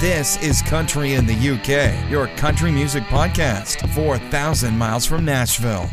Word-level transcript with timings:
This 0.00 0.40
is 0.44 0.62
Country 0.62 1.14
in 1.14 1.26
the 1.26 1.34
UK, 1.34 2.08
your 2.08 2.28
country 2.36 2.70
music 2.70 3.02
podcast, 3.04 3.92
4,000 3.96 4.78
miles 4.78 5.04
from 5.04 5.24
Nashville. 5.24 5.90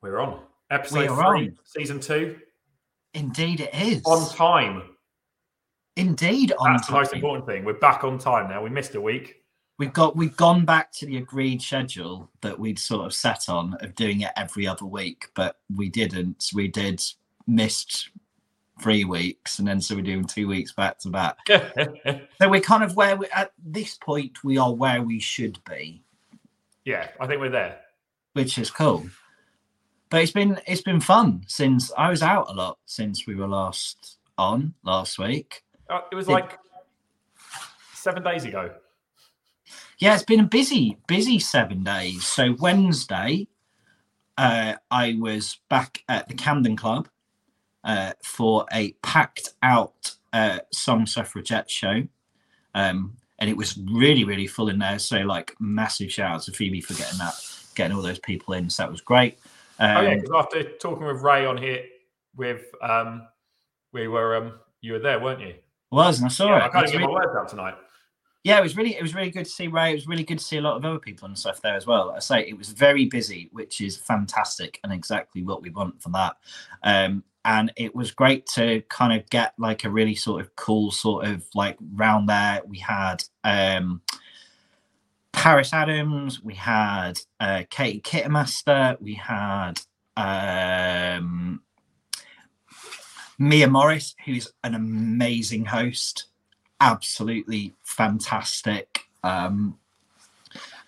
We're 0.00 0.20
on. 0.20 0.42
Episode 0.70 1.00
We 1.00 1.06
three, 1.08 1.48
on. 1.48 1.58
season 1.64 1.98
two. 1.98 2.38
Indeed, 3.14 3.62
it 3.62 3.74
is. 3.74 4.02
On 4.04 4.30
time. 4.30 4.82
Indeed, 5.96 6.52
on 6.52 6.66
time. 6.66 6.76
That's 6.76 6.86
the 6.86 6.92
most 6.92 7.12
important 7.14 7.46
thing. 7.46 7.64
We're 7.64 7.80
back 7.80 8.04
on 8.04 8.16
time 8.16 8.48
now. 8.48 8.62
We 8.62 8.70
missed 8.70 8.94
a 8.94 9.00
week. 9.00 9.42
We've 9.76 9.92
got 9.92 10.14
we've 10.14 10.36
gone 10.36 10.64
back 10.64 10.92
to 10.98 11.06
the 11.06 11.16
agreed 11.16 11.60
schedule 11.60 12.30
that 12.42 12.56
we'd 12.56 12.78
sort 12.78 13.06
of 13.06 13.12
set 13.12 13.48
on 13.48 13.74
of 13.80 13.96
doing 13.96 14.20
it 14.20 14.30
every 14.36 14.68
other 14.68 14.86
week, 14.86 15.26
but 15.34 15.56
we 15.74 15.88
didn't. 15.88 16.50
We 16.54 16.68
did 16.68 17.02
missed 17.48 18.10
three 18.80 19.04
weeks, 19.04 19.58
and 19.58 19.68
then 19.68 19.80
so 19.80 19.94
we're 19.94 20.02
doing 20.02 20.24
two 20.24 20.48
weeks 20.48 20.72
back 20.72 20.98
to 21.00 21.08
back. 21.08 21.38
So 22.40 22.48
we're 22.48 22.60
kind 22.60 22.82
of 22.82 22.96
where 22.96 23.16
we 23.16 23.26
at 23.28 23.52
this 23.64 23.96
point 23.96 24.42
we 24.44 24.58
are 24.58 24.74
where 24.74 25.02
we 25.02 25.20
should 25.20 25.58
be, 25.64 26.02
yeah, 26.84 27.08
I 27.20 27.26
think 27.26 27.40
we're 27.40 27.50
there. 27.50 27.80
which 28.34 28.58
is 28.58 28.70
cool. 28.70 29.06
But 30.10 30.22
it's 30.22 30.32
been 30.32 30.60
it's 30.66 30.82
been 30.82 31.00
fun 31.00 31.42
since 31.46 31.92
I 31.96 32.10
was 32.10 32.22
out 32.22 32.50
a 32.50 32.52
lot 32.52 32.78
since 32.86 33.26
we 33.26 33.34
were 33.34 33.48
last 33.48 34.18
on 34.36 34.74
last 34.84 35.18
week. 35.18 35.62
Uh, 35.88 36.00
it 36.10 36.14
was 36.14 36.28
like 36.28 36.58
seven 37.94 38.22
days 38.22 38.44
ago. 38.44 38.70
Yeah, 39.98 40.14
it's 40.14 40.24
been 40.24 40.40
a 40.40 40.44
busy, 40.44 40.98
busy 41.06 41.38
seven 41.38 41.84
days. 41.84 42.26
So 42.26 42.56
Wednesday, 42.58 43.46
uh, 44.36 44.74
I 44.90 45.16
was 45.18 45.60
back 45.70 46.02
at 46.08 46.28
the 46.28 46.34
Camden 46.34 46.76
Club 46.76 47.08
uh, 47.84 48.12
for 48.22 48.66
a 48.72 48.92
packed 49.02 49.50
out 49.62 50.12
uh, 50.32 50.58
song 50.72 51.06
suffragette 51.06 51.70
show. 51.70 52.02
Um, 52.74 53.16
and 53.38 53.50
it 53.50 53.56
was 53.56 53.78
really, 53.92 54.24
really 54.24 54.46
full 54.46 54.68
in 54.68 54.78
there. 54.78 54.98
So, 54.98 55.18
like, 55.18 55.54
massive 55.60 56.10
shout 56.10 56.34
out 56.36 56.42
to 56.42 56.52
Phoebe 56.52 56.80
for 56.80 56.94
getting 56.94 57.18
that, 57.18 57.34
getting 57.74 57.96
all 57.96 58.02
those 58.02 58.18
people 58.20 58.54
in. 58.54 58.70
So 58.70 58.82
that 58.84 58.90
was 58.90 59.00
great. 59.00 59.38
Um, 59.78 59.96
oh 59.96 60.00
yeah, 60.02 60.14
because 60.16 60.30
after 60.34 60.62
talking 60.78 61.04
with 61.06 61.20
Ray 61.22 61.44
on 61.44 61.56
here, 61.56 61.84
with 62.36 62.62
um, 62.80 63.26
we 63.92 64.06
were 64.08 64.36
um, 64.36 64.52
you 64.80 64.92
were 64.94 64.98
there, 65.00 65.20
weren't 65.20 65.40
you? 65.40 65.54
was 65.90 66.18
and 66.18 66.26
I 66.26 66.28
saw 66.28 66.46
Yeah, 66.46 66.56
it. 66.58 66.62
I 66.62 66.68
can't 66.70 66.86
get 66.86 66.92
really- 66.94 67.06
my 67.06 67.12
words 67.12 67.36
out 67.36 67.48
tonight. 67.48 67.74
yeah, 68.44 68.58
it 68.58 68.62
was 68.62 68.76
really 68.76 68.96
it 68.96 69.02
was 69.02 69.14
really 69.14 69.30
good 69.30 69.44
to 69.44 69.50
see 69.50 69.66
Ray. 69.68 69.90
It 69.90 69.94
was 69.94 70.06
really 70.08 70.24
good 70.24 70.38
to 70.38 70.44
see 70.44 70.56
a 70.56 70.60
lot 70.60 70.76
of 70.76 70.84
other 70.84 70.98
people 70.98 71.26
and 71.26 71.38
stuff 71.38 71.60
there 71.60 71.74
as 71.74 71.86
well. 71.86 72.12
I 72.12 72.20
say 72.20 72.40
it 72.48 72.56
was 72.56 72.70
very 72.70 73.06
busy, 73.06 73.48
which 73.52 73.80
is 73.80 73.96
fantastic 73.96 74.78
and 74.84 74.92
exactly 74.92 75.42
what 75.42 75.60
we 75.62 75.70
want 75.70 76.00
from 76.02 76.12
that. 76.12 76.36
Um, 76.84 77.22
and 77.44 77.72
it 77.76 77.94
was 77.94 78.10
great 78.10 78.46
to 78.46 78.82
kind 78.88 79.18
of 79.18 79.28
get 79.30 79.54
like 79.58 79.84
a 79.84 79.90
really 79.90 80.14
sort 80.14 80.40
of 80.40 80.54
cool 80.56 80.90
sort 80.90 81.26
of 81.26 81.44
like 81.54 81.76
round 81.94 82.28
there. 82.28 82.62
We 82.66 82.78
had 82.78 83.24
um, 83.42 84.02
Paris 85.32 85.72
Adams, 85.72 86.42
we 86.42 86.54
had 86.54 87.20
uh, 87.40 87.64
Katie 87.70 88.00
Kittermaster, 88.00 89.00
we 89.00 89.14
had 89.14 89.80
um, 90.16 91.62
Mia 93.38 93.68
Morris, 93.68 94.14
who's 94.24 94.52
an 94.62 94.74
amazing 94.74 95.66
host 95.66 96.26
absolutely 96.84 97.74
fantastic. 97.82 99.00
Um, 99.22 99.78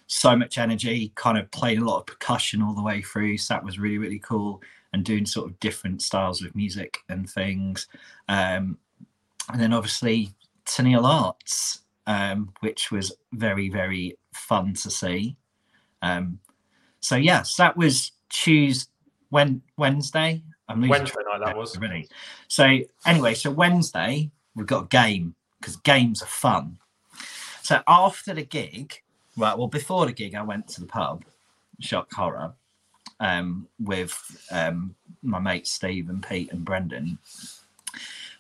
so 0.07 0.37
much 0.37 0.59
energy, 0.59 1.11
kind 1.15 1.39
of 1.39 1.51
played 1.51 1.79
a 1.79 1.84
lot 1.84 2.01
of 2.01 2.07
percussion 2.07 2.62
all 2.62 2.75
the 2.75 2.83
way 2.83 3.03
through. 3.03 3.39
So 3.39 3.55
that 3.55 3.65
was 3.65 3.79
really, 3.79 3.99
really 3.99 4.19
cool. 4.19 4.62
And 4.92 5.05
doing 5.05 5.27
sort 5.27 5.51
of 5.51 5.61
different 5.61 6.01
styles 6.01 6.42
of 6.42 6.55
music 6.55 6.98
and 7.09 7.29
things. 7.29 7.87
Um, 8.29 8.79
and 9.53 9.61
then 9.61 9.73
obviously 9.73 10.31
Tennille 10.65 11.03
Arps, 11.03 11.81
um, 12.06 12.53
which 12.61 12.91
was 12.91 13.12
very, 13.33 13.69
very 13.69 14.17
fun 14.33 14.75
to 14.75 14.91
see. 14.91 15.37
Um, 16.03 16.38
so 17.00 17.16
yes, 17.16 17.56
that 17.56 17.77
was 17.77 18.12
Tuesday, 18.28 18.91
when 19.31 19.62
Wednesday. 19.77 20.43
I'm 20.69 20.87
Wednesday 20.88 21.21
night 21.31 21.44
that 21.44 21.56
was. 21.56 21.78
Really. 21.78 22.09
So 22.49 22.78
anyway, 23.05 23.34
so 23.34 23.50
Wednesday 23.50 24.31
we've 24.55 24.66
got 24.66 24.84
a 24.84 24.88
game 24.88 25.34
because 25.61 25.77
games 25.77 26.22
are 26.22 26.27
fun. 26.27 26.78
So 27.62 27.82
after 27.87 28.34
the 28.34 28.44
gig, 28.44 29.03
right? 29.37 29.56
Well, 29.56 29.69
before 29.69 30.06
the 30.06 30.12
gig, 30.12 30.34
I 30.34 30.43
went 30.43 30.69
to 30.69 30.81
the 30.81 30.87
pub, 30.87 31.25
shock 31.81 32.12
horror, 32.12 32.55
um, 33.21 33.69
with 33.78 34.19
um, 34.50 34.94
my 35.22 35.38
mates 35.38 35.72
Steve 35.72 36.09
and 36.09 36.27
Pete 36.27 36.53
and 36.53 36.65
Brendan. 36.65 37.19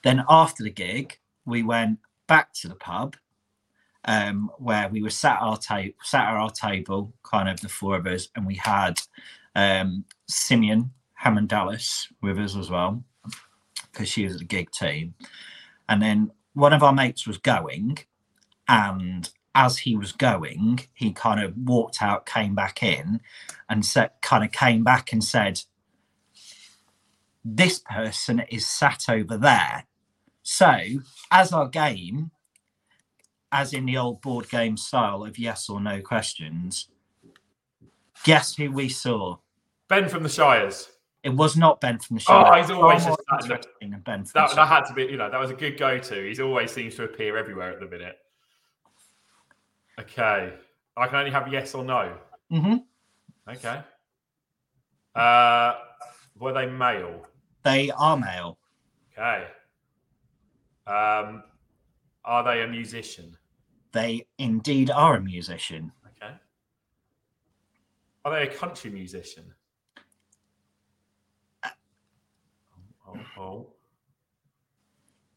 Then 0.02 0.24
after 0.28 0.62
the 0.62 0.70
gig, 0.70 1.18
we 1.44 1.62
went 1.62 1.98
back 2.26 2.52
to 2.54 2.68
the 2.68 2.74
pub. 2.74 3.16
Um, 4.08 4.52
where 4.58 4.88
we 4.88 5.02
were 5.02 5.10
sat 5.10 5.38
our 5.40 5.56
ta- 5.56 5.92
sat 6.04 6.28
at 6.28 6.36
our 6.36 6.50
table, 6.50 7.12
kind 7.24 7.48
of 7.48 7.60
the 7.60 7.68
four 7.68 7.96
of 7.96 8.06
us, 8.06 8.28
and 8.36 8.46
we 8.46 8.54
had 8.54 9.00
um, 9.56 10.04
Simeon 10.28 10.92
Hammond 11.14 11.48
Dallas 11.48 12.06
with 12.22 12.38
us 12.38 12.54
as 12.54 12.70
well, 12.70 13.02
because 13.90 14.08
she 14.08 14.22
was 14.22 14.34
at 14.34 14.38
the 14.38 14.44
gig 14.44 14.70
team. 14.70 15.14
And 15.88 16.00
then 16.00 16.30
one 16.54 16.72
of 16.72 16.84
our 16.84 16.92
mates 16.92 17.26
was 17.26 17.38
going, 17.38 17.98
and 18.68 19.28
as 19.56 19.78
he 19.78 19.96
was 19.96 20.12
going, 20.12 20.80
he 20.92 21.12
kind 21.12 21.42
of 21.42 21.56
walked 21.56 22.02
out, 22.02 22.26
came 22.26 22.54
back 22.54 22.82
in, 22.82 23.20
and 23.70 23.84
said, 23.84 24.10
kind 24.20 24.44
of 24.44 24.52
came 24.52 24.84
back 24.84 25.12
and 25.14 25.24
said, 25.24 25.62
"This 27.42 27.78
person 27.78 28.40
is 28.50 28.66
sat 28.66 29.08
over 29.08 29.38
there." 29.38 29.84
So, 30.42 30.78
as 31.30 31.52
our 31.52 31.68
game, 31.68 32.30
as 33.50 33.72
in 33.72 33.86
the 33.86 33.96
old 33.96 34.20
board 34.20 34.48
game 34.50 34.76
style 34.76 35.24
of 35.24 35.38
yes 35.38 35.70
or 35.70 35.80
no 35.80 36.02
questions, 36.02 36.88
guess 38.24 38.54
who 38.56 38.70
we 38.70 38.90
saw? 38.90 39.38
Ben 39.88 40.08
from 40.08 40.22
the 40.22 40.28
Shires. 40.28 40.90
It 41.22 41.30
was 41.30 41.56
not 41.56 41.80
Ben 41.80 41.98
from 41.98 42.16
the 42.16 42.20
show. 42.20 42.44
Oh, 42.46 42.54
he's 42.56 42.70
always 42.70 43.04
just 43.04 43.20
sat 43.48 43.66
in 43.80 43.90
the- 43.90 43.96
Ben 43.96 44.24
from 44.24 44.32
That, 44.40 44.50
the 44.50 44.56
that 44.56 44.68
had 44.68 44.84
to 44.84 44.94
be, 44.94 45.04
you 45.04 45.16
know, 45.16 45.30
that 45.30 45.40
was 45.40 45.50
a 45.50 45.54
good 45.54 45.78
go-to. 45.78 46.28
He's 46.28 46.38
always 46.40 46.70
seems 46.70 46.94
to 46.96 47.04
appear 47.04 47.36
everywhere 47.36 47.72
at 47.72 47.80
the 47.80 47.86
minute. 47.86 48.18
Okay, 49.98 50.52
I 50.96 51.06
can 51.06 51.16
only 51.16 51.30
have 51.30 51.48
yes 51.52 51.74
or 51.74 51.84
no. 51.84 52.18
Mhm. 52.50 52.84
Okay. 53.48 53.82
Uh, 55.14 55.74
were 56.38 56.52
they 56.52 56.66
male? 56.66 57.26
They 57.62 57.90
are 57.90 58.16
male. 58.16 58.58
Okay. 59.12 59.48
Um, 60.86 61.42
are 62.24 62.44
they 62.44 62.62
a 62.62 62.68
musician? 62.68 63.36
They 63.92 64.26
indeed 64.38 64.90
are 64.90 65.16
a 65.16 65.20
musician. 65.22 65.92
Okay. 66.06 66.34
Are 68.24 68.32
they 68.32 68.48
a 68.48 68.54
country 68.54 68.90
musician? 68.90 69.54
Oh, 73.08 73.18
oh. 73.38 73.72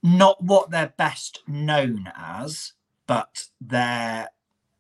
Not 0.04 0.44
what 0.44 0.72
they're 0.72 0.94
best 0.98 1.42
known 1.48 2.12
as, 2.16 2.74
but 3.08 3.48
their 3.62 4.30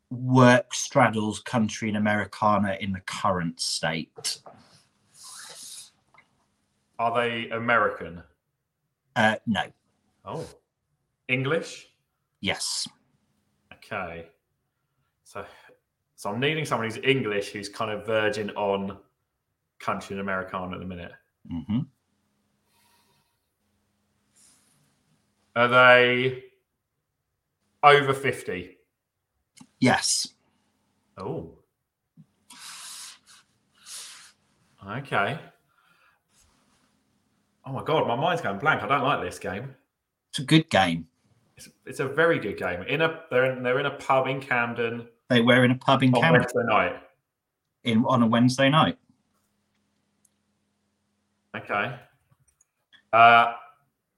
work 0.09 0.74
straddles 0.74 1.40
country 1.40 1.88
and 1.90 1.97
Americana 1.97 2.78
in 2.80 2.92
the 2.92 3.00
current 3.02 3.59
state. 3.59 4.40
Are 6.97 7.14
they 7.16 7.50
American? 7.50 8.24
Uh, 9.16 9.36
no. 9.46 9.64
Oh, 10.25 10.46
English. 11.28 11.88
Yes. 12.42 12.88
Okay. 13.74 14.28
So, 15.24 15.46
so 16.16 16.30
I'm 16.30 16.40
needing 16.40 16.66
someone 16.66 16.90
who's 16.90 17.02
English 17.03 17.50
who's 17.50 17.69
kind 17.69 17.92
of 17.92 18.06
verging 18.06 18.50
on 18.52 18.98
country 19.80 20.16
and 20.16 20.22
Americana 20.22 20.74
at 20.74 20.80
the 20.80 20.86
minute. 20.86 21.12
hmm 21.50 21.80
Are 25.56 25.68
they 25.68 26.44
over 27.84 28.13
50? 28.13 28.79
Yes. 29.80 30.28
Oh. 31.18 31.52
Okay. 34.88 35.38
Oh 37.66 37.72
my 37.72 37.84
god, 37.84 38.08
my 38.08 38.16
mind's 38.16 38.42
going 38.42 38.58
blank. 38.60 38.81
I 38.81 38.88
don't 38.88 39.04
like 39.04 39.22
this 39.22 39.38
game. 39.38 39.76
It's 40.30 40.40
a 40.40 40.44
good 40.44 40.70
game. 40.70 41.08
It's, 41.58 41.70
it's 41.86 42.00
a 42.00 42.08
very 42.08 42.40
good 42.40 42.58
game. 42.58 42.81
In 42.84 43.02
a 43.02 43.22
they're 43.30 43.52
in, 43.52 43.64
they're 43.64 43.80
in 43.80 43.86
a 43.86 43.92
pub 43.92 44.28
in 44.28 44.40
Camden 44.40 45.08
They 45.30 45.42
were 45.42 45.64
in 45.66 45.72
a 45.72 45.76
pub 45.76 46.02
in 46.02 46.14
on 46.16 46.22
Camden 46.22 46.42
Wednesday 46.42 46.64
night. 46.66 46.96
in, 47.84 48.06
on 48.06 48.24
a 48.24 48.28
Wednesday 48.28 48.70
night. 48.70 48.98
Okay. 51.56 51.96
Uh, 53.12 53.54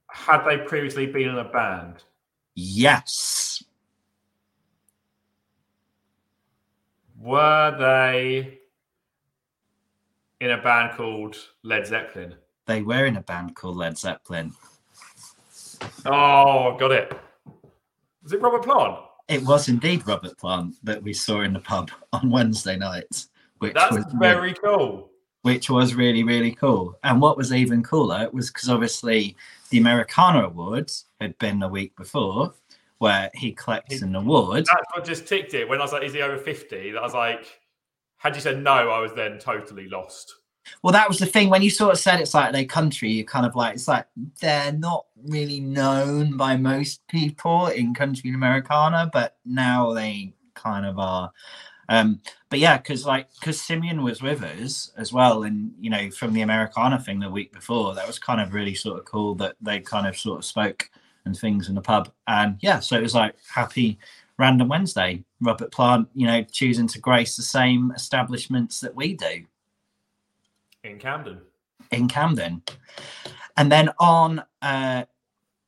had 0.08 0.44
they 0.44 0.58
previously 0.58 1.06
been 1.06 1.28
in 1.28 1.38
a 1.38 1.44
band? 1.44 2.04
Yes. 2.54 3.31
Were 7.22 7.76
they 7.78 8.58
in 10.40 10.50
a 10.50 10.60
band 10.60 10.96
called 10.96 11.36
Led 11.62 11.86
Zeppelin? 11.86 12.34
They 12.66 12.82
were 12.82 13.06
in 13.06 13.16
a 13.16 13.22
band 13.22 13.54
called 13.54 13.76
Led 13.76 13.96
Zeppelin. 13.96 14.52
Oh, 16.04 16.76
got 16.76 16.90
it. 16.90 17.12
Was 18.24 18.32
it 18.32 18.40
Robert 18.40 18.64
Plant? 18.64 18.98
It 19.28 19.44
was 19.44 19.68
indeed 19.68 20.04
Robert 20.04 20.36
Plant 20.36 20.74
that 20.82 21.00
we 21.00 21.12
saw 21.12 21.42
in 21.42 21.52
the 21.52 21.60
pub 21.60 21.92
on 22.12 22.28
Wednesday 22.28 22.76
night, 22.76 23.26
which 23.58 23.74
That's 23.74 23.94
was 23.94 24.04
very 24.14 24.54
cool. 24.54 25.08
which 25.42 25.70
was 25.70 25.94
really 25.94 26.24
really 26.24 26.52
cool. 26.52 26.98
And 27.04 27.20
what 27.20 27.36
was 27.36 27.52
even 27.52 27.84
cooler 27.84 28.28
was 28.32 28.50
because 28.50 28.68
obviously 28.68 29.36
the 29.70 29.78
Americana 29.78 30.46
Awards 30.46 31.04
had 31.20 31.38
been 31.38 31.60
the 31.60 31.68
week 31.68 31.94
before, 31.94 32.52
where 33.02 33.32
he 33.34 33.50
collects 33.50 34.00
an 34.00 34.14
award. 34.14 34.64
That's 34.64 34.86
what 34.94 35.04
just 35.04 35.26
ticked 35.26 35.54
it 35.54 35.68
when 35.68 35.80
I 35.80 35.82
was 35.82 35.92
like, 35.92 36.04
"Is 36.04 36.12
he 36.12 36.22
over 36.22 36.38
50? 36.38 36.96
I 36.96 37.02
was 37.02 37.14
like, 37.14 37.60
had 38.16 38.36
you 38.36 38.40
said 38.40 38.62
no, 38.62 38.90
I 38.90 39.00
was 39.00 39.12
then 39.12 39.40
totally 39.40 39.88
lost. 39.88 40.36
Well, 40.84 40.92
that 40.92 41.08
was 41.08 41.18
the 41.18 41.26
thing 41.26 41.50
when 41.50 41.62
you 41.62 41.70
sort 41.70 41.92
of 41.92 41.98
said 41.98 42.20
it's 42.20 42.32
like 42.32 42.52
their 42.52 42.64
country. 42.64 43.10
You 43.10 43.24
kind 43.24 43.44
of 43.44 43.56
like 43.56 43.74
it's 43.74 43.88
like 43.88 44.06
they're 44.40 44.70
not 44.70 45.06
really 45.26 45.58
known 45.58 46.36
by 46.36 46.56
most 46.56 47.04
people 47.08 47.66
in 47.66 47.92
country 47.92 48.30
and 48.30 48.36
Americana, 48.36 49.10
but 49.12 49.36
now 49.44 49.92
they 49.92 50.32
kind 50.54 50.86
of 50.86 51.00
are. 51.00 51.32
Um, 51.88 52.20
but 52.50 52.60
yeah, 52.60 52.76
because 52.76 53.04
like 53.04 53.26
because 53.40 53.60
Simeon 53.60 54.04
was 54.04 54.22
with 54.22 54.44
us 54.44 54.92
as 54.96 55.12
well, 55.12 55.42
and 55.42 55.72
you 55.80 55.90
know 55.90 56.08
from 56.12 56.34
the 56.34 56.42
Americana 56.42 57.00
thing 57.00 57.18
the 57.18 57.28
week 57.28 57.52
before, 57.52 57.96
that 57.96 58.06
was 58.06 58.20
kind 58.20 58.40
of 58.40 58.54
really 58.54 58.76
sort 58.76 59.00
of 59.00 59.04
cool 59.06 59.34
that 59.34 59.56
they 59.60 59.80
kind 59.80 60.06
of 60.06 60.16
sort 60.16 60.38
of 60.38 60.44
spoke 60.44 60.88
and 61.24 61.36
things 61.36 61.68
in 61.68 61.74
the 61.74 61.80
pub, 61.80 62.10
and 62.26 62.56
yeah, 62.60 62.80
so 62.80 62.96
it 62.96 63.02
was 63.02 63.14
like 63.14 63.34
happy 63.52 63.98
random 64.38 64.68
Wednesday. 64.68 65.22
Robert 65.40 65.70
Plant, 65.72 66.08
you 66.14 66.26
know, 66.26 66.42
choosing 66.42 66.86
to 66.88 67.00
grace 67.00 67.36
the 67.36 67.42
same 67.42 67.92
establishments 67.94 68.80
that 68.80 68.94
we 68.94 69.14
do 69.14 69.44
in 70.84 70.98
Camden. 70.98 71.40
in 71.90 72.08
Camden. 72.08 72.62
And 73.56 73.70
then 73.70 73.90
on 73.98 74.42
uh, 74.60 75.04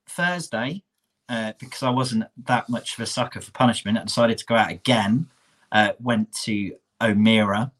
Thursday, 0.08 0.82
uh, 1.28 1.52
because 1.58 1.82
I 1.82 1.90
wasn't 1.90 2.24
that 2.44 2.68
much 2.68 2.94
of 2.94 3.00
a 3.00 3.06
sucker 3.06 3.40
for 3.40 3.50
punishment, 3.52 3.98
I 3.98 4.04
decided 4.04 4.38
to 4.38 4.46
go 4.46 4.56
out 4.56 4.70
again. 4.70 5.28
Uh, 5.72 5.92
went 6.00 6.32
to 6.44 6.72
Omeara, 7.00 7.70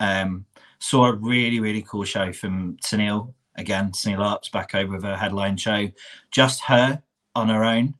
um, 0.00 0.46
saw 0.78 1.06
a 1.06 1.12
really, 1.12 1.60
really 1.60 1.82
cool 1.82 2.04
show 2.04 2.32
from 2.32 2.76
Tennille. 2.78 3.34
Again, 3.58 3.90
Tennille 3.90 4.18
Arps 4.18 4.50
back 4.50 4.74
over 4.74 4.94
with 4.94 5.02
her 5.02 5.16
headline 5.16 5.56
show. 5.56 5.88
Just 6.30 6.62
her 6.62 7.02
on 7.34 7.48
her 7.48 7.64
own. 7.64 7.94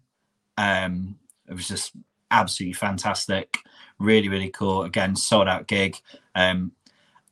Um, 0.56 1.16
it 1.48 1.54
was 1.54 1.68
just 1.68 1.92
absolutely 2.30 2.74
fantastic. 2.74 3.58
Really, 3.98 4.28
really 4.28 4.50
cool. 4.50 4.84
Again, 4.84 5.16
sold 5.16 5.48
out 5.48 5.66
gig. 5.66 5.96
Um, 6.34 6.72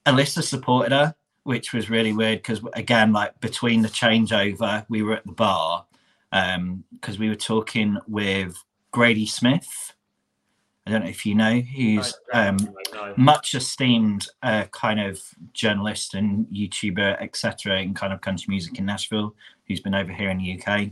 Alyssa 0.04 0.42
supported 0.42 0.92
her, 0.92 1.14
which 1.44 1.72
was 1.72 1.88
really 1.88 2.12
weird 2.12 2.38
because 2.38 2.60
again, 2.74 3.12
like 3.12 3.38
between 3.40 3.82
the 3.82 3.88
changeover, 3.88 4.84
we 4.88 5.02
were 5.02 5.14
at 5.14 5.26
the 5.26 5.32
bar 5.32 5.86
because 6.30 7.18
we 7.18 7.28
were 7.28 7.36
talking 7.36 7.98
with 8.08 8.56
Grady 8.90 9.26
Smith. 9.26 9.94
I 10.86 10.90
don't 10.92 11.02
know 11.02 11.08
if 11.08 11.26
you 11.26 11.34
know, 11.34 11.60
who's 11.60 12.14
um, 12.32 12.58
much 13.16 13.54
esteemed 13.54 14.28
uh, 14.44 14.64
kind 14.70 15.00
of 15.00 15.20
journalist 15.52 16.14
and 16.14 16.46
YouTuber, 16.46 17.20
etc., 17.20 17.80
in 17.80 17.92
kind 17.92 18.12
of 18.12 18.20
country 18.20 18.46
music 18.48 18.78
in 18.78 18.86
Nashville, 18.86 19.34
who's 19.66 19.80
been 19.80 19.96
over 19.96 20.12
here 20.12 20.30
in 20.30 20.38
the 20.38 20.60
UK. 20.60 20.90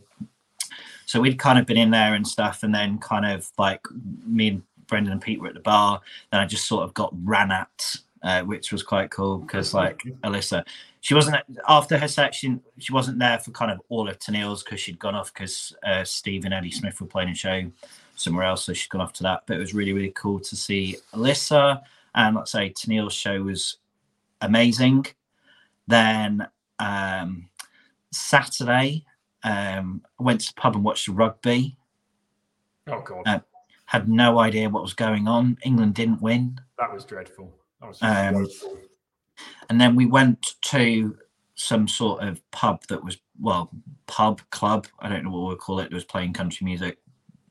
So 1.06 1.20
we'd 1.20 1.38
kind 1.38 1.60
of 1.60 1.66
been 1.66 1.76
in 1.76 1.92
there 1.92 2.14
and 2.14 2.26
stuff, 2.26 2.64
and 2.64 2.74
then 2.74 2.98
kind 2.98 3.24
of 3.24 3.48
like 3.56 3.82
me 4.26 4.48
and 4.48 4.62
Brendan 4.88 5.12
and 5.12 5.22
Pete 5.22 5.40
were 5.40 5.48
at 5.48 5.54
the 5.54 5.60
bar. 5.60 6.00
Then 6.32 6.40
I 6.40 6.46
just 6.46 6.66
sort 6.66 6.82
of 6.82 6.92
got 6.94 7.14
ran 7.22 7.52
at, 7.52 7.96
uh, 8.24 8.42
which 8.42 8.72
was 8.72 8.82
quite 8.82 9.12
cool 9.12 9.38
because 9.38 9.74
like 9.74 10.02
Alyssa, 10.24 10.66
she 11.02 11.14
wasn't 11.14 11.36
after 11.68 11.96
her 11.98 12.08
section. 12.08 12.60
She 12.78 12.92
wasn't 12.92 13.20
there 13.20 13.38
for 13.38 13.52
kind 13.52 13.70
of 13.70 13.80
all 13.90 14.08
of 14.08 14.18
Tennille's 14.18 14.64
because 14.64 14.80
she'd 14.80 14.98
gone 14.98 15.14
off 15.14 15.32
because 15.32 15.72
uh, 15.86 16.02
Steve 16.02 16.46
and 16.46 16.54
Eddie 16.54 16.72
Smith 16.72 17.00
were 17.00 17.06
playing 17.06 17.28
a 17.28 17.34
show 17.34 17.70
somewhere 18.14 18.44
else, 18.44 18.64
so 18.64 18.72
she's 18.72 18.88
gone 18.88 19.00
off 19.00 19.12
to 19.14 19.22
that. 19.24 19.42
But 19.46 19.56
it 19.56 19.60
was 19.60 19.74
really 19.74 19.92
really 19.92 20.12
cool 20.12 20.40
to 20.40 20.56
see 20.56 20.96
Alyssa 21.14 21.82
and 22.14 22.36
let's 22.36 22.52
say 22.52 22.70
Tennille's 22.70 23.12
show 23.14 23.42
was 23.42 23.78
amazing. 24.40 25.06
Then 25.86 26.46
um, 26.78 27.48
Saturday, 28.12 29.04
um, 29.42 30.02
I 30.18 30.22
went 30.22 30.40
to 30.42 30.46
the 30.54 30.60
pub 30.60 30.74
and 30.76 30.84
watched 30.84 31.06
the 31.06 31.12
rugby. 31.12 31.76
Oh 32.86 33.00
god, 33.00 33.22
Uh, 33.26 33.40
Had 33.86 34.08
no 34.08 34.38
idea 34.38 34.68
what 34.70 34.82
was 34.82 34.94
going 34.94 35.26
on. 35.28 35.58
England 35.64 35.94
didn't 35.94 36.22
win. 36.22 36.60
that 36.78 36.92
was 36.92 37.04
dreadful. 37.04 37.52
That 37.80 37.88
was 37.88 37.98
Um, 38.02 38.34
woeful. 38.34 38.78
and 39.68 39.80
then 39.80 39.96
we 39.96 40.06
went 40.06 40.54
to 40.66 41.16
some 41.56 41.86
sort 41.88 42.22
of 42.22 42.40
pub 42.50 42.82
that 42.88 43.02
was 43.04 43.16
well 43.40 43.70
pub 44.06 44.40
club 44.50 44.86
i 44.98 45.08
don't 45.08 45.22
know 45.24 45.30
what 45.30 45.46
we'll 45.46 45.56
call 45.56 45.78
it 45.78 45.84
it 45.86 45.92
was 45.92 46.04
playing 46.04 46.32
country 46.32 46.64
music 46.64 46.98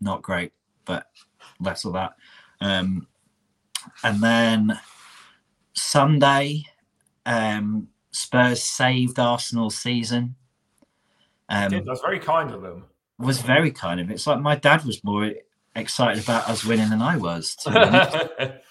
not 0.03 0.21
great 0.21 0.51
but 0.85 1.07
less 1.59 1.85
of 1.85 1.93
that 1.93 2.13
um 2.61 3.07
and 4.03 4.21
then 4.21 4.79
sunday 5.73 6.63
um 7.25 7.87
spurs 8.11 8.61
saved 8.63 9.17
arsenal's 9.19 9.75
season 9.77 10.35
um 11.49 11.69
Did- 11.69 11.85
That's 11.85 12.01
very 12.01 12.19
kind 12.19 12.51
of 12.51 12.61
them. 12.61 12.85
was 13.17 13.41
very 13.41 13.71
kind 13.71 13.99
of 13.99 14.11
it's 14.11 14.27
like 14.27 14.39
my 14.39 14.55
dad 14.55 14.83
was 14.85 15.03
more 15.03 15.31
excited 15.75 16.23
about 16.23 16.47
us 16.49 16.63
winning 16.63 16.89
than 16.89 17.01
i 17.01 17.17
was. 17.17 17.55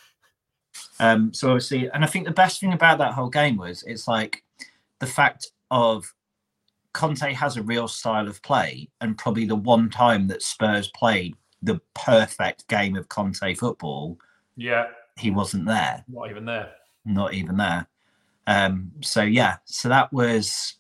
Um, 1.01 1.35
so 1.35 1.49
obviously, 1.49 1.91
and 1.91 2.05
I 2.05 2.07
think 2.07 2.27
the 2.27 2.31
best 2.33 2.61
thing 2.61 2.73
about 2.73 2.99
that 2.99 3.13
whole 3.15 3.29
game 3.29 3.57
was 3.57 3.83
it's 3.83 4.07
like 4.07 4.45
the 5.01 5.07
fact 5.07 5.49
of 5.71 6.15
Conte 6.93 7.33
has 7.33 7.57
a 7.57 7.63
real 7.63 7.89
style 7.89 8.29
of 8.29 8.43
play, 8.43 8.89
and 9.01 9.17
probably 9.17 9.47
the 9.47 9.57
one 9.57 9.89
time 9.91 10.29
that 10.29 10.43
Spurs 10.43 10.89
played 10.95 11.35
the 11.63 11.81
perfect 11.95 12.69
game 12.69 12.97
of 12.97 13.09
Conte 13.09 13.55
football, 13.55 14.19
yeah, 14.57 14.87
he 15.17 15.31
wasn't 15.31 15.67
there, 15.67 16.05
not 16.09 16.31
even 16.31 16.45
there. 16.45 16.73
not 17.05 17.35
even 17.35 17.57
there. 17.57 17.87
Um, 18.47 18.93
so 19.01 19.23
yeah, 19.23 19.57
so 19.65 19.89
that 19.89 20.13
was 20.13 20.75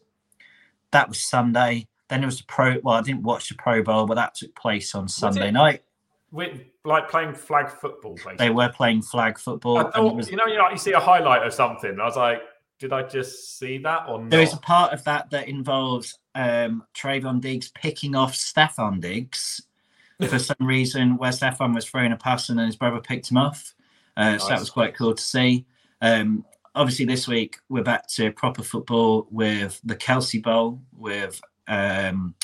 that 0.91 1.09
was 1.09 1.20
Sunday. 1.20 1.87
Then 2.09 2.20
there 2.20 2.26
was 2.26 2.38
the 2.38 2.44
pro. 2.47 2.79
Well, 2.82 2.97
I 2.97 3.03
didn't 3.03 3.23
watch 3.23 3.49
the 3.49 3.55
Pro 3.55 3.82
Bowl, 3.82 4.06
but 4.06 4.17
that 4.17 4.35
took 4.35 4.55
place 4.55 4.94
on 4.94 5.08
Sunday 5.08 5.50
night. 5.50 5.82
With 6.31 6.61
like 6.85 7.08
playing 7.08 7.35
flag 7.35 7.70
football, 7.70 8.15
basically. 8.17 8.37
They 8.37 8.50
were 8.50 8.69
playing 8.69 9.03
flag 9.03 9.38
football. 9.38 9.79
I 9.79 9.91
thought, 9.91 10.17
was- 10.17 10.31
you 10.31 10.37
know, 10.37 10.47
you 10.47 10.58
know, 10.58 10.69
you 10.69 10.76
see 10.76 10.93
a 10.93 11.00
highlight 11.00 11.47
of 11.47 11.55
something. 11.55 11.99
I 12.00 12.05
was 12.05 12.17
like, 12.17 12.43
did 12.82 12.93
I 12.93 13.05
just 13.05 13.61
see 13.61 13.79
that 13.79 14.06
or 14.08 14.19
not? 14.19 14.31
There 14.31 14.43
is 14.43 14.52
a 14.52 14.56
part 14.56 14.93
of 14.93 15.05
that 15.05 15.31
that 15.31 15.46
involves 15.46 16.19
um, 16.34 16.82
Trevon 16.96 17.40
Diggs 17.40 17.70
picking 17.70 18.17
off 18.17 18.34
Stefon 18.34 19.00
Diggs 19.00 19.62
for 20.29 20.41
some 20.41 20.56
reason, 20.58 21.17
where 21.17 21.31
Stefon 21.31 21.77
was 21.77 21.84
throwing 21.84 22.10
a 22.10 22.17
pass 22.17 22.48
and 22.48 22.58
then 22.58 22.67
his 22.67 22.74
brother 22.74 22.98
picked 23.01 23.31
him 23.31 23.36
off. 23.36 23.72
Uh, 24.17 24.36
So 24.36 24.48
that 24.48 24.58
was 24.58 24.69
quite 24.69 24.96
cool 24.96 25.15
to 25.15 25.22
see. 25.22 25.65
Um, 26.01 26.44
obviously, 26.74 27.05
this 27.05 27.29
week 27.29 27.58
we're 27.69 27.84
back 27.84 28.08
to 28.15 28.32
proper 28.32 28.65
football 28.65 29.29
with 29.31 29.81
the 29.84 29.94
Kelce 29.94 30.43
Bowl 30.43 30.82
with 30.93 31.41
um, 31.69 32.34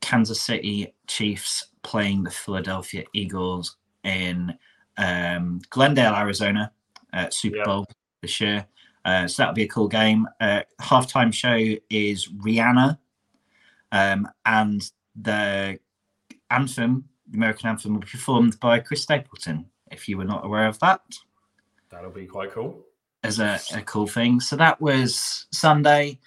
Kansas 0.00 0.40
City 0.40 0.94
Chiefs 1.06 1.66
playing 1.82 2.22
the 2.22 2.30
Philadelphia 2.30 3.04
Eagles 3.12 3.76
in 4.02 4.54
um, 4.96 5.60
Glendale, 5.68 6.14
Arizona, 6.14 6.72
uh, 7.12 7.28
Super 7.28 7.58
Yeah. 7.58 7.64
Bowl 7.64 7.86
this 8.22 8.40
year. 8.40 8.66
Uh, 9.08 9.26
so 9.26 9.42
that'll 9.42 9.54
be 9.54 9.62
a 9.62 9.68
cool 9.68 9.88
game. 9.88 10.28
Uh, 10.38 10.60
halftime 10.82 11.32
show 11.32 11.58
is 11.88 12.28
Rihanna, 12.28 12.98
um, 13.90 14.28
and 14.44 14.90
the 15.16 15.78
anthem, 16.50 17.08
the 17.30 17.38
American 17.38 17.70
anthem, 17.70 17.94
will 17.94 18.00
be 18.00 18.06
performed 18.06 18.60
by 18.60 18.80
Chris 18.80 19.02
Stapleton. 19.02 19.64
If 19.90 20.08
you 20.08 20.18
were 20.18 20.26
not 20.26 20.44
aware 20.44 20.66
of 20.66 20.78
that, 20.80 21.00
That'll 21.90 22.10
be 22.10 22.26
quite 22.26 22.52
cool. 22.52 22.84
as 23.22 23.38
a, 23.40 23.58
a 23.74 23.80
cool 23.80 24.06
thing. 24.06 24.40
So 24.40 24.56
that 24.56 24.78
was 24.78 25.46
Sunday. 25.52 26.18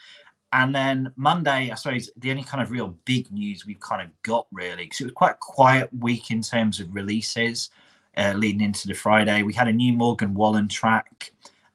And 0.51 0.73
then 0.73 1.13
Monday, 1.15 1.69
I 1.71 1.75
suppose 1.75 2.09
the 2.17 2.31
only 2.31 2.43
kind 2.43 2.63
of 2.63 2.71
real 2.71 2.97
big 3.05 3.31
news 3.31 3.65
we've 3.65 3.79
kind 3.79 4.01
of 4.01 4.09
got 4.23 4.47
really, 4.51 4.85
because 4.85 5.01
it 5.01 5.05
was 5.05 5.13
quite 5.13 5.33
a 5.33 5.37
quiet 5.39 5.89
week 5.99 6.31
in 6.31 6.41
terms 6.41 6.79
of 6.79 6.95
releases 6.95 7.69
uh, 8.17 8.33
leading 8.35 8.61
into 8.61 8.87
the 8.87 8.95
Friday. 8.95 9.43
We 9.43 9.53
had 9.53 9.67
a 9.67 9.73
new 9.83 9.93
Morgan 9.93 10.33
Wallen 10.33 10.67
track, 10.67 11.31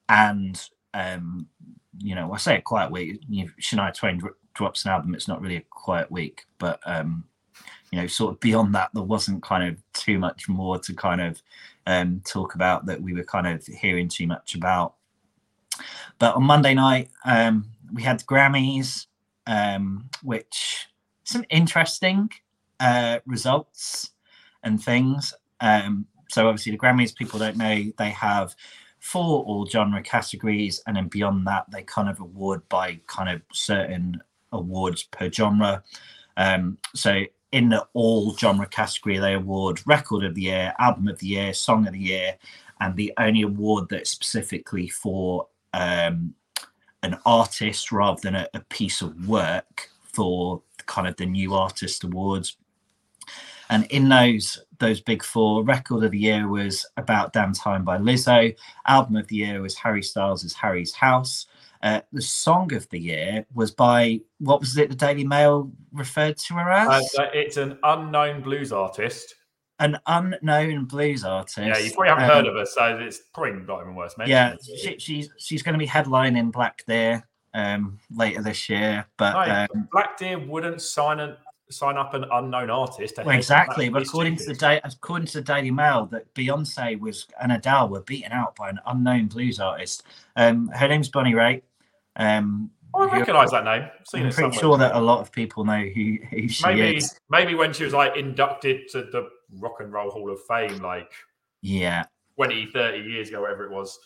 and 0.08 0.60
um, 0.97 1.47
you 1.99 2.15
know, 2.15 2.33
I 2.33 2.38
say 2.38 2.57
a 2.57 2.62
quiet 2.62 2.91
week. 2.91 3.21
You 3.29 3.45
know, 3.45 3.50
Shania 3.61 3.95
Twain 3.95 4.19
dro- 4.19 4.35
drops 4.55 4.85
an 4.85 4.93
album; 4.93 5.15
it's 5.15 5.29
not 5.29 5.41
really 5.41 5.57
a 5.57 5.65
quiet 5.71 6.11
week, 6.11 6.47
but 6.59 6.81
um, 6.87 7.25
you 7.91 8.00
know, 8.00 8.07
sort 8.07 8.35
of 8.35 8.41
beyond 8.41 8.75
that, 8.75 8.91
there 8.95 9.03
wasn't 9.03 9.43
kind 9.43 9.69
of 9.69 9.76
too 9.93 10.19
much 10.19 10.49
more 10.49 10.79
to 10.79 10.95
kind 10.95 11.21
of 11.21 11.43
um, 11.87 12.23
talk 12.25 12.55
about 12.55 12.87
that 12.87 13.00
we 13.00 13.12
were 13.12 13.25
kind 13.25 13.47
of 13.47 13.65
hearing 13.67 14.09
too 14.09 14.26
much 14.26 14.55
about. 14.55 14.95
But 16.19 16.35
on 16.35 16.45
Monday 16.45 16.75
night, 16.75 17.11
um, 17.25 17.67
we 17.93 18.03
had 18.03 18.21
the 18.21 18.25
Grammys, 18.25 19.07
um, 19.47 20.09
which 20.23 20.87
some 21.25 21.45
interesting 21.50 22.31
uh, 22.81 23.19
results 23.26 24.11
and 24.62 24.83
things. 24.83 25.35
Um, 25.61 26.07
so 26.31 26.49
obviously, 26.49 26.73
the 26.73 26.79
Grammys, 26.79 27.15
people 27.15 27.38
don't 27.38 27.57
know, 27.57 27.85
they 27.99 28.11
have 28.11 28.57
four 29.06 29.44
all 29.44 29.64
genre 29.66 30.02
categories, 30.02 30.82
and 30.86 30.96
then 30.96 31.06
beyond 31.06 31.46
that, 31.46 31.64
they 31.70 31.82
kind 31.84 32.08
of 32.08 32.18
award 32.18 32.60
by 32.68 32.98
kind 33.06 33.30
of 33.30 33.40
certain 33.52 34.20
awards 34.50 35.04
per 35.04 35.30
genre. 35.30 35.80
Um, 36.36 36.78
so 36.92 37.22
in 37.52 37.68
the 37.68 37.86
all 37.92 38.36
genre 38.36 38.66
category, 38.66 39.18
they 39.18 39.34
award 39.34 39.80
Record 39.86 40.25
of 40.25 40.34
the 40.34 40.42
Year, 40.42 40.75
Album 40.80 41.06
of 41.06 41.20
the 41.20 41.28
Year, 41.28 41.54
Song 41.54 41.86
of 41.86 41.92
the 41.92 42.00
Year, 42.00 42.36
and 42.80 42.96
the 42.96 43.12
only 43.18 43.42
award 43.42 43.88
that's 43.88 44.10
specifically 44.10 44.88
for 44.88 45.46
um, 45.72 46.34
an 47.04 47.16
artist 47.25 47.92
rather 47.92 48.20
than 48.20 48.34
a, 48.34 48.48
a 48.54 48.60
piece 48.70 49.02
of 49.02 49.28
work 49.28 49.88
for 50.02 50.62
kind 50.86 51.06
of 51.06 51.14
the 51.14 51.26
New 51.26 51.54
Artist 51.54 52.02
Awards. 52.02 52.56
And 53.70 53.84
in 53.86 54.08
those 54.08 54.58
those 54.78 55.00
big 55.00 55.23
four, 55.23 55.64
record 55.64 56.04
of 56.04 56.11
the 56.11 56.18
year 56.18 56.49
was 56.49 56.87
About 56.97 57.33
Damn 57.33 57.52
Time 57.52 57.85
by 57.85 57.99
Lizzo. 57.99 58.54
Album 58.87 59.16
of 59.16 59.26
the 59.28 59.37
year 59.37 59.61
was 59.62 59.75
Harry 59.76 60.02
Styles' 60.02 60.52
Harry's 60.54 60.95
House. 60.95 61.47
Uh, 61.83 62.00
the 62.12 62.23
song 62.23 62.73
of 62.73 62.88
the 62.88 62.99
year 62.99 63.47
was 63.54 63.71
by 63.71 64.21
what 64.38 64.61
was 64.61 64.76
it? 64.76 64.88
The 64.88 64.97
Daily 64.97 65.25
Mail 65.25 65.71
referred 65.92 66.38
to 66.38 66.54
her 66.54 66.71
as. 66.71 67.14
Uh, 67.18 67.26
it's 67.33 67.56
an 67.59 67.78
unknown 67.83 68.40
blues 68.40 68.73
artist. 68.73 69.35
An 69.78 69.99
unknown 70.06 70.87
blues 70.87 71.23
artist. 71.23 71.59
Yeah, 71.59 71.78
you 71.78 71.92
probably 71.92 72.09
haven't 72.09 72.25
Um, 72.25 72.30
heard 72.30 72.47
of 72.47 72.54
her, 72.54 72.64
so 72.64 72.99
it's 72.99 73.18
probably 73.35 73.61
not 73.61 73.83
even 73.83 73.95
worth 73.95 74.16
mentioning. 74.16 74.59
Yeah, 74.68 74.76
she, 74.78 74.99
she's 74.99 75.28
she's 75.38 75.62
going 75.62 75.75
to 75.75 75.78
be 75.78 75.87
headlining 75.87 76.50
Black 76.50 76.83
Deer 76.87 77.23
um, 77.52 77.99
later 78.11 78.42
this 78.42 78.71
year. 78.71 79.06
But 79.18 79.47
No, 79.47 79.66
um, 79.75 79.88
Black 79.92 80.16
Deer 80.16 80.38
wouldn't 80.38 80.80
sign 80.80 81.21
an 81.21 81.37
sign 81.70 81.96
up 81.96 82.14
an 82.14 82.25
unknown 82.32 82.70
artist. 82.70 83.16
Well, 83.18 83.30
exactly, 83.30 83.88
but 83.88 84.02
according 84.02 84.37
to 84.37 84.44
the 84.46 84.54
da- 84.54 84.80
according 84.85 85.26
to 85.28 85.35
the 85.40 85.44
Daily 85.44 85.70
Mail, 85.70 86.06
that 86.06 86.32
Beyonce 86.35 86.99
was 86.99 87.26
and 87.40 87.52
Adele 87.52 87.88
were 87.88 88.02
beaten 88.02 88.32
out 88.32 88.56
by 88.56 88.68
an 88.70 88.78
unknown 88.87 89.26
blues 89.26 89.58
artist. 89.61 90.04
Um, 90.37 90.68
her 90.68 90.88
name's 90.88 91.08
Bonnie 91.08 91.35
Raitt. 91.35 91.62
Um, 92.16 92.70
Oh, 92.94 93.06
I 93.06 93.18
recognise 93.18 93.50
that 93.50 93.64
name. 93.64 93.90
I'm 94.14 94.26
it 94.26 94.35
pretty 94.35 94.56
sure 94.56 94.78
that 94.78 94.94
a 94.94 95.00
lot 95.00 95.20
of 95.20 95.30
people 95.30 95.66
know 95.66 95.82
who, 95.82 96.16
who 96.30 96.49
she 96.49 96.64
maybe 96.64 96.96
is. 96.96 97.20
maybe 97.28 97.54
when 97.54 97.75
she 97.75 97.85
was 97.85 97.92
like 97.92 98.16
inducted 98.16 98.88
to 98.92 99.02
the 99.02 99.28
Rock 99.58 99.80
and 99.80 99.92
Roll 99.92 100.08
Hall 100.11 100.30
of 100.30 100.38
Fame, 100.49 100.78
like 100.78 101.11
Yeah. 101.61 102.04
20, 102.37 102.70
30 102.73 102.99
years 103.00 103.28
ago, 103.28 103.42
whatever 103.42 103.64
it 103.64 103.70
was. 103.70 103.99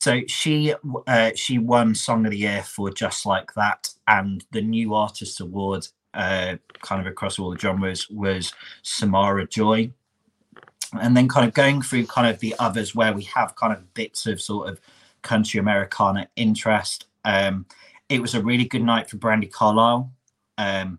So 0.00 0.20
she 0.28 0.72
uh, 1.08 1.32
she 1.34 1.58
won 1.58 1.96
Song 1.96 2.24
of 2.26 2.30
the 2.30 2.38
Year 2.38 2.62
for 2.62 2.90
Just 2.90 3.26
Like 3.26 3.52
That, 3.54 3.88
and 4.06 4.44
the 4.52 4.62
New 4.62 4.94
Artist 4.94 5.40
Award, 5.40 5.88
uh, 6.14 6.56
kind 6.80 7.00
of 7.00 7.06
across 7.06 7.38
all 7.38 7.50
the 7.50 7.58
genres, 7.58 8.08
was 8.10 8.52
Samara 8.82 9.46
Joy. 9.46 9.92
And 10.98 11.16
then 11.16 11.28
kind 11.28 11.46
of 11.46 11.52
going 11.52 11.82
through 11.82 12.06
kind 12.06 12.32
of 12.32 12.40
the 12.40 12.54
others 12.58 12.94
where 12.94 13.12
we 13.12 13.24
have 13.24 13.56
kind 13.56 13.72
of 13.72 13.92
bits 13.94 14.26
of 14.26 14.40
sort 14.40 14.68
of 14.68 14.80
country 15.22 15.60
Americana 15.60 16.28
interest. 16.36 17.06
Um, 17.24 17.66
it 18.08 18.22
was 18.22 18.34
a 18.34 18.42
really 18.42 18.64
good 18.64 18.82
night 18.82 19.10
for 19.10 19.18
Brandi 19.18 19.50
Carlile. 19.52 20.10
Um, 20.56 20.98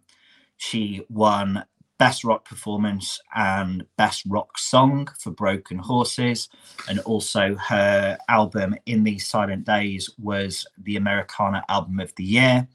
she 0.57 1.05
won 1.09 1.63
Best 1.99 2.23
Rock 2.23 2.45
Performance 2.45 3.19
and 3.35 3.85
Best 3.97 4.23
Rock 4.25 4.57
Song 4.57 5.09
for 5.19 5.31
Broken 5.31 5.77
Horses 5.77 6.47
and 6.87 6.99
also 6.99 7.55
her 7.55 8.17
album 8.29 8.75
in 8.85 9.03
these 9.03 9.27
silent 9.27 9.65
days 9.65 10.09
was 10.17 10.65
the 10.77 10.95
americana 10.95 11.63
album 11.67 11.99
of 11.99 12.15
the 12.15 12.23
year 12.23 12.67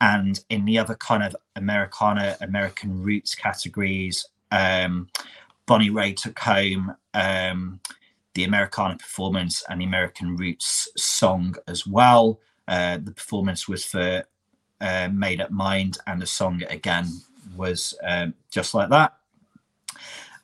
and 0.00 0.44
in 0.50 0.64
the 0.64 0.78
other 0.78 0.94
kind 0.96 1.22
of 1.22 1.34
americana 1.56 2.36
american 2.40 3.02
roots 3.02 3.34
categories 3.34 4.26
um, 4.52 5.08
bonnie 5.66 5.90
raitt 5.90 6.16
took 6.16 6.38
home 6.38 6.94
um, 7.14 7.80
the 8.34 8.44
americana 8.44 8.96
performance 8.96 9.62
and 9.68 9.80
the 9.80 9.84
american 9.84 10.36
roots 10.36 10.88
song 11.20 11.54
as 11.68 11.86
well. 11.86 12.40
Uh, 12.66 12.98
the 13.02 13.12
performance 13.12 13.68
was 13.68 13.84
for 13.84 14.24
uh, 14.80 15.08
made 15.12 15.40
up 15.40 15.50
mind 15.50 15.98
and 16.06 16.22
the 16.22 16.26
song 16.26 16.62
again 16.70 17.06
was 17.56 17.94
um, 18.04 18.32
just 18.50 18.74
like 18.74 18.88
that. 18.88 19.14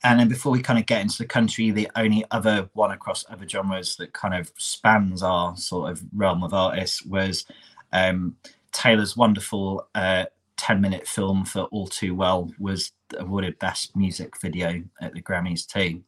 And 0.04 0.20
then 0.20 0.28
before 0.28 0.52
we 0.52 0.60
kind 0.60 0.78
of 0.78 0.86
get 0.86 1.00
into 1.00 1.18
the 1.18 1.26
country, 1.26 1.70
the 1.70 1.90
only 1.96 2.24
other 2.30 2.68
one 2.74 2.90
across 2.90 3.24
other 3.30 3.48
genres 3.48 3.96
that 3.96 4.12
kind 4.12 4.34
of 4.34 4.52
spans 4.58 5.22
our 5.22 5.56
sort 5.56 5.90
of 5.90 6.02
realm 6.14 6.42
of 6.42 6.52
artists 6.52 7.04
was 7.04 7.46
um, 7.92 8.36
Taylor's 8.76 9.16
wonderful 9.16 9.88
uh, 9.94 10.26
10 10.58 10.80
minute 10.82 11.06
film 11.06 11.44
for 11.46 11.62
All 11.64 11.86
Too 11.86 12.14
Well 12.14 12.50
was 12.58 12.92
awarded 13.16 13.58
Best 13.58 13.96
Music 13.96 14.38
Video 14.40 14.82
at 15.00 15.14
the 15.14 15.22
Grammys 15.22 15.66
too. 15.66 16.02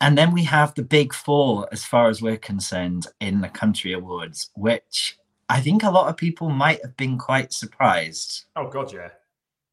And 0.00 0.16
then 0.16 0.32
we 0.32 0.44
have 0.44 0.74
the 0.74 0.82
big 0.82 1.12
four, 1.12 1.68
as 1.72 1.84
far 1.84 2.08
as 2.08 2.22
we're 2.22 2.36
concerned, 2.36 3.06
in 3.20 3.40
the 3.40 3.48
country 3.48 3.92
awards, 3.92 4.50
which 4.54 5.18
I 5.48 5.60
think 5.60 5.82
a 5.82 5.90
lot 5.90 6.08
of 6.08 6.16
people 6.16 6.48
might 6.48 6.80
have 6.82 6.96
been 6.96 7.18
quite 7.18 7.52
surprised 7.52 8.44
Oh 8.56 8.68
God, 8.68 8.92
yeah. 8.92 9.10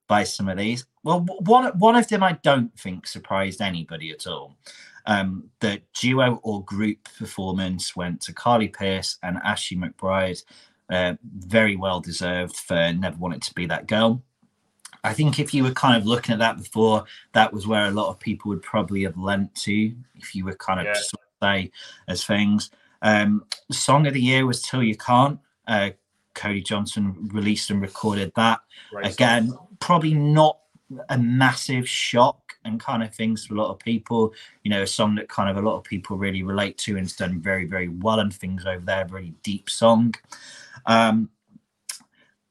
by 0.07 0.23
some 0.23 0.49
of 0.49 0.57
these. 0.57 0.85
Well, 1.03 1.21
one 1.41 1.65
one 1.77 1.95
of 1.95 2.07
them 2.07 2.23
I 2.23 2.33
don't 2.43 2.77
think 2.79 3.05
surprised 3.05 3.61
anybody 3.61 4.09
at 4.11 4.25
all. 4.27 4.55
Um, 5.05 5.49
the 5.59 5.81
duo 5.99 6.39
or 6.43 6.63
group 6.65 7.07
performance 7.17 7.95
went 7.95 8.21
to 8.21 8.33
Carly 8.33 8.67
Pearce 8.67 9.17
and 9.23 9.37
Ashley 9.43 9.77
McBryde. 9.77 10.43
Uh, 10.89 11.15
very 11.23 11.75
well 11.75 11.99
deserved 11.99 12.55
for 12.55 12.91
Never 12.93 13.17
Wanted 13.17 13.41
to 13.43 13.53
Be 13.53 13.65
That 13.67 13.87
Girl. 13.87 14.21
I 15.03 15.13
think 15.13 15.39
if 15.39 15.53
you 15.53 15.63
were 15.63 15.71
kind 15.71 15.95
of 15.95 16.05
looking 16.05 16.33
at 16.33 16.39
that 16.39 16.57
before, 16.57 17.05
that 17.33 17.53
was 17.53 17.67
where 17.67 17.85
a 17.85 17.91
lot 17.91 18.09
of 18.09 18.19
people 18.19 18.49
would 18.49 18.63
probably 18.63 19.03
have 19.03 19.17
lent 19.17 19.53
to, 19.55 19.93
if 20.15 20.35
you 20.35 20.45
were 20.45 20.55
kind 20.55 20.79
of 20.79 20.87
Yeah. 20.87 20.93
sort 20.95 21.13
of 21.23 21.47
say 21.47 21.71
as 22.07 22.25
things. 22.25 22.71
Um, 23.01 23.45
song 23.71 24.07
of 24.07 24.13
the 24.13 24.21
year 24.21 24.45
was 24.45 24.61
Till 24.61 24.83
You 24.83 24.97
Can't. 24.97 25.39
Uh, 25.67 25.91
Cody 26.35 26.61
Johnson 26.61 27.29
released 27.33 27.69
and 27.69 27.81
recorded 27.81 28.31
that 28.35 28.61
again 29.11 29.53
probably 29.79 30.13
not 30.13 30.59
a 31.09 31.17
massive 31.17 31.87
shock 31.87 32.53
and 32.63 32.79
kind 32.79 33.03
of 33.03 33.13
things 33.13 33.45
for 33.45 33.55
a 33.55 33.57
lot 33.57 33.69
of 33.71 33.79
people 33.79 34.33
you 34.63 34.71
know 34.71 34.83
a 34.83 34.87
song 34.87 35.15
that 35.15 35.27
kind 35.27 35.49
of 35.49 35.57
a 35.61 35.67
lot 35.67 35.75
of 35.77 35.83
people 35.83 36.17
really 36.17 36.43
relate 36.43 36.77
to 36.77 36.95
and 36.97 37.05
it's 37.05 37.15
done 37.15 37.39
very 37.41 37.65
very 37.65 37.89
well 37.89 38.19
and 38.21 38.33
things 38.33 38.65
over 38.65 38.83
there 38.85 39.05
very 39.05 39.33
deep 39.43 39.69
song 39.69 40.13
um 40.85 41.29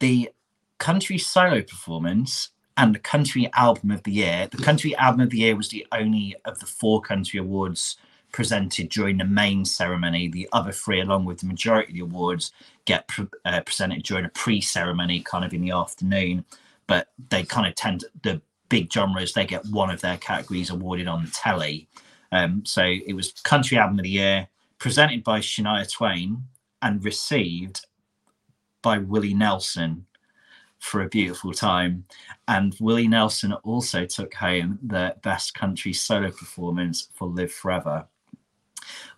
the 0.01 0.31
country 0.79 1.19
solo 1.19 1.63
performance 1.63 2.51
and 2.77 2.95
the 2.95 3.01
country 3.01 3.51
album 3.55 3.91
of 3.91 4.03
the 4.05 4.13
year 4.13 4.49
the 4.51 4.63
country 4.63 4.95
album 4.97 5.21
of 5.21 5.31
the 5.31 5.39
year 5.39 5.57
was 5.57 5.69
the 5.69 5.87
only 5.93 6.35
of 6.45 6.59
the 6.61 6.67
four 6.67 7.01
country 7.01 7.41
awards 7.41 7.97
presented 8.33 8.91
during 8.91 9.17
the 9.19 9.25
main 9.25 9.65
ceremony. 9.65 10.29
The 10.29 10.49
other 10.53 10.73
three 10.73 11.01
along 11.01 11.25
with 11.25 11.39
the 11.39 11.47
majority 11.47 11.93
of 11.93 11.95
the 11.95 12.01
awards 12.03 12.53
get 12.85 13.09
pre- 13.09 13.27
uh, 13.45 13.61
presented 13.63 14.03
during 14.03 14.27
a 14.27 14.31
pre-ceremony 14.31 15.21
kind 15.21 15.45
of 15.45 15.55
in 15.55 15.63
the 15.63 15.71
afternoon 15.71 16.45
but 16.87 17.09
they 17.31 17.43
kind 17.43 17.67
of 17.67 17.75
tend 17.75 18.05
the 18.23 18.41
big 18.69 18.93
genres 18.93 19.33
they 19.33 19.47
get 19.47 19.65
one 19.67 19.91
of 19.91 20.01
their 20.01 20.17
categories 20.19 20.71
awarded 20.71 21.07
on 21.07 21.25
the 21.25 21.31
telly. 21.31 21.89
Um, 22.33 22.65
so 22.67 22.83
it 22.83 23.15
was 23.15 23.33
country 23.45 23.79
album 23.79 23.99
of 23.99 24.03
the 24.03 24.11
year 24.11 24.49
presented 24.79 25.25
by 25.25 25.41
shania 25.41 25.91
twain 25.91 26.45
and 26.83 27.05
received 27.05 27.87
by 28.83 28.99
willie 28.99 29.35
nelson 29.35 30.05
for 30.79 31.03
a 31.03 31.09
beautiful 31.09 31.53
time 31.53 32.05
and 32.47 32.77
willie 32.81 33.09
nelson 33.09 33.53
also 33.65 34.05
took 34.05 34.35
home 34.35 34.79
the 34.83 35.15
best 35.23 35.55
country 35.55 35.93
solo 35.93 36.31
performance 36.31 37.09
for 37.15 37.27
live 37.27 37.53
forever 37.53 38.07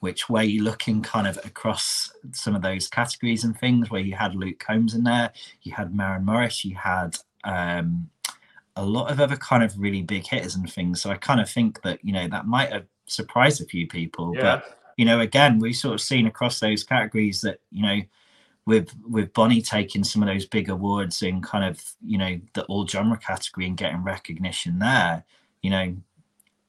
which 0.00 0.28
where 0.28 0.42
you 0.42 0.62
looking 0.62 1.02
kind 1.02 1.26
of 1.26 1.38
across 1.44 2.12
some 2.32 2.54
of 2.54 2.62
those 2.62 2.88
categories 2.88 3.44
and 3.44 3.58
things 3.58 3.90
where 3.90 4.00
you 4.00 4.14
had 4.14 4.34
Luke 4.34 4.58
Combs 4.58 4.94
in 4.94 5.04
there, 5.04 5.32
you 5.62 5.72
had 5.72 5.94
Maren 5.94 6.24
Morris, 6.24 6.64
you 6.64 6.74
had 6.74 7.16
um, 7.44 8.08
a 8.76 8.84
lot 8.84 9.10
of 9.10 9.20
other 9.20 9.36
kind 9.36 9.62
of 9.62 9.78
really 9.78 10.02
big 10.02 10.26
hitters 10.26 10.54
and 10.54 10.70
things. 10.70 11.00
So 11.00 11.10
I 11.10 11.16
kind 11.16 11.40
of 11.40 11.48
think 11.48 11.82
that, 11.82 12.04
you 12.04 12.12
know, 12.12 12.28
that 12.28 12.46
might 12.46 12.72
have 12.72 12.86
surprised 13.06 13.60
a 13.60 13.66
few 13.66 13.86
people. 13.86 14.34
Yeah. 14.34 14.42
But, 14.42 14.78
you 14.96 15.04
know, 15.04 15.20
again, 15.20 15.58
we've 15.58 15.76
sort 15.76 15.94
of 15.94 16.00
seen 16.00 16.26
across 16.26 16.60
those 16.60 16.84
categories 16.84 17.40
that, 17.42 17.60
you 17.70 17.82
know, 17.82 18.00
with 18.66 18.94
with 19.08 19.32
Bonnie 19.32 19.62
taking 19.62 20.04
some 20.04 20.22
of 20.22 20.28
those 20.28 20.46
big 20.46 20.68
awards 20.68 21.22
in 21.22 21.40
kind 21.42 21.64
of, 21.64 21.82
you 22.04 22.18
know, 22.18 22.38
the 22.54 22.64
all 22.64 22.86
genre 22.86 23.16
category 23.18 23.66
and 23.66 23.76
getting 23.76 24.02
recognition 24.04 24.78
there, 24.78 25.24
you 25.62 25.70
know, 25.70 25.96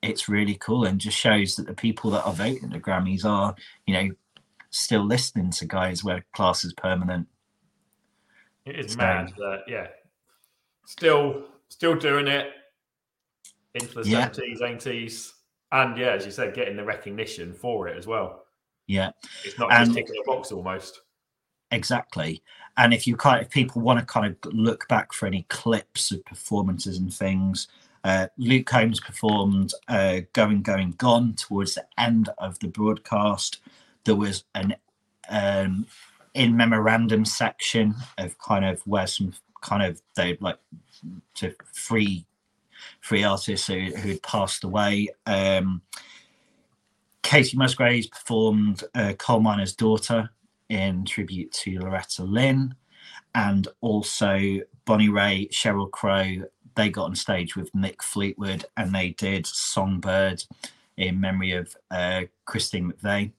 it's 0.02 0.28
really 0.30 0.56
cool 0.56 0.86
and 0.86 1.00
just 1.00 1.18
shows 1.18 1.56
that 1.56 1.68
the 1.68 1.74
people 1.74 2.10
that 2.12 2.26
are 2.26 2.34
voting 2.34 2.70
the 2.70 2.80
Grammys 2.80 3.24
are, 3.26 3.54
you 3.86 3.94
know, 3.94 4.10
still 4.72 5.06
listening 5.06 5.52
to 5.52 5.66
guys 5.66 6.04
where 6.04 6.26
class 6.34 6.64
is 6.64 6.74
permanent. 6.74 7.28
It 8.66 8.80
is 8.80 8.94
So- 8.94 8.98
mad 8.98 9.34
that 9.38 9.64
yeah, 9.68 9.88
still 10.86 11.46
still 11.70 11.96
doing 11.96 12.28
it 12.28 12.52
into 13.76 14.02
the 14.02 14.10
Yeah. 14.10 14.32
seventies, 14.32 14.62
eighties, 14.62 15.34
and 15.72 15.98
yeah, 15.98 16.12
as 16.12 16.26
you 16.26 16.32
said, 16.32 16.54
getting 16.54 16.76
the 16.78 16.84
recognition 16.86 17.54
for 17.54 17.88
it 17.88 17.98
as 17.98 18.08
well. 18.08 18.46
Yeah, 18.88 19.12
It's 19.46 19.58
not 19.60 19.72
And- 19.72 19.86
just 19.86 19.98
ticking 19.98 20.16
a 20.22 20.26
box 20.26 20.52
almost. 20.52 21.02
Exactly. 21.72 22.44
And 22.78 22.94
if 22.94 23.06
you 23.06 23.16
kind 23.16 23.42
of, 23.42 23.48
if 23.48 23.52
people 23.52 23.82
want 23.82 24.00
to 24.00 24.06
kind 24.06 24.26
of 24.26 24.54
look 24.54 24.88
back 24.88 25.14
for 25.14 25.26
any 25.26 25.46
clips 25.50 26.12
of 26.12 26.24
performances 26.26 26.98
and 26.98 27.14
things, 27.14 27.68
uh, 28.04 28.28
Luke 28.38 28.66
Combs 28.66 29.00
performed 29.00 29.74
uh, 29.88 30.22
"Going, 30.34 30.62
Going, 30.62 30.92
Gone" 30.92 31.34
towards 31.34 31.76
the 31.76 31.86
end 31.98 32.30
of 32.38 32.58
the 32.60 32.68
broadcast. 32.68 33.60
There 34.06 34.16
was 34.16 34.44
an 34.56 34.76
um, 35.30 35.86
in 36.34 36.56
memorandum 36.56 37.26
section 37.26 37.96
of 38.18 38.38
kind 38.40 38.66
of 38.66 38.82
where 38.88 39.08
some 39.08 39.34
kind 39.62 39.84
of 39.84 40.02
they 40.16 40.38
like 40.40 40.58
to 41.36 41.54
free 41.74 42.26
free 43.02 43.24
artists 43.24 43.68
who 43.68 43.92
who'd 43.98 44.24
passed 44.24 44.64
away. 44.64 45.10
Um, 45.26 45.82
Kacey 47.24 47.56
Musgraves 47.56 48.08
performed 48.08 48.84
uh, 48.96 49.14
Coal 49.18 49.42
Miner's 49.42 49.76
Daughter 49.76 50.32
in 50.72 51.06
tribute 51.06 51.52
to 51.52 51.80
Loretta 51.80 52.24
Lynn, 52.24 52.74
and 53.36 53.68
also 53.82 54.40
Bonnie 54.86 55.10
Raitt, 55.10 55.52
Sheryl 55.52 55.92
Crow. 55.92 56.46
They 56.76 56.90
got 56.90 57.06
on 57.06 57.16
stage 57.16 57.56
with 57.56 57.72
Mick 57.74 58.02
Fleetwood 58.02 58.66
and 58.78 58.96
they 58.96 59.10
did 59.10 59.46
Songbird 59.46 60.44
in 60.98 61.20
memory 61.20 61.52
of 61.52 61.76
uh, 61.92 62.24
Christine 62.46 62.92
McVie 62.92 63.32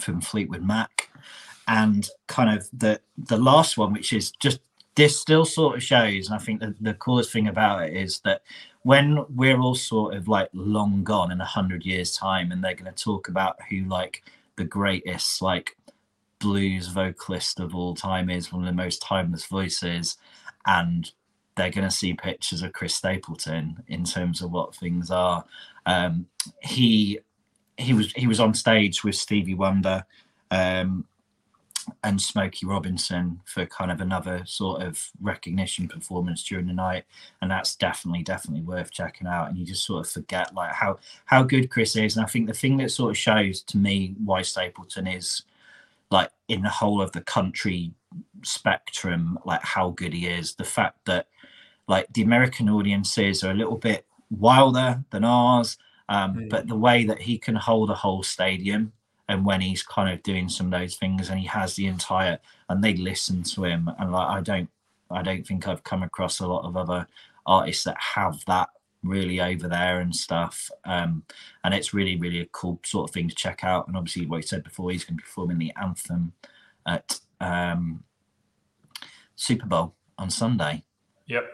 from 0.00 0.20
Fleetwood 0.20 0.62
Mac. 0.62 1.10
And 1.68 2.08
kind 2.26 2.58
of 2.58 2.68
the 2.72 3.00
the 3.16 3.36
last 3.36 3.78
one, 3.78 3.92
which 3.92 4.12
is 4.12 4.32
just 4.32 4.58
this 4.96 5.20
still 5.20 5.44
sort 5.44 5.76
of 5.76 5.82
shows, 5.84 6.26
and 6.26 6.34
I 6.34 6.38
think 6.38 6.58
the, 6.58 6.74
the 6.80 6.94
coolest 6.94 7.32
thing 7.32 7.46
about 7.46 7.84
it 7.84 7.96
is 7.96 8.18
that 8.20 8.42
when 8.82 9.24
we're 9.36 9.60
all 9.60 9.76
sort 9.76 10.14
of 10.14 10.26
like 10.26 10.48
long 10.52 11.04
gone 11.04 11.30
in 11.30 11.40
a 11.40 11.44
hundred 11.44 11.86
years 11.86 12.16
time 12.16 12.50
and 12.50 12.64
they're 12.64 12.74
going 12.74 12.92
to 12.92 13.04
talk 13.04 13.28
about 13.28 13.56
who 13.68 13.84
like 13.84 14.24
the 14.56 14.64
greatest 14.64 15.40
like 15.42 15.76
blues 16.40 16.88
vocalist 16.88 17.60
of 17.60 17.74
all 17.74 17.94
time 17.94 18.30
is 18.30 18.52
one 18.52 18.62
of 18.62 18.66
the 18.66 18.82
most 18.82 19.02
timeless 19.02 19.46
voices 19.46 20.18
and 20.66 21.12
they're 21.56 21.70
going 21.70 21.86
to 21.86 21.94
see 21.94 22.14
pictures 22.14 22.62
of 22.62 22.72
chris 22.72 22.94
stapleton 22.94 23.82
in 23.88 24.04
terms 24.04 24.42
of 24.42 24.50
what 24.50 24.74
things 24.74 25.10
are 25.10 25.44
um, 25.86 26.26
he 26.62 27.18
he 27.76 27.92
was 27.92 28.12
he 28.12 28.26
was 28.26 28.40
on 28.40 28.54
stage 28.54 29.04
with 29.04 29.14
stevie 29.14 29.54
wonder 29.54 30.04
um, 30.50 31.04
and 32.04 32.20
Smokey 32.20 32.66
Robinson 32.66 33.40
for 33.44 33.66
kind 33.66 33.90
of 33.90 34.00
another 34.00 34.42
sort 34.44 34.82
of 34.82 35.10
recognition 35.20 35.88
performance 35.88 36.44
during 36.44 36.66
the 36.66 36.72
night, 36.72 37.04
and 37.40 37.50
that's 37.50 37.74
definitely 37.76 38.22
definitely 38.22 38.62
worth 38.62 38.90
checking 38.90 39.26
out. 39.26 39.48
And 39.48 39.58
you 39.58 39.64
just 39.64 39.84
sort 39.84 40.06
of 40.06 40.12
forget 40.12 40.54
like 40.54 40.72
how 40.72 40.98
how 41.24 41.42
good 41.42 41.70
Chris 41.70 41.96
is, 41.96 42.16
and 42.16 42.24
I 42.24 42.28
think 42.28 42.46
the 42.46 42.54
thing 42.54 42.76
that 42.78 42.90
sort 42.90 43.10
of 43.10 43.18
shows 43.18 43.62
to 43.62 43.78
me 43.78 44.14
why 44.24 44.42
Stapleton 44.42 45.06
is 45.06 45.42
like 46.10 46.30
in 46.48 46.62
the 46.62 46.68
whole 46.68 47.00
of 47.00 47.12
the 47.12 47.20
country 47.20 47.92
spectrum, 48.42 49.38
like 49.44 49.62
how 49.62 49.90
good 49.90 50.12
he 50.12 50.26
is. 50.26 50.54
The 50.54 50.64
fact 50.64 50.98
that 51.06 51.28
like 51.88 52.12
the 52.12 52.22
American 52.22 52.68
audiences 52.68 53.44
are 53.44 53.50
a 53.50 53.54
little 53.54 53.76
bit 53.76 54.06
wilder 54.30 55.02
than 55.10 55.24
ours, 55.24 55.78
um, 56.08 56.34
mm. 56.34 56.48
but 56.48 56.66
the 56.66 56.76
way 56.76 57.04
that 57.04 57.20
he 57.20 57.38
can 57.38 57.54
hold 57.54 57.90
a 57.90 57.94
whole 57.94 58.22
stadium 58.22 58.92
and 59.28 59.44
when 59.44 59.60
he's 59.60 59.82
kind 59.82 60.12
of 60.12 60.22
doing 60.24 60.48
some 60.48 60.66
of 60.66 60.80
those 60.80 60.96
things 60.96 61.30
and 61.30 61.38
he 61.38 61.46
has 61.46 61.76
the 61.76 61.86
entire 61.86 62.38
and 62.68 62.82
they 62.82 62.94
listen 62.94 63.44
to 63.44 63.64
him 63.64 63.88
and 63.98 64.10
like 64.12 64.28
I 64.28 64.40
don't 64.40 64.68
I 65.10 65.22
don't 65.22 65.46
think 65.46 65.68
I've 65.68 65.84
come 65.84 66.02
across 66.02 66.40
a 66.40 66.46
lot 66.46 66.64
of 66.64 66.76
other 66.76 67.06
artists 67.46 67.84
that 67.84 67.96
have 67.98 68.44
that 68.46 68.70
really 69.02 69.40
over 69.40 69.66
there 69.66 70.00
and 70.00 70.14
stuff 70.14 70.70
um 70.84 71.22
and 71.64 71.72
it's 71.72 71.94
really 71.94 72.16
really 72.16 72.40
a 72.40 72.46
cool 72.46 72.78
sort 72.84 73.08
of 73.08 73.14
thing 73.14 73.28
to 73.28 73.34
check 73.34 73.64
out 73.64 73.88
and 73.88 73.96
obviously 73.96 74.26
what 74.26 74.36
he 74.36 74.46
said 74.46 74.62
before 74.62 74.90
he's 74.90 75.04
going 75.04 75.16
to 75.16 75.22
be 75.22 75.24
performing 75.24 75.58
the 75.58 75.72
anthem 75.80 76.32
at 76.86 77.18
um 77.40 78.02
Super 79.36 79.66
Bowl 79.66 79.94
on 80.18 80.28
Sunday 80.28 80.82
yep 81.26 81.50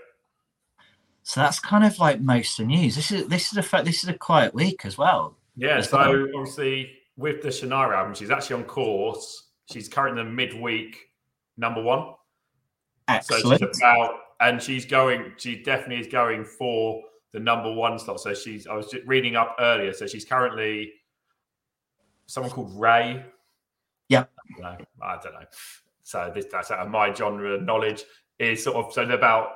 so 1.23 1.41
that's 1.41 1.61
kind 1.61 1.85
of 1.85 1.99
like 1.99 2.21
most 2.21 2.59
of 2.59 2.67
the 2.67 2.75
news 2.75 2.97
this 2.97 3.13
is 3.13 3.27
this 3.29 3.53
is 3.53 3.59
a 3.59 3.83
this 3.83 4.03
is 4.03 4.09
a 4.09 4.15
quiet 4.15 4.53
week 4.55 4.85
as 4.85 4.99
well 4.99 5.37
yeah 5.57 5.81
so 5.81 6.29
obviously 6.35 6.97
with 7.17 7.43
the 7.43 7.49
Shania 7.49 7.95
album, 7.95 8.15
she's 8.15 8.31
actually 8.31 8.57
on 8.57 8.65
course. 8.65 9.49
She's 9.71 9.89
currently 9.89 10.23
the 10.23 10.31
midweek 10.31 11.09
number 11.57 11.83
one. 11.83 12.15
Excellent. 13.09 13.61
So 13.61 13.67
she's 13.67 13.81
about, 13.81 14.15
and 14.41 14.63
she's 14.63 14.85
going. 14.85 15.33
She 15.39 15.63
definitely 15.63 16.01
is 16.01 16.13
going 16.13 16.45
for 16.45 17.03
the 17.37 17.41
number 17.41 17.71
one 17.71 17.99
slot. 17.99 18.19
So 18.19 18.33
she's. 18.33 18.67
I 18.67 18.75
was 18.75 18.87
just 18.87 19.07
reading 19.07 19.37
up 19.37 19.57
earlier. 19.61 19.93
So 19.93 20.07
she's 20.07 20.25
currently 20.25 20.91
someone 22.25 22.51
called 22.51 22.73
Ray. 22.81 23.23
Yeah. 24.09 24.25
I 24.65 25.19
don't 25.23 25.35
know. 25.35 25.47
So 26.03 26.33
this 26.35 26.47
that's 26.51 26.71
out 26.71 26.79
of 26.79 26.89
my 26.89 27.13
genre 27.13 27.61
knowledge 27.61 28.05
is 28.39 28.65
sort 28.65 28.77
of 28.77 28.91
so 28.91 29.05
they're 29.05 29.19
about 29.19 29.49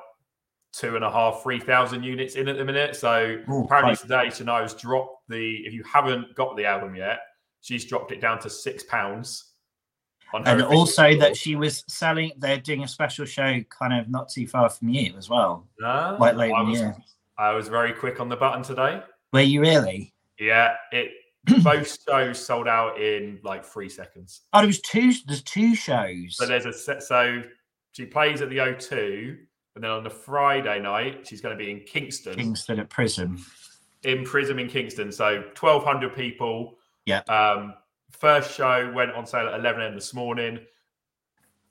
two 0.73 0.95
and 0.95 1.03
a 1.03 1.11
half, 1.11 1.41
three 1.41 1.59
thousand 1.59 2.03
units 2.03 2.35
in 2.35 2.47
at 2.47 2.57
the 2.57 2.65
minute. 2.65 2.95
So 2.95 3.39
Ooh, 3.49 3.63
apparently 3.63 3.95
today 3.95 4.27
Shania's 4.27 4.75
dropped 4.75 5.27
the. 5.27 5.55
If 5.65 5.73
you 5.73 5.83
haven't 5.83 6.35
got 6.35 6.55
the 6.55 6.65
album 6.65 6.95
yet, 6.95 7.19
she's 7.61 7.83
dropped 7.85 8.11
it 8.11 8.21
down 8.21 8.39
to 8.41 8.49
six 8.49 8.83
pounds. 8.83 9.45
And 10.33 10.61
also 10.61 11.13
that 11.17 11.35
she 11.35 11.57
was 11.57 11.83
selling, 11.89 12.31
they're 12.37 12.57
doing 12.57 12.85
a 12.85 12.87
special 12.87 13.25
show 13.25 13.59
kind 13.69 13.91
of 13.91 14.09
not 14.09 14.29
too 14.29 14.47
far 14.47 14.69
from 14.69 14.87
you 14.87 15.13
as 15.17 15.29
well. 15.29 15.67
Ah, 15.83 16.11
no, 16.11 16.17
like 16.19 16.35
late 16.37 16.53
I 16.53 16.61
in 16.61 16.71
the 16.71 16.79
year. 16.79 16.95
I 17.41 17.53
was 17.53 17.67
very 17.67 17.91
quick 17.91 18.19
on 18.19 18.29
the 18.29 18.35
button 18.35 18.61
today. 18.61 19.01
Were 19.33 19.41
you 19.41 19.61
really? 19.61 20.13
Yeah, 20.39 20.75
it 20.91 21.11
both 21.63 21.97
shows 22.07 22.45
sold 22.45 22.67
out 22.67 23.01
in 23.01 23.39
like 23.43 23.65
three 23.65 23.89
seconds. 23.89 24.41
Oh, 24.53 24.59
there 24.59 24.67
was 24.67 24.81
two. 24.81 25.11
There's 25.25 25.41
two 25.41 25.75
shows. 25.75 26.37
So 26.37 26.45
there's 26.45 26.65
a 26.65 26.73
set. 26.73 27.01
So 27.01 27.41
she 27.93 28.05
plays 28.05 28.41
at 28.41 28.49
the 28.49 28.57
O2, 28.57 29.37
and 29.75 29.83
then 29.83 29.89
on 29.89 30.03
the 30.03 30.09
Friday 30.09 30.79
night 30.79 31.25
she's 31.27 31.41
going 31.41 31.57
to 31.57 31.63
be 31.63 31.71
in 31.71 31.79
Kingston. 31.81 32.35
Kingston 32.35 32.79
at 32.79 32.89
Prism. 32.89 33.43
In 34.03 34.23
Prism 34.23 34.59
in 34.59 34.67
Kingston. 34.67 35.11
So 35.11 35.43
1,200 35.59 36.15
people 36.15 36.77
yeah. 37.05 37.21
Um, 37.27 37.73
first 38.11 38.55
show 38.55 38.91
went 38.93 39.11
on 39.13 39.25
sale 39.25 39.47
at 39.47 39.59
11 39.59 39.81
a.m. 39.81 39.95
this 39.95 40.13
morning. 40.13 40.59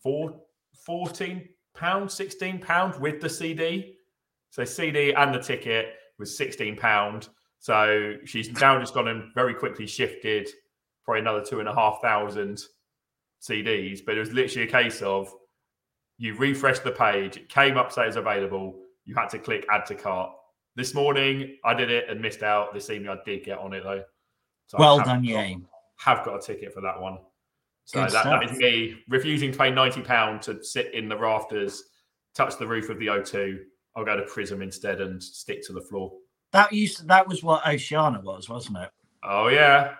Four, 0.02 0.40
14 0.84 1.48
pounds, 1.74 2.14
16 2.14 2.58
pounds 2.58 2.98
with 2.98 3.20
the 3.20 3.28
CD. 3.28 3.96
So 4.50 4.64
CD 4.64 5.12
and 5.12 5.34
the 5.34 5.38
ticket 5.38 5.94
was 6.18 6.36
16 6.36 6.76
pound. 6.76 7.28
So 7.58 8.14
she's 8.24 8.50
now 8.60 8.78
just 8.78 8.94
gone 8.94 9.08
and 9.08 9.34
very 9.34 9.54
quickly 9.54 9.86
shifted 9.86 10.48
probably 11.04 11.20
another 11.20 11.44
two 11.44 11.60
and 11.60 11.68
a 11.68 11.74
half 11.74 12.00
thousand 12.02 12.60
CDs. 13.42 14.00
But 14.04 14.16
it 14.16 14.20
was 14.20 14.32
literally 14.32 14.68
a 14.68 14.70
case 14.70 15.02
of 15.02 15.32
you 16.18 16.34
refreshed 16.34 16.84
the 16.84 16.92
page, 16.92 17.38
it 17.38 17.48
came 17.48 17.76
up, 17.78 17.90
say 17.92 18.06
it's 18.06 18.16
available. 18.16 18.78
You 19.06 19.14
had 19.14 19.28
to 19.30 19.38
click 19.38 19.66
add 19.70 19.86
to 19.86 19.94
cart. 19.94 20.30
This 20.76 20.94
morning 20.94 21.56
I 21.64 21.74
did 21.74 21.90
it 21.90 22.08
and 22.08 22.20
missed 22.20 22.42
out. 22.42 22.74
This 22.74 22.90
evening 22.90 23.10
I 23.10 23.16
did 23.24 23.44
get 23.44 23.58
on 23.58 23.72
it 23.72 23.82
though. 23.82 24.04
So 24.66 24.78
well 24.78 24.98
done, 24.98 25.24
yeah. 25.24 25.54
Have 25.96 26.24
got 26.24 26.36
a 26.36 26.40
ticket 26.40 26.72
for 26.72 26.80
that 26.82 27.00
one. 27.00 27.18
So 27.84 28.00
that, 28.00 28.12
that 28.12 28.44
is 28.44 28.56
me 28.58 28.96
refusing 29.08 29.50
to 29.52 29.58
pay 29.58 29.70
ninety 29.70 30.00
pound 30.02 30.42
to 30.42 30.62
sit 30.62 30.94
in 30.94 31.08
the 31.08 31.16
rafters, 31.16 31.82
touch 32.34 32.56
the 32.58 32.66
roof 32.66 32.88
of 32.88 32.98
the 32.98 33.06
O2. 33.06 33.58
I'll 33.96 34.04
go 34.04 34.16
to 34.16 34.22
Prism 34.22 34.62
instead 34.62 35.00
and 35.00 35.22
stick 35.22 35.64
to 35.66 35.72
the 35.72 35.80
floor. 35.80 36.12
That 36.52 36.72
used 36.72 37.06
that 37.08 37.28
was 37.28 37.42
what 37.42 37.66
Oceana 37.66 38.20
was, 38.22 38.48
wasn't 38.48 38.78
it? 38.78 38.90
Oh 39.22 39.48
yeah. 39.48 39.94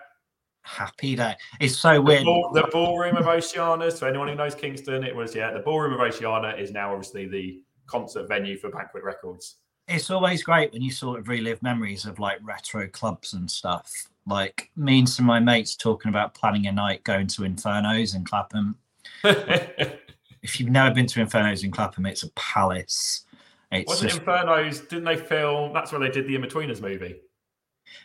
Happy 0.63 1.15
day. 1.15 1.35
It's 1.59 1.77
so 1.77 1.95
the 1.95 2.01
weird. 2.01 2.25
Ball, 2.25 2.51
the 2.53 2.67
ballroom 2.71 3.17
of 3.17 3.27
Oceana. 3.27 3.89
So 3.89 4.07
anyone 4.07 4.27
who 4.27 4.35
knows 4.35 4.53
Kingston, 4.53 5.03
it 5.03 5.15
was 5.15 5.33
yeah. 5.33 5.51
The 5.51 5.59
ballroom 5.59 5.93
of 5.93 5.99
Oceana 5.99 6.55
is 6.57 6.71
now 6.71 6.91
obviously 6.93 7.27
the 7.27 7.61
concert 7.87 8.27
venue 8.27 8.57
for 8.57 8.69
Banquet 8.69 9.03
Records. 9.03 9.57
It's 9.87 10.09
always 10.09 10.43
great 10.43 10.71
when 10.71 10.81
you 10.81 10.91
sort 10.91 11.19
of 11.19 11.27
relive 11.27 11.61
memories 11.63 12.05
of 12.05 12.19
like 12.19 12.37
retro 12.43 12.87
clubs 12.87 13.33
and 13.33 13.49
stuff 13.49 13.91
like 14.27 14.69
me 14.75 14.99
and 14.99 15.09
some 15.09 15.25
of 15.25 15.27
my 15.27 15.39
mates 15.39 15.75
talking 15.75 16.09
about 16.09 16.33
planning 16.33 16.67
a 16.67 16.71
night 16.71 17.03
going 17.03 17.27
to 17.27 17.41
Infernos 17.41 18.15
in 18.15 18.23
Clapham. 18.23 18.75
if 19.23 20.59
you've 20.59 20.69
never 20.69 20.93
been 20.93 21.07
to 21.07 21.19
Infernos 21.19 21.63
in 21.63 21.71
Clapham, 21.71 22.05
it's 22.05 22.23
a 22.23 22.29
palace. 22.31 23.25
It's 23.71 23.87
Wasn't 23.87 24.11
just, 24.11 24.21
Infernos? 24.23 24.87
Didn't 24.89 25.05
they 25.05 25.15
film? 25.15 25.73
That's 25.73 25.91
where 25.91 26.01
they 26.01 26.09
did 26.09 26.27
the 26.27 26.35
Inbetweeners 26.35 26.81
movie. 26.81 27.15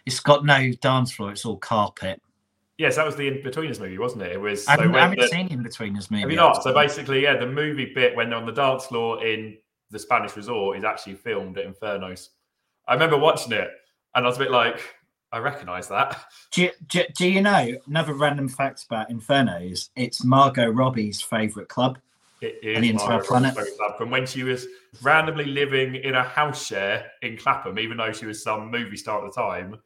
It's 0.04 0.20
got 0.20 0.44
no 0.44 0.72
dance 0.80 1.12
floor. 1.12 1.32
It's 1.32 1.44
all 1.44 1.56
carpet. 1.56 2.20
Yes, 2.78 2.96
that 2.96 3.06
was 3.06 3.16
the 3.16 3.30
Inbetweeners 3.30 3.80
movie, 3.80 3.98
wasn't 3.98 4.22
it? 4.22 4.32
It 4.32 4.40
was. 4.40 4.66
I 4.68 4.72
haven't, 4.72 4.94
I 4.94 5.00
haven't 5.00 5.20
the, 5.20 5.28
seen 5.28 5.48
Inbetweeners 5.48 6.10
movie. 6.10 6.22
Have 6.22 6.30
you 6.30 6.36
not? 6.36 6.62
So 6.62 6.72
basically, 6.72 7.22
yeah, 7.22 7.36
the 7.36 7.46
movie 7.46 7.92
bit 7.94 8.14
when 8.14 8.30
they're 8.30 8.38
on 8.38 8.46
the 8.46 8.52
dance 8.52 8.86
floor 8.86 9.24
in 9.24 9.56
the 9.90 9.98
Spanish 9.98 10.36
resort 10.36 10.76
is 10.76 10.84
actually 10.84 11.14
filmed 11.14 11.58
at 11.58 11.66
Infernos. 11.66 12.28
I 12.86 12.94
remember 12.94 13.16
watching 13.16 13.52
it, 13.52 13.68
and 14.14 14.24
I 14.24 14.28
was 14.28 14.36
a 14.36 14.40
bit 14.40 14.50
like, 14.50 14.94
I 15.32 15.38
recognise 15.38 15.88
that. 15.88 16.18
Do 16.52 16.62
you, 16.62 16.70
do, 16.86 17.02
do 17.16 17.28
you 17.28 17.42
know 17.42 17.76
another 17.86 18.14
random 18.14 18.48
fact 18.48 18.84
about 18.84 19.10
Infernos? 19.10 19.88
It's 19.96 20.22
Margot 20.22 20.68
Robbie's 20.68 21.20
favourite 21.20 21.68
club. 21.68 21.98
Is 22.62 22.80
the 22.80 22.90
entire 22.90 23.22
planet. 23.22 23.56
From 23.98 24.10
when 24.10 24.26
she 24.26 24.42
was 24.42 24.66
randomly 25.02 25.46
living 25.46 25.96
in 25.96 26.14
a 26.14 26.22
house 26.22 26.66
share 26.66 27.10
in 27.22 27.36
Clapham, 27.36 27.78
even 27.78 27.96
though 27.96 28.12
she 28.12 28.26
was 28.26 28.42
some 28.42 28.70
movie 28.70 28.96
star 28.96 29.24
at 29.24 29.32
the 29.32 29.40
time, 29.40 29.78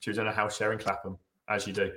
she 0.00 0.10
was 0.10 0.18
in 0.18 0.26
a 0.26 0.32
house 0.32 0.56
share 0.56 0.72
in 0.72 0.78
Clapham, 0.78 1.18
as 1.48 1.66
you 1.66 1.72
do. 1.72 1.90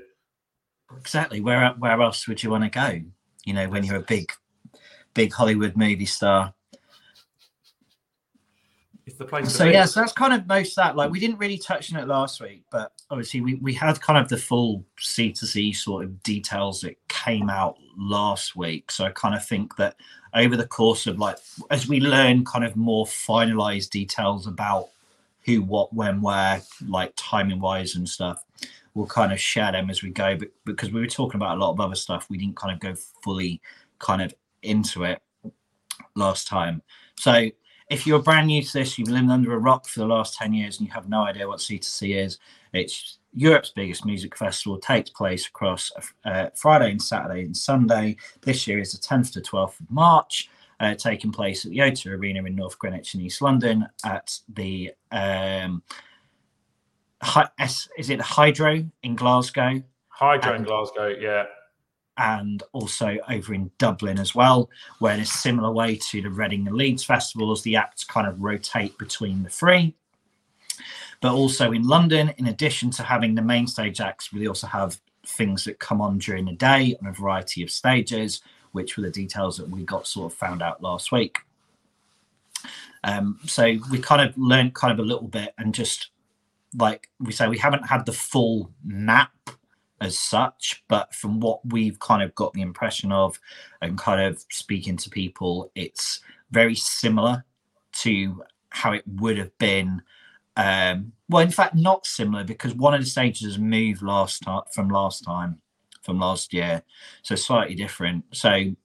Exactly. 0.99 1.41
Where 1.41 1.69
where 1.79 2.01
else 2.01 2.27
would 2.27 2.43
you 2.43 2.49
want 2.49 2.63
to 2.63 2.69
go? 2.69 3.01
You 3.45 3.53
know, 3.53 3.69
when 3.69 3.83
you're 3.83 3.97
a 3.97 4.01
big, 4.01 4.31
big 5.13 5.33
Hollywood 5.33 5.75
movie 5.77 6.05
star 6.05 6.53
it's 9.11 9.19
the 9.19 9.25
place. 9.25 9.53
So 9.53 9.65
yeah, 9.65 9.85
so 9.85 9.99
that's 9.99 10.13
kind 10.13 10.33
of 10.33 10.47
most 10.47 10.75
that. 10.75 10.95
Like 10.95 11.11
we 11.11 11.19
didn't 11.19 11.37
really 11.37 11.57
touch 11.57 11.93
on 11.93 11.99
it 11.99 12.07
last 12.07 12.41
week, 12.41 12.63
but 12.71 12.91
obviously 13.09 13.41
we 13.41 13.55
we 13.55 13.73
had 13.73 13.99
kind 14.01 14.17
of 14.17 14.27
the 14.29 14.37
full 14.37 14.85
C 14.99 15.31
to 15.33 15.45
C 15.45 15.71
sort 15.71 16.03
of 16.03 16.23
details 16.23 16.81
that 16.81 16.95
came 17.07 17.49
out 17.49 17.77
last 17.97 18.55
week. 18.55 18.91
So 18.91 19.05
I 19.05 19.11
kind 19.11 19.35
of 19.35 19.45
think 19.45 19.75
that 19.77 19.95
over 20.33 20.55
the 20.55 20.67
course 20.67 21.07
of 21.07 21.19
like 21.19 21.37
as 21.69 21.87
we 21.87 21.99
learn 21.99 22.45
kind 22.45 22.65
of 22.65 22.75
more 22.75 23.05
finalized 23.05 23.91
details 23.91 24.47
about 24.47 24.89
who, 25.45 25.61
what, 25.61 25.93
when, 25.93 26.21
where, 26.21 26.61
like 26.87 27.13
timing 27.15 27.59
wise 27.59 27.95
and 27.95 28.07
stuff. 28.07 28.43
We'll 28.93 29.07
kind 29.07 29.31
of 29.31 29.39
share 29.39 29.71
them 29.71 29.89
as 29.89 30.03
we 30.03 30.09
go, 30.09 30.35
but 30.35 30.49
because 30.65 30.91
we 30.91 30.99
were 30.99 31.07
talking 31.07 31.37
about 31.39 31.57
a 31.57 31.59
lot 31.59 31.71
of 31.71 31.79
other 31.79 31.95
stuff, 31.95 32.27
we 32.29 32.37
didn't 32.37 32.57
kind 32.57 32.73
of 32.73 32.79
go 32.79 32.93
fully 33.23 33.61
kind 33.99 34.21
of 34.21 34.33
into 34.63 35.03
it 35.03 35.21
last 36.15 36.47
time. 36.47 36.81
So 37.17 37.49
if 37.91 38.07
you're 38.07 38.19
brand 38.19 38.47
new 38.47 38.63
to 38.63 38.73
this, 38.73 38.97
you've 38.97 39.09
lived 39.09 39.29
under 39.29 39.53
a 39.53 39.59
rock 39.59 39.85
for 39.85 39.99
the 39.99 40.05
last 40.05 40.35
10 40.35 40.53
years 40.53 40.79
and 40.79 40.87
you 40.87 40.93
have 40.93 41.09
no 41.09 41.23
idea 41.23 41.47
what 41.47 41.59
C2C 41.59 42.23
is, 42.23 42.39
it's 42.71 43.17
Europe's 43.33 43.71
biggest 43.71 44.05
music 44.05 44.37
festival, 44.37 44.79
takes 44.79 45.09
place 45.09 45.45
across 45.45 45.91
uh, 46.23 46.47
Friday 46.55 46.91
and 46.91 47.01
Saturday 47.01 47.43
and 47.43 47.55
Sunday. 47.55 48.15
This 48.41 48.65
year 48.65 48.79
is 48.79 48.93
the 48.93 49.05
10th 49.05 49.33
to 49.33 49.41
12th 49.41 49.81
of 49.81 49.91
March, 49.91 50.49
uh, 50.79 50.95
taking 50.95 51.33
place 51.33 51.65
at 51.65 51.71
the 51.71 51.79
O2 51.79 52.17
Arena 52.17 52.41
in 52.45 52.55
North 52.55 52.79
Greenwich 52.79 53.13
in 53.13 53.21
East 53.21 53.41
London 53.41 53.85
at 54.05 54.39
the, 54.53 54.93
um, 55.11 55.83
is 57.59 58.09
it 58.09 58.21
Hydro 58.21 58.85
in 59.03 59.15
Glasgow? 59.15 59.83
Hydro 60.07 60.55
in 60.55 60.63
Glasgow, 60.63 61.07
yeah 61.19 61.43
and 62.17 62.63
also 62.73 63.17
over 63.29 63.53
in 63.53 63.71
Dublin 63.77 64.19
as 64.19 64.35
well, 64.35 64.69
where 64.99 65.13
in 65.13 65.21
a 65.21 65.25
similar 65.25 65.71
way 65.71 65.95
to 65.95 66.21
the 66.21 66.29
Reading 66.29 66.67
and 66.67 66.75
Leeds 66.75 67.03
festivals, 67.03 67.61
the 67.63 67.75
acts 67.75 68.03
kind 68.03 68.27
of 68.27 68.41
rotate 68.41 68.97
between 68.97 69.43
the 69.43 69.49
three. 69.49 69.95
But 71.21 71.33
also 71.33 71.71
in 71.71 71.87
London, 71.87 72.33
in 72.37 72.47
addition 72.47 72.89
to 72.91 73.03
having 73.03 73.35
the 73.35 73.41
main 73.41 73.67
stage 73.67 74.01
acts, 74.01 74.33
we 74.33 74.47
also 74.47 74.67
have 74.67 74.99
things 75.25 75.63
that 75.65 75.79
come 75.79 76.01
on 76.01 76.17
during 76.17 76.45
the 76.45 76.53
day 76.53 76.95
on 77.01 77.07
a 77.07 77.13
variety 77.13 77.63
of 77.63 77.69
stages, 77.69 78.41
which 78.71 78.97
were 78.97 79.03
the 79.03 79.11
details 79.11 79.57
that 79.57 79.69
we 79.69 79.83
got 79.83 80.07
sort 80.07 80.31
of 80.31 80.37
found 80.37 80.61
out 80.61 80.81
last 80.81 81.11
week. 81.11 81.37
Um, 83.03 83.39
so 83.45 83.77
we 83.89 83.99
kind 83.99 84.21
of 84.21 84.37
learned 84.37 84.75
kind 84.75 84.91
of 84.91 84.99
a 84.99 85.07
little 85.07 85.27
bit 85.27 85.53
and 85.57 85.73
just 85.73 86.11
like 86.77 87.09
we 87.19 87.31
say, 87.31 87.47
we 87.47 87.57
haven't 87.57 87.87
had 87.87 88.05
the 88.05 88.13
full 88.13 88.71
map 88.83 89.31
as 90.01 90.17
such, 90.17 90.83
but 90.89 91.13
from 91.13 91.39
what 91.39 91.59
we've 91.71 91.99
kind 91.99 92.23
of 92.23 92.33
got 92.35 92.51
the 92.53 92.61
impression 92.61 93.11
of 93.11 93.39
and 93.81 93.97
kind 93.97 94.21
of 94.21 94.43
speaking 94.49 94.97
to 94.97 95.09
people, 95.09 95.71
it's 95.75 96.21
very 96.49 96.75
similar 96.75 97.45
to 97.93 98.43
how 98.69 98.91
it 98.93 99.03
would 99.07 99.37
have 99.37 99.55
been. 99.59 100.01
Um, 100.57 101.13
well, 101.29 101.43
in 101.43 101.51
fact, 101.51 101.75
not 101.75 102.05
similar 102.05 102.43
because 102.43 102.73
one 102.73 102.93
of 102.93 102.99
the 102.99 103.05
stages 103.05 103.45
has 103.45 103.59
moved 103.59 104.01
last 104.01 104.41
time 104.41 104.63
from 104.73 104.89
last 104.89 105.23
time, 105.23 105.61
from 106.01 106.19
last 106.19 106.51
year, 106.51 106.81
so 107.21 107.35
slightly 107.35 107.75
different. 107.75 108.25
So 108.33 108.75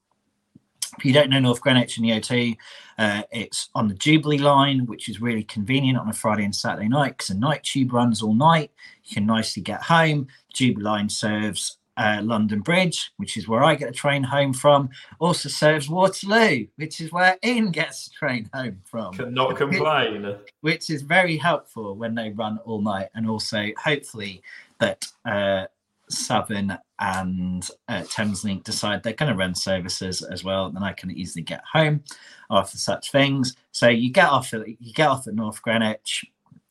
if 0.99 1.05
you 1.05 1.13
don't 1.13 1.31
know 1.31 1.41
North 1.41 1.61
Greenwich 1.61 1.97
and 1.97 2.07
the 2.07 2.13
O2, 2.13 2.57
uh, 2.99 3.23
it's 3.31 3.69
on 3.75 3.89
the 3.89 3.95
Jubilee 3.95 4.39
line, 4.39 4.87
which 4.87 5.09
is 5.09 5.21
really 5.21 5.45
convenient 5.45 5.99
on 5.99 6.09
a 6.09 6.13
Friday 6.13 6.45
and 6.45 6.55
Saturday 6.55 6.89
night 6.89 7.19
because 7.19 7.29
the 7.29 7.35
night 7.35 7.63
tube 7.63 7.93
runs 7.93 8.23
all 8.23 8.35
night. 8.35 8.71
You 9.05 9.15
can 9.15 9.27
nicely 9.27 9.63
get 9.63 9.83
home. 9.83 10.29
The 10.49 10.55
Jubilee 10.55 10.85
line 10.85 11.09
serves 11.09 11.79
uh, 11.97 12.21
London 12.23 12.61
Bridge, 12.61 13.11
which 13.17 13.37
is 13.37 13.49
where 13.49 13.65
I 13.65 13.75
get 13.75 13.89
a 13.89 13.93
train 13.93 14.23
home 14.23 14.53
from. 14.53 14.91
Also 15.19 15.49
serves 15.49 15.89
Waterloo, 15.89 16.67
which 16.77 17.01
is 17.01 17.13
where 17.13 17.37
Ian 17.45 17.71
gets 17.71 18.09
a 18.09 18.11
train 18.11 18.49
home 18.53 18.81
from. 18.85 19.15
Cannot 19.15 19.57
complain. 19.57 20.37
Which 20.61 20.91
is 20.91 21.03
very 21.03 21.37
helpful 21.37 21.95
when 21.95 22.15
they 22.15 22.31
run 22.31 22.59
all 22.65 22.83
night, 22.83 23.09
and 23.15 23.29
also 23.29 23.69
hopefully 23.83 24.43
that 24.79 25.07
uh, 25.25 25.67
Southern 26.09 26.79
and 26.99 27.69
uh, 27.89 28.03
Thameslink 28.03 28.65
decide 28.65 29.03
they're 29.03 29.13
going 29.13 29.33
to 29.33 29.39
run 29.39 29.55
services 29.55 30.23
as 30.23 30.45
well, 30.45 30.71
then 30.71 30.83
I 30.83 30.93
can 30.93 31.11
easily 31.11 31.43
get 31.43 31.63
home 31.71 32.03
after 32.51 32.79
such 32.79 33.11
things. 33.11 33.57
So 33.73 33.89
you 33.89 34.11
get 34.11 34.29
off 34.29 34.55
at 34.55 34.69
you 34.69 34.93
get 34.93 35.09
off 35.09 35.27
at 35.27 35.35
North 35.35 35.63
Greenwich. 35.63 36.25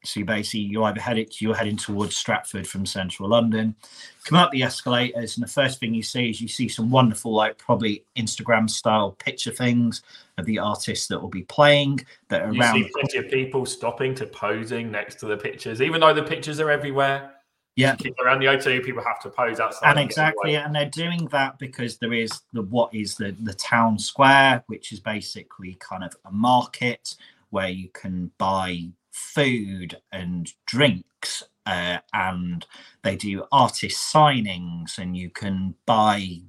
So 0.04 0.20
you 0.20 0.26
basically 0.26 0.60
you 0.62 0.84
either 0.84 1.02
headed 1.02 1.42
you're 1.42 1.56
heading 1.56 1.78
towards 1.78 2.16
Stratford 2.16 2.68
from 2.68 2.86
central 2.86 3.28
London, 3.28 3.76
come 4.24 4.38
up 4.38 4.52
the 4.52 4.62
escalators, 4.62 5.36
and 5.36 5.44
the 5.44 5.52
first 5.52 5.80
thing 5.80 5.96
you 5.96 6.04
see 6.04 6.30
is 6.30 6.40
you 6.40 6.48
see 6.48 6.68
some 6.68 6.92
wonderful, 6.92 7.34
like 7.34 7.58
probably 7.58 8.06
Instagram 8.16 8.70
style 8.70 9.14
picture 9.14 9.52
things 9.52 10.04
of 10.38 10.46
the 10.46 10.60
artists 10.60 11.08
that 11.08 11.20
will 11.20 11.30
be 11.30 11.42
playing 11.44 12.06
that 12.28 12.44
are 12.44 12.54
you 12.54 12.62
around. 12.62 12.76
see 12.76 12.92
plenty 12.94 13.18
of 13.18 13.32
people 13.32 13.66
stopping 13.66 14.14
to 14.14 14.28
posing 14.28 14.92
next 14.92 15.20
to 15.22 15.26
the 15.26 15.38
pictures, 15.38 15.82
even 15.82 16.02
though 16.02 16.14
the 16.14 16.22
pictures 16.22 16.60
are 16.60 16.70
everywhere 16.70 17.35
yeah 17.76 17.96
around 18.24 18.40
the 18.40 18.46
O2, 18.46 18.84
people 18.84 19.04
have 19.04 19.20
to 19.22 19.30
pose 19.30 19.60
outside. 19.60 19.92
And 19.92 20.00
exactly, 20.00 20.56
and 20.56 20.74
they're 20.74 20.90
doing 20.90 21.28
that 21.32 21.60
because 21.60 21.98
there 21.98 22.14
is 22.14 22.42
the 22.54 22.62
what 22.64 22.94
is 22.94 23.16
the 23.16 23.36
the 23.42 23.54
town 23.54 24.00
square, 24.00 24.64
which 24.68 24.92
is 24.92 25.00
basically 25.00 25.78
kind 25.80 26.04
of 26.04 26.16
a 26.26 26.32
market 26.32 27.16
where 27.50 27.70
you 27.70 27.90
can 27.90 28.32
buy 28.38 28.88
food 29.12 29.98
and 30.12 30.52
drinks, 30.66 31.44
uh, 31.66 32.00
and 32.14 32.66
they 33.04 33.16
do 33.16 33.46
artist 33.52 34.14
signings, 34.14 34.98
and 34.98 35.16
you 35.16 35.30
can 35.30 35.76
buy 35.86 36.40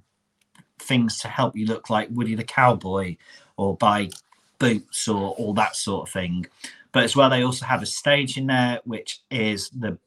things 0.78 1.18
to 1.20 1.28
help 1.28 1.56
you 1.56 1.66
look 1.66 1.90
like 1.90 2.08
Woody 2.10 2.34
the 2.34 2.44
Cowboy, 2.44 3.16
or 3.56 3.76
buy 3.76 4.10
boots 4.58 5.08
or 5.08 5.32
all 5.32 5.52
that 5.54 5.76
sort 5.76 6.08
of 6.08 6.12
thing. 6.12 6.46
But 6.92 7.04
as 7.04 7.14
well, 7.14 7.28
they 7.28 7.42
also 7.42 7.66
have 7.66 7.82
a 7.82 7.86
stage 7.86 8.38
in 8.38 8.46
there, 8.46 8.80
which 8.84 9.20
is 9.30 9.68
the 9.70 9.98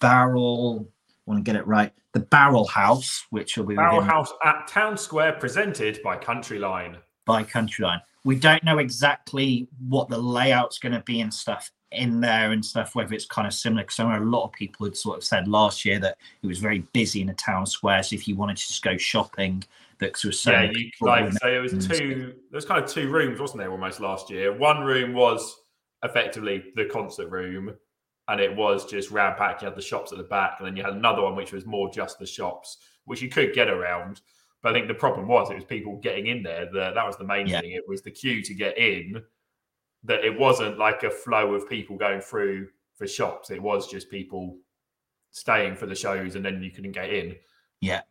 Barrel. 0.00 0.88
I 1.08 1.30
want 1.30 1.44
to 1.44 1.50
get 1.50 1.58
it 1.58 1.66
right. 1.66 1.92
The 2.12 2.20
Barrel 2.20 2.66
House, 2.66 3.26
which 3.30 3.56
will 3.56 3.64
be 3.64 3.74
Barrel 3.74 4.00
House 4.00 4.32
at 4.44 4.68
Town 4.68 4.96
Square, 4.96 5.34
presented 5.34 6.00
by 6.02 6.16
Countryline. 6.16 6.98
By 7.24 7.42
Countryline. 7.42 8.00
We 8.24 8.36
don't 8.36 8.64
know 8.64 8.78
exactly 8.78 9.68
what 9.88 10.08
the 10.08 10.18
layout's 10.18 10.78
going 10.78 10.92
to 10.92 11.00
be 11.00 11.20
and 11.20 11.32
stuff 11.32 11.70
in 11.92 12.20
there 12.20 12.52
and 12.52 12.64
stuff, 12.64 12.94
whether 12.94 13.14
it's 13.14 13.26
kind 13.26 13.46
of 13.46 13.52
similar. 13.52 13.82
Because 13.82 14.00
I 14.00 14.16
know 14.16 14.24
a 14.24 14.26
lot 14.26 14.44
of 14.44 14.52
people 14.52 14.86
had 14.86 14.96
sort 14.96 15.18
of 15.18 15.24
said 15.24 15.48
last 15.48 15.84
year 15.84 15.98
that 16.00 16.16
it 16.42 16.46
was 16.46 16.58
very 16.58 16.80
busy 16.92 17.20
in 17.20 17.26
the 17.26 17.34
town 17.34 17.66
square. 17.66 18.02
So 18.02 18.14
if 18.14 18.28
you 18.28 18.36
wanted 18.36 18.56
to 18.58 18.66
just 18.66 18.82
go 18.82 18.96
shopping, 18.96 19.64
that 20.00 20.22
was 20.24 20.40
so 20.40 20.52
yeah, 20.52 20.70
you, 20.70 20.90
like 21.00 21.32
so 21.32 21.38
there 21.42 21.62
was 21.62 21.72
two. 21.86 22.34
There 22.50 22.56
was 22.56 22.64
kind 22.64 22.82
of 22.82 22.90
two 22.90 23.10
rooms, 23.10 23.40
wasn't 23.40 23.60
there? 23.60 23.70
Almost 23.70 24.00
last 24.00 24.30
year. 24.30 24.52
One 24.56 24.80
room 24.80 25.14
was 25.14 25.56
effectively 26.02 26.64
the 26.76 26.86
concert 26.86 27.30
room, 27.30 27.74
and 28.28 28.40
it 28.40 28.54
was 28.54 28.86
just 28.86 29.10
round 29.10 29.36
packed. 29.36 29.62
You 29.62 29.68
had 29.68 29.76
the 29.76 29.82
shops 29.82 30.12
at 30.12 30.18
the 30.18 30.24
back, 30.24 30.56
and 30.58 30.66
then 30.66 30.76
you 30.76 30.82
had 30.82 30.94
another 30.94 31.22
one 31.22 31.36
which 31.36 31.52
was 31.52 31.66
more 31.66 31.90
just 31.90 32.18
the 32.18 32.26
shops, 32.26 32.78
which 33.04 33.22
you 33.22 33.28
could 33.28 33.52
get 33.52 33.68
around. 33.68 34.20
But 34.62 34.70
I 34.70 34.72
think 34.72 34.88
the 34.88 34.94
problem 34.94 35.28
was 35.28 35.50
it 35.50 35.56
was 35.56 35.64
people 35.64 35.98
getting 35.98 36.28
in 36.28 36.42
there. 36.42 36.66
The, 36.72 36.92
that 36.94 37.06
was 37.06 37.16
the 37.16 37.24
main 37.24 37.46
yeah. 37.46 37.60
thing. 37.60 37.72
It 37.72 37.84
was 37.86 38.02
the 38.02 38.10
queue 38.10 38.42
to 38.42 38.54
get 38.54 38.78
in. 38.78 39.22
That 40.04 40.24
it 40.24 40.38
wasn't 40.38 40.78
like 40.78 41.02
a 41.02 41.10
flow 41.10 41.54
of 41.54 41.68
people 41.68 41.96
going 41.96 42.20
through 42.20 42.68
for 42.96 43.06
shops. 43.06 43.50
It 43.50 43.62
was 43.62 43.86
just 43.90 44.10
people 44.10 44.58
staying 45.30 45.76
for 45.76 45.86
the 45.86 45.94
shows, 45.94 46.36
and 46.36 46.44
then 46.44 46.62
you 46.62 46.70
couldn't 46.70 46.92
get 46.92 47.10
in. 47.12 47.36
Yeah. 47.80 48.02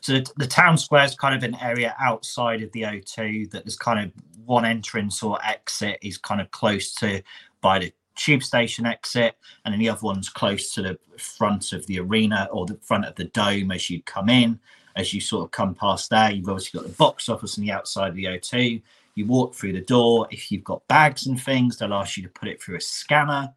So 0.00 0.14
the, 0.14 0.32
the 0.36 0.46
town 0.46 0.78
square 0.78 1.04
is 1.04 1.14
kind 1.14 1.34
of 1.34 1.42
an 1.42 1.56
area 1.60 1.94
outside 2.00 2.62
of 2.62 2.70
the 2.72 2.82
O2 2.82 3.50
that 3.50 3.64
there's 3.64 3.76
kind 3.76 4.04
of 4.04 4.12
one 4.44 4.64
entrance 4.64 5.22
or 5.22 5.38
exit 5.44 5.98
is 6.02 6.16
kind 6.16 6.40
of 6.40 6.50
close 6.50 6.94
to 6.94 7.22
by 7.60 7.78
the 7.78 7.92
tube 8.18 8.42
station 8.42 8.84
exit, 8.84 9.36
and 9.64 9.72
then 9.72 9.78
the 9.78 9.88
other 9.88 10.02
one's 10.02 10.28
close 10.28 10.74
to 10.74 10.82
the 10.82 10.98
front 11.18 11.72
of 11.72 11.86
the 11.86 12.00
arena 12.00 12.48
or 12.52 12.66
the 12.66 12.78
front 12.82 13.06
of 13.06 13.14
the 13.14 13.24
dome 13.24 13.70
as 13.70 13.88
you 13.88 14.02
come 14.02 14.28
in. 14.28 14.58
As 14.96 15.14
you 15.14 15.20
sort 15.20 15.44
of 15.44 15.52
come 15.52 15.74
past 15.74 16.10
there, 16.10 16.30
you've 16.32 16.48
obviously 16.48 16.80
got 16.80 16.88
the 16.88 16.96
box 16.96 17.28
office 17.28 17.56
on 17.56 17.64
the 17.64 17.70
outside 17.70 18.08
of 18.08 18.16
the 18.16 18.24
O2. 18.24 18.82
You 19.14 19.26
walk 19.26 19.54
through 19.54 19.72
the 19.72 19.80
door. 19.80 20.26
If 20.30 20.50
you've 20.50 20.64
got 20.64 20.86
bags 20.88 21.26
and 21.26 21.40
things, 21.40 21.78
they'll 21.78 21.94
ask 21.94 22.16
you 22.16 22.24
to 22.24 22.28
put 22.28 22.48
it 22.48 22.60
through 22.60 22.76
a 22.76 22.80
scanner. 22.80 23.54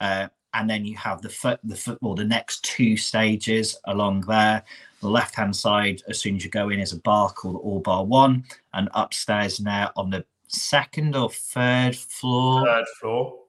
Uh, 0.00 0.28
and 0.54 0.68
then 0.68 0.84
you 0.84 0.96
have 0.96 1.20
the 1.20 1.28
foot, 1.28 1.60
the 1.62 1.76
football, 1.76 2.14
the 2.14 2.24
next 2.24 2.64
two 2.64 2.96
stages 2.96 3.78
along 3.84 4.22
there. 4.22 4.64
The 5.00 5.08
left 5.08 5.34
hand 5.34 5.54
side, 5.54 6.02
as 6.08 6.18
soon 6.18 6.36
as 6.36 6.44
you 6.44 6.50
go 6.50 6.70
in, 6.70 6.80
is 6.80 6.92
a 6.92 6.98
bar 6.98 7.30
called 7.30 7.56
All 7.62 7.80
Bar 7.80 8.04
One, 8.04 8.44
and 8.74 8.88
upstairs 8.94 9.60
now 9.60 9.92
on 9.96 10.10
the 10.10 10.24
second 10.48 11.14
or 11.14 11.30
third 11.30 11.96
floor. 11.96 12.64
Third 12.64 12.86
floor. 13.00 13.39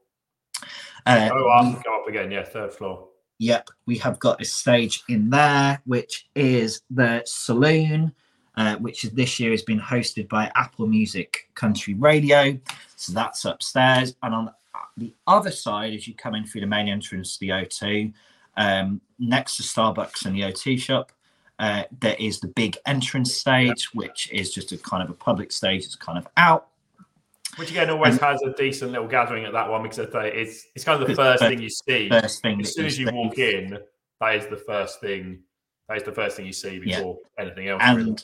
Uh, 1.05 1.29
oh, 1.31 1.81
go 1.83 2.01
up 2.01 2.07
again. 2.07 2.31
Yeah, 2.31 2.43
third 2.43 2.73
floor. 2.73 3.07
Yep, 3.39 3.69
we 3.87 3.97
have 3.97 4.19
got 4.19 4.39
a 4.41 4.45
stage 4.45 5.03
in 5.09 5.29
there, 5.29 5.81
which 5.85 6.27
is 6.35 6.81
the 6.91 7.23
saloon, 7.25 8.13
uh, 8.55 8.75
which 8.75 9.01
this 9.03 9.39
year 9.39 9.49
has 9.49 9.63
been 9.63 9.79
hosted 9.79 10.29
by 10.29 10.51
Apple 10.55 10.85
Music 10.85 11.49
Country 11.55 11.95
Radio. 11.95 12.59
So 12.97 13.13
that's 13.13 13.45
upstairs, 13.45 14.15
and 14.21 14.35
on 14.35 14.51
the 14.97 15.13
other 15.25 15.51
side, 15.51 15.93
as 15.93 16.07
you 16.07 16.13
come 16.13 16.35
in 16.35 16.45
through 16.45 16.61
the 16.61 16.67
main 16.67 16.87
entrance 16.87 17.37
to 17.37 17.39
the 17.39 17.49
O2, 17.49 18.13
um, 18.57 19.01
next 19.17 19.57
to 19.57 19.63
Starbucks 19.63 20.25
and 20.25 20.35
the 20.35 20.41
O2 20.41 20.79
shop, 20.79 21.11
uh, 21.59 21.83
there 21.99 22.15
is 22.19 22.39
the 22.39 22.47
big 22.47 22.77
entrance 22.85 23.33
stage, 23.35 23.93
which 23.93 24.29
is 24.31 24.53
just 24.53 24.71
a 24.71 24.77
kind 24.77 25.03
of 25.03 25.09
a 25.09 25.13
public 25.13 25.51
stage. 25.51 25.85
It's 25.85 25.95
kind 25.95 26.17
of 26.17 26.27
out. 26.37 26.69
Which 27.57 27.71
again 27.71 27.89
always 27.89 28.13
and, 28.13 28.21
has 28.21 28.41
a 28.43 28.53
decent 28.53 28.91
little 28.91 29.07
gathering 29.07 29.45
at 29.45 29.53
that 29.53 29.69
one 29.69 29.83
because 29.83 29.99
it's 29.99 30.67
it's 30.75 30.85
kind 30.85 31.01
of 31.01 31.07
the 31.07 31.15
first, 31.15 31.43
thing 31.43 31.61
you 31.61 31.69
see. 31.69 32.09
First 32.09 32.41
thing 32.41 32.61
as 32.61 32.73
soon 32.73 32.85
as 32.85 32.97
you 32.97 33.09
walk 33.11 33.37
in, 33.37 33.77
that 34.19 34.35
is 34.35 34.47
the 34.47 34.57
first 34.57 35.01
thing. 35.01 35.39
That 35.89 35.97
is 35.97 36.03
the 36.03 36.13
first 36.13 36.37
thing 36.37 36.45
you 36.45 36.53
see 36.53 36.79
before 36.79 37.19
yeah. 37.37 37.43
anything 37.43 37.67
else. 37.67 37.81
And 37.83 37.97
really. 37.97 38.17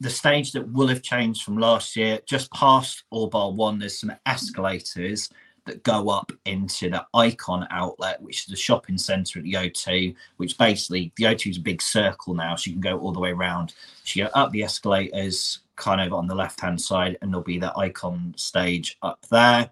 the 0.00 0.10
stage 0.10 0.52
that 0.52 0.68
will 0.72 0.88
have 0.88 1.02
changed 1.02 1.42
from 1.42 1.58
last 1.58 1.94
year, 1.94 2.18
just 2.26 2.50
past 2.52 3.04
All 3.10 3.28
Bar 3.28 3.52
One, 3.52 3.78
there's 3.78 4.00
some 4.00 4.12
escalators 4.26 5.30
that 5.66 5.82
go 5.82 6.08
up 6.08 6.32
into 6.46 6.88
the 6.88 7.04
Icon 7.12 7.66
outlet, 7.70 8.22
which 8.22 8.40
is 8.40 8.46
the 8.46 8.56
shopping 8.56 8.96
centre 8.96 9.38
at 9.40 9.44
the 9.44 9.52
O2, 9.52 10.14
which 10.38 10.56
basically 10.56 11.12
the 11.16 11.24
O2 11.24 11.50
is 11.50 11.56
a 11.58 11.60
big 11.60 11.82
circle 11.82 12.34
now, 12.34 12.56
so 12.56 12.68
you 12.70 12.74
can 12.74 12.80
go 12.80 12.98
all 12.98 13.12
the 13.12 13.20
way 13.20 13.30
around. 13.30 13.74
So 14.04 14.18
you 14.18 14.24
go 14.24 14.30
up 14.34 14.52
the 14.52 14.62
escalators, 14.62 15.60
kind 15.76 16.00
of 16.00 16.12
on 16.12 16.26
the 16.26 16.34
left 16.34 16.60
hand 16.60 16.80
side, 16.80 17.16
and 17.20 17.30
there'll 17.30 17.44
be 17.44 17.58
the 17.58 17.76
Icon 17.78 18.34
stage 18.36 18.98
up 19.02 19.24
there. 19.30 19.70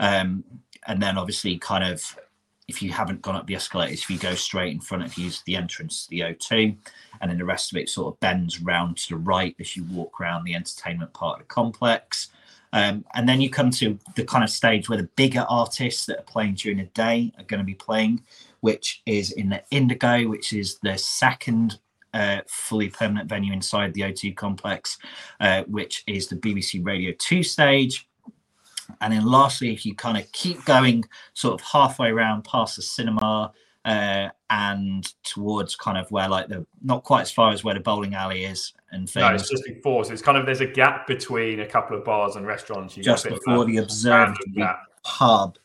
Um, 0.00 0.44
and 0.86 1.02
then 1.02 1.18
obviously, 1.18 1.58
kind 1.58 1.84
of, 1.84 2.18
if 2.68 2.82
you 2.82 2.90
haven't 2.92 3.22
gone 3.22 3.36
up 3.36 3.46
the 3.46 3.54
escalators, 3.54 4.00
if 4.00 4.10
you 4.10 4.18
go 4.18 4.34
straight 4.34 4.72
in 4.72 4.80
front 4.80 5.04
of 5.04 5.16
you, 5.16 5.28
is 5.28 5.42
the 5.46 5.56
entrance 5.56 6.04
to 6.04 6.10
the 6.10 6.20
O2, 6.20 6.76
and 7.20 7.30
then 7.30 7.38
the 7.38 7.44
rest 7.44 7.72
of 7.72 7.78
it 7.78 7.88
sort 7.88 8.12
of 8.12 8.20
bends 8.20 8.60
round 8.60 8.96
to 8.98 9.10
the 9.10 9.16
right 9.16 9.54
as 9.58 9.76
you 9.76 9.84
walk 9.84 10.20
around 10.20 10.44
the 10.44 10.54
entertainment 10.54 11.12
part 11.12 11.40
of 11.40 11.46
the 11.46 11.52
complex. 11.52 12.28
Um, 12.72 13.04
and 13.14 13.28
then 13.28 13.40
you 13.40 13.48
come 13.48 13.70
to 13.70 13.98
the 14.16 14.24
kind 14.24 14.44
of 14.44 14.50
stage 14.50 14.88
where 14.88 14.98
the 14.98 15.08
bigger 15.16 15.46
artists 15.48 16.04
that 16.06 16.18
are 16.18 16.24
playing 16.24 16.54
during 16.54 16.78
the 16.78 16.84
day 16.84 17.32
are 17.38 17.44
going 17.44 17.60
to 17.60 17.64
be 17.64 17.74
playing, 17.74 18.22
which 18.60 19.02
is 19.06 19.32
in 19.32 19.48
the 19.48 19.62
Indigo, 19.70 20.28
which 20.28 20.52
is 20.52 20.78
the 20.82 20.98
second 20.98 21.78
uh, 22.16 22.40
fully 22.46 22.88
permanent 22.88 23.28
venue 23.28 23.52
inside 23.52 23.92
the 23.92 24.00
O2 24.00 24.34
complex, 24.34 24.96
uh, 25.40 25.64
which 25.64 26.02
is 26.06 26.28
the 26.28 26.36
BBC 26.36 26.84
Radio 26.84 27.12
2 27.18 27.42
stage. 27.42 28.08
And 29.02 29.12
then 29.12 29.26
lastly, 29.26 29.72
if 29.72 29.84
you 29.84 29.94
kind 29.94 30.16
of 30.16 30.30
keep 30.32 30.64
going 30.64 31.04
sort 31.34 31.60
of 31.60 31.66
halfway 31.66 32.08
around 32.08 32.44
past 32.44 32.76
the 32.76 32.82
cinema 32.82 33.52
uh, 33.84 34.28
and 34.48 35.12
towards 35.24 35.76
kind 35.76 35.98
of 35.98 36.10
where 36.10 36.28
like 36.28 36.48
the 36.48 36.64
not 36.82 37.04
quite 37.04 37.22
as 37.22 37.30
far 37.30 37.52
as 37.52 37.62
where 37.62 37.74
the 37.74 37.80
bowling 37.80 38.14
alley 38.14 38.44
is 38.44 38.72
and 38.92 39.10
things. 39.10 39.22
No, 39.22 39.34
it's 39.34 39.50
just 39.50 39.64
before. 39.66 40.04
So 40.04 40.12
it's 40.12 40.22
kind 40.22 40.38
of 40.38 40.46
there's 40.46 40.62
a 40.62 40.66
gap 40.66 41.06
between 41.06 41.60
a 41.60 41.66
couple 41.66 41.96
of 41.98 42.04
bars 42.04 42.36
and 42.36 42.46
restaurants. 42.46 42.96
You 42.96 43.02
just 43.02 43.28
before 43.28 43.66
the 43.66 43.78
observatory 43.78 44.66
pub 45.02 45.58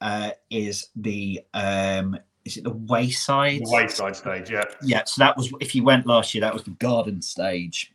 uh, 0.00 0.30
is 0.50 0.88
the 0.94 1.40
um, 1.52 2.16
is 2.46 2.56
it 2.56 2.64
the 2.64 2.70
wayside? 2.70 3.60
The 3.60 3.70
wayside 3.70 4.16
stage, 4.16 4.50
yeah. 4.50 4.64
Yeah. 4.80 5.02
So 5.04 5.20
that 5.20 5.36
was 5.36 5.52
if 5.60 5.74
you 5.74 5.82
went 5.82 6.06
last 6.06 6.34
year, 6.34 6.40
that 6.42 6.54
was 6.54 6.62
the 6.62 6.70
garden 6.70 7.20
stage. 7.20 7.92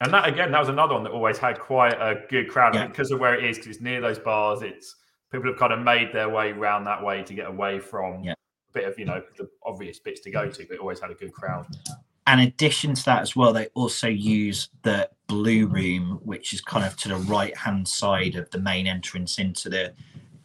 And 0.00 0.14
that 0.14 0.28
again, 0.28 0.52
that 0.52 0.60
was 0.60 0.68
another 0.68 0.94
one 0.94 1.02
that 1.02 1.10
always 1.10 1.38
had 1.38 1.58
quite 1.58 1.94
a 1.94 2.22
good 2.30 2.48
crowd 2.48 2.74
yeah. 2.74 2.86
because 2.86 3.10
of 3.10 3.18
where 3.18 3.34
it 3.34 3.44
is, 3.44 3.56
because 3.56 3.76
it's 3.76 3.80
near 3.80 4.00
those 4.00 4.18
bars. 4.18 4.62
It's 4.62 4.94
people 5.32 5.50
have 5.50 5.58
kind 5.58 5.72
of 5.72 5.80
made 5.80 6.12
their 6.12 6.28
way 6.28 6.52
around 6.52 6.84
that 6.84 7.02
way 7.02 7.22
to 7.24 7.34
get 7.34 7.46
away 7.46 7.80
from 7.80 8.22
yeah. 8.22 8.32
a 8.32 8.72
bit 8.72 8.84
of 8.84 8.96
you 8.98 9.04
know 9.04 9.20
the 9.36 9.48
obvious 9.64 9.98
bits 9.98 10.20
to 10.20 10.30
go 10.30 10.48
to, 10.48 10.66
but 10.66 10.74
it 10.74 10.80
always 10.80 11.00
had 11.00 11.10
a 11.10 11.14
good 11.14 11.32
crowd. 11.32 11.66
And 12.28 12.40
in 12.40 12.48
addition 12.48 12.94
to 12.94 13.04
that 13.06 13.22
as 13.22 13.34
well, 13.34 13.52
they 13.52 13.66
also 13.68 14.06
use 14.06 14.68
the 14.82 15.10
blue 15.26 15.66
room, 15.66 16.20
which 16.22 16.52
is 16.52 16.60
kind 16.60 16.84
of 16.84 16.94
to 16.98 17.08
the 17.08 17.16
right 17.16 17.56
hand 17.56 17.88
side 17.88 18.36
of 18.36 18.48
the 18.50 18.60
main 18.60 18.86
entrance 18.86 19.38
into 19.38 19.68
the 19.68 19.94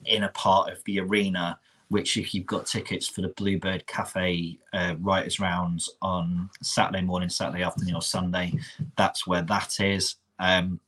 inner 0.05 0.29
part 0.29 0.71
of 0.71 0.83
the 0.85 0.99
arena 0.99 1.59
which 1.89 2.17
if 2.17 2.33
you've 2.33 2.45
got 2.45 2.65
tickets 2.65 3.07
for 3.07 3.21
the 3.21 3.29
Bluebird 3.29 3.85
Cafe 3.87 4.57
uh, 4.73 4.95
writers 4.99 5.39
rounds 5.39 5.89
on 6.01 6.49
Saturday 6.61 7.01
morning, 7.01 7.29
Saturday 7.29 7.63
afternoon, 7.63 7.95
or 7.95 8.01
Sunday, 8.01 8.53
that's 8.97 9.27
where 9.27 9.43
that 9.43 9.79
is. 9.79 10.15
Um, 10.39 10.79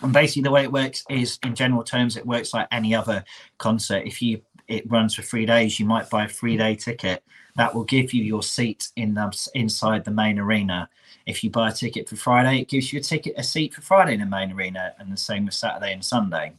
and 0.00 0.12
basically, 0.12 0.42
the 0.42 0.50
way 0.50 0.62
it 0.62 0.72
works 0.72 1.04
is, 1.10 1.38
in 1.44 1.54
general 1.54 1.82
terms, 1.82 2.16
it 2.16 2.24
works 2.24 2.54
like 2.54 2.68
any 2.70 2.94
other 2.94 3.24
concert. 3.58 4.04
If 4.06 4.22
you 4.22 4.40
it 4.68 4.90
runs 4.90 5.14
for 5.14 5.22
three 5.22 5.46
days, 5.46 5.80
you 5.80 5.86
might 5.86 6.10
buy 6.10 6.26
a 6.26 6.28
three 6.28 6.56
day 6.56 6.76
ticket. 6.76 7.24
That 7.56 7.74
will 7.74 7.84
give 7.84 8.12
you 8.12 8.22
your 8.22 8.42
seat 8.42 8.88
in 8.96 9.14
the, 9.14 9.50
inside 9.54 10.04
the 10.04 10.12
main 10.12 10.38
arena. 10.38 10.88
If 11.26 11.42
you 11.42 11.50
buy 11.50 11.70
a 11.70 11.72
ticket 11.72 12.08
for 12.08 12.16
Friday, 12.16 12.60
it 12.60 12.68
gives 12.68 12.92
you 12.92 13.00
a 13.00 13.02
ticket 13.02 13.34
a 13.36 13.42
seat 13.42 13.74
for 13.74 13.80
Friday 13.80 14.14
in 14.14 14.20
the 14.20 14.26
main 14.26 14.52
arena, 14.52 14.94
and 14.98 15.10
the 15.10 15.16
same 15.16 15.46
with 15.46 15.54
Saturday 15.54 15.92
and 15.92 16.04
Sunday. 16.04 16.52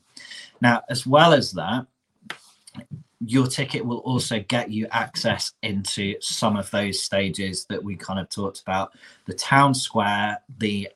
Now, 0.59 0.81
as 0.89 1.07
well 1.07 1.33
as 1.33 1.51
that, 1.53 1.85
your 3.19 3.47
ticket 3.47 3.85
will 3.85 3.97
also 3.99 4.39
get 4.47 4.71
you 4.71 4.87
access 4.91 5.53
into 5.61 6.15
some 6.21 6.55
of 6.55 6.71
those 6.71 7.01
stages 7.01 7.65
that 7.65 7.83
we 7.83 7.95
kind 7.95 8.19
of 8.19 8.29
talked 8.29 8.61
about. 8.61 8.93
The 9.25 9.33
town 9.33 9.73
square 9.73 10.41
the 10.57 10.89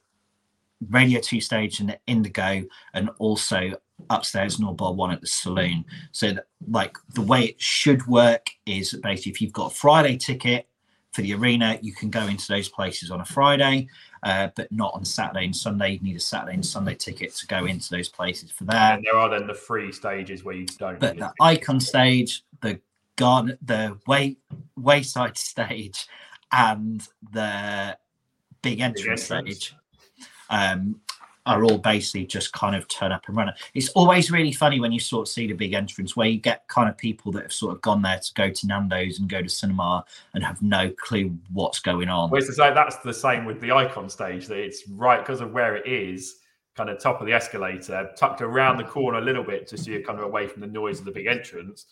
radio 0.90 1.20
2 1.20 1.40
stage 1.40 1.80
and 1.80 1.90
the 1.90 2.00
indigo 2.08 2.64
and 2.94 3.10
also 3.20 3.72
upstairs 4.10 4.60
in 4.60 4.76
bar 4.76 4.94
one 4.94 5.12
at 5.12 5.22
the 5.22 5.28
saloon. 5.28 5.86
So 6.12 6.32
that, 6.34 6.48
like 6.70 6.98
the 7.14 7.22
way 7.22 7.44
it 7.44 7.62
should 7.62 8.06
work 8.08 8.48
is 8.66 8.94
basically 8.94 9.32
if 9.32 9.42
you've 9.42 9.54
got 9.54 9.72
a 9.72 9.76
friday 9.76 10.18
ticket 10.18 10.68
for 11.14 11.22
the 11.22 11.34
arena 11.34 11.80
you 11.82 11.94
can 11.94 12.10
go 12.10 12.28
into 12.28 12.48
those 12.48 12.68
places 12.70 13.12
on 13.12 13.22
a 13.22 13.26
friday 13.26 13.88
uh, 14.24 14.48
but 14.56 14.72
not 14.72 14.94
on 14.94 15.04
Saturday 15.04 15.46
and 15.46 15.56
Sunday. 15.56 15.94
You 15.94 16.00
need 16.00 16.16
a 16.16 16.20
Saturday 16.20 16.54
and 16.54 16.66
Sunday 16.66 16.96
ticket 16.96 17.36
to 17.36 17.48
go 17.48 17.66
into 17.66 17.90
those 17.90 18.08
places 18.08 18.52
for 18.52 18.64
that. 18.66 18.96
And 18.96 19.06
there 19.06 19.18
are 19.18 19.30
then 19.30 19.48
the 19.48 19.54
free 19.54 19.92
stages 19.92 20.44
where 20.44 20.56
you 20.56 20.66
don't. 20.66 21.00
But 21.00 21.18
the 21.18 21.34
icon 21.42 21.80
stage, 21.82 22.44
the 22.62 22.80
garden, 23.18 23.58
the 23.62 23.98
way 24.08 24.38
wayside 24.78 25.38
stage, 25.38 26.08
and 26.54 27.06
the 27.32 27.98
big 28.62 28.80
entrance, 28.80 29.28
big 29.28 29.38
entrance. 29.38 29.58
stage. 29.58 29.76
Um, 30.50 31.02
are 31.46 31.64
all 31.64 31.78
basically 31.78 32.26
just 32.26 32.54
kind 32.54 32.76
of 32.76 32.88
turn 32.88 33.12
up 33.12 33.28
and 33.28 33.36
run 33.36 33.50
it. 33.50 33.56
It's 33.74 33.90
always 33.90 34.32
really 34.32 34.52
funny 34.52 34.80
when 34.80 34.92
you 34.92 35.00
sort 35.00 35.28
of 35.28 35.32
see 35.32 35.48
the 35.48 35.54
big 35.54 35.74
entrance 35.74 36.16
where 36.16 36.28
you 36.28 36.40
get 36.40 36.68
kind 36.68 36.90
of 36.90 36.98
people 36.98 37.32
that 37.34 37.44
have 37.44 37.54
sort 37.54 37.76
of 37.76 37.82
gone 37.82 38.02
there 38.02 38.20
to 38.20 38.34
go 38.34 38.50
to 38.50 38.68
Nando's 38.68 39.20
and 39.20 39.30
go 39.30 39.42
to 39.42 39.50
cinema 39.50 40.06
and 40.34 40.44
have 40.44 40.62
no 40.62 40.90
clue 40.92 41.38
what's 41.52 41.80
going 41.80 42.10
on. 42.10 42.30
Well, 42.30 42.42
it's 42.42 42.58
like 42.58 42.76
that's 42.76 42.98
the 42.98 43.14
same 43.14 43.46
with 43.46 43.60
the 43.60 43.72
icon 43.72 44.10
stage 44.10 44.48
that 44.48 44.58
it's 44.58 44.88
right 44.90 45.20
because 45.20 45.42
of 45.42 45.52
where 45.52 45.76
it 45.76 45.86
is, 45.86 46.36
kind 46.76 46.90
of 46.90 47.00
top 47.00 47.20
of 47.20 47.28
the 47.28 47.34
escalator, 47.34 48.10
tucked 48.18 48.42
around 48.42 48.78
the 48.78 48.84
corner 48.84 49.18
a 49.18 49.22
little 49.22 49.44
bit 49.44 49.68
to 49.68 49.78
see 49.78 49.92
you 49.92 50.04
kind 50.04 50.20
of 50.20 50.26
away 50.26 50.48
from 50.48 50.62
the 50.62 50.68
noise 50.68 51.00
of 51.00 51.06
the 51.06 51.12
big 51.12 51.28
entrance. 51.28 51.86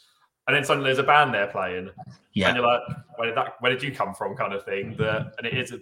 And 0.48 0.56
then 0.56 0.64
suddenly 0.64 0.88
there's 0.88 1.00
a 1.00 1.04
band 1.04 1.34
there 1.34 1.48
playing. 1.48 1.90
Yeah. 2.34 2.48
And 2.48 2.58
you're 2.58 2.66
like, 2.66 2.82
where 3.18 3.28
did 3.28 3.38
that 3.38 3.56
where 3.60 3.72
did 3.72 3.84
you 3.84 3.92
come 3.92 4.14
from? 4.14 4.36
kind 4.36 4.54
of 4.54 4.64
thing. 4.66 4.96
That 4.98 5.34
and 5.38 5.46
it 5.46 5.58
is 5.58 5.72
a 5.72 5.80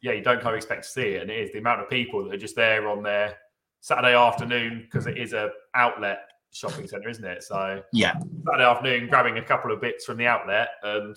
yeah, 0.00 0.12
you 0.12 0.22
don't 0.22 0.40
kind 0.40 0.48
of 0.48 0.56
expect 0.56 0.84
to 0.84 0.88
see 0.88 1.08
it. 1.14 1.22
And 1.22 1.30
it 1.30 1.38
is 1.38 1.52
the 1.52 1.58
amount 1.58 1.80
of 1.80 1.90
people 1.90 2.24
that 2.24 2.34
are 2.34 2.38
just 2.38 2.56
there 2.56 2.88
on 2.88 3.02
their 3.02 3.36
Saturday 3.80 4.14
afternoon 4.14 4.82
because 4.84 5.06
it 5.06 5.18
is 5.18 5.32
a 5.32 5.50
outlet 5.74 6.20
shopping 6.52 6.86
centre, 6.88 7.08
isn't 7.08 7.24
it? 7.24 7.42
So 7.42 7.82
yeah, 7.92 8.14
Saturday 8.44 8.64
afternoon, 8.64 9.08
grabbing 9.08 9.38
a 9.38 9.42
couple 9.42 9.72
of 9.72 9.80
bits 9.80 10.04
from 10.04 10.16
the 10.16 10.26
outlet 10.26 10.68
and 10.82 11.16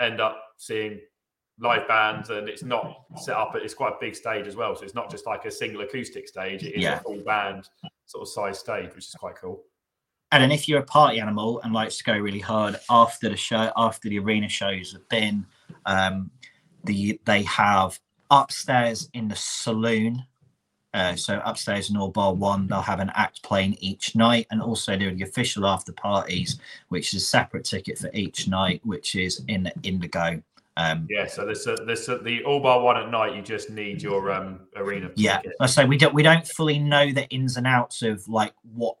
end 0.00 0.20
up 0.20 0.42
seeing 0.56 1.00
live 1.58 1.86
bands. 1.86 2.30
And 2.30 2.48
it's 2.48 2.62
not 2.62 3.02
set 3.16 3.36
up; 3.36 3.54
it's 3.54 3.74
quite 3.74 3.92
a 3.92 3.98
big 4.00 4.16
stage 4.16 4.46
as 4.46 4.56
well. 4.56 4.74
So 4.74 4.84
it's 4.84 4.94
not 4.94 5.10
just 5.10 5.26
like 5.26 5.44
a 5.44 5.50
single 5.50 5.82
acoustic 5.82 6.28
stage; 6.28 6.62
it 6.64 6.74
is 6.74 6.82
yeah. 6.82 6.98
a 6.98 7.00
full 7.00 7.18
band 7.18 7.68
sort 8.06 8.22
of 8.22 8.28
size 8.28 8.58
stage, 8.58 8.94
which 8.94 9.06
is 9.06 9.14
quite 9.18 9.36
cool. 9.36 9.62
And 10.32 10.42
then 10.42 10.50
if 10.50 10.66
you're 10.66 10.80
a 10.80 10.84
party 10.84 11.20
animal 11.20 11.60
and 11.60 11.74
likes 11.74 11.98
to 11.98 12.04
go 12.04 12.16
really 12.16 12.38
hard 12.38 12.76
after 12.88 13.28
the 13.28 13.36
show, 13.36 13.70
after 13.76 14.08
the 14.08 14.18
arena 14.18 14.48
shows 14.48 14.92
have 14.92 15.06
been, 15.10 15.44
um, 15.84 16.30
the 16.84 17.20
they 17.24 17.42
have 17.42 17.98
upstairs 18.30 19.08
in 19.14 19.28
the 19.28 19.36
saloon. 19.36 20.24
Uh, 20.94 21.16
so 21.16 21.40
upstairs 21.46 21.88
in 21.88 21.96
all 21.96 22.10
bar 22.10 22.34
one, 22.34 22.66
they'll 22.66 22.82
have 22.82 23.00
an 23.00 23.10
act 23.14 23.42
playing 23.42 23.74
each 23.80 24.14
night, 24.14 24.46
and 24.50 24.60
also 24.60 24.96
there 24.96 25.08
are 25.08 25.14
the 25.14 25.24
official 25.24 25.66
after 25.66 25.90
parties, 25.92 26.60
which 26.88 27.14
is 27.14 27.22
a 27.22 27.26
separate 27.26 27.64
ticket 27.64 27.98
for 27.98 28.10
each 28.12 28.46
night, 28.46 28.80
which 28.84 29.14
is 29.14 29.42
in 29.48 29.62
the 29.62 29.72
Indigo. 29.82 30.42
Um, 30.76 31.06
yeah, 31.08 31.26
so 31.26 31.44
there's 31.44 31.66
a, 31.66 31.76
there's 31.86 32.08
a, 32.08 32.18
the 32.18 32.44
all 32.44 32.60
bar 32.60 32.80
one 32.80 32.96
at 32.96 33.10
night. 33.10 33.34
You 33.34 33.42
just 33.42 33.70
need 33.70 34.02
your 34.02 34.30
um, 34.30 34.60
arena. 34.76 35.10
Yeah, 35.14 35.40
I 35.60 35.66
say 35.66 35.84
we 35.84 35.96
don't 35.96 36.14
we 36.14 36.22
don't 36.22 36.46
fully 36.46 36.78
know 36.78 37.10
the 37.12 37.26
ins 37.28 37.56
and 37.56 37.66
outs 37.66 38.02
of 38.02 38.26
like 38.28 38.52
what 38.74 38.96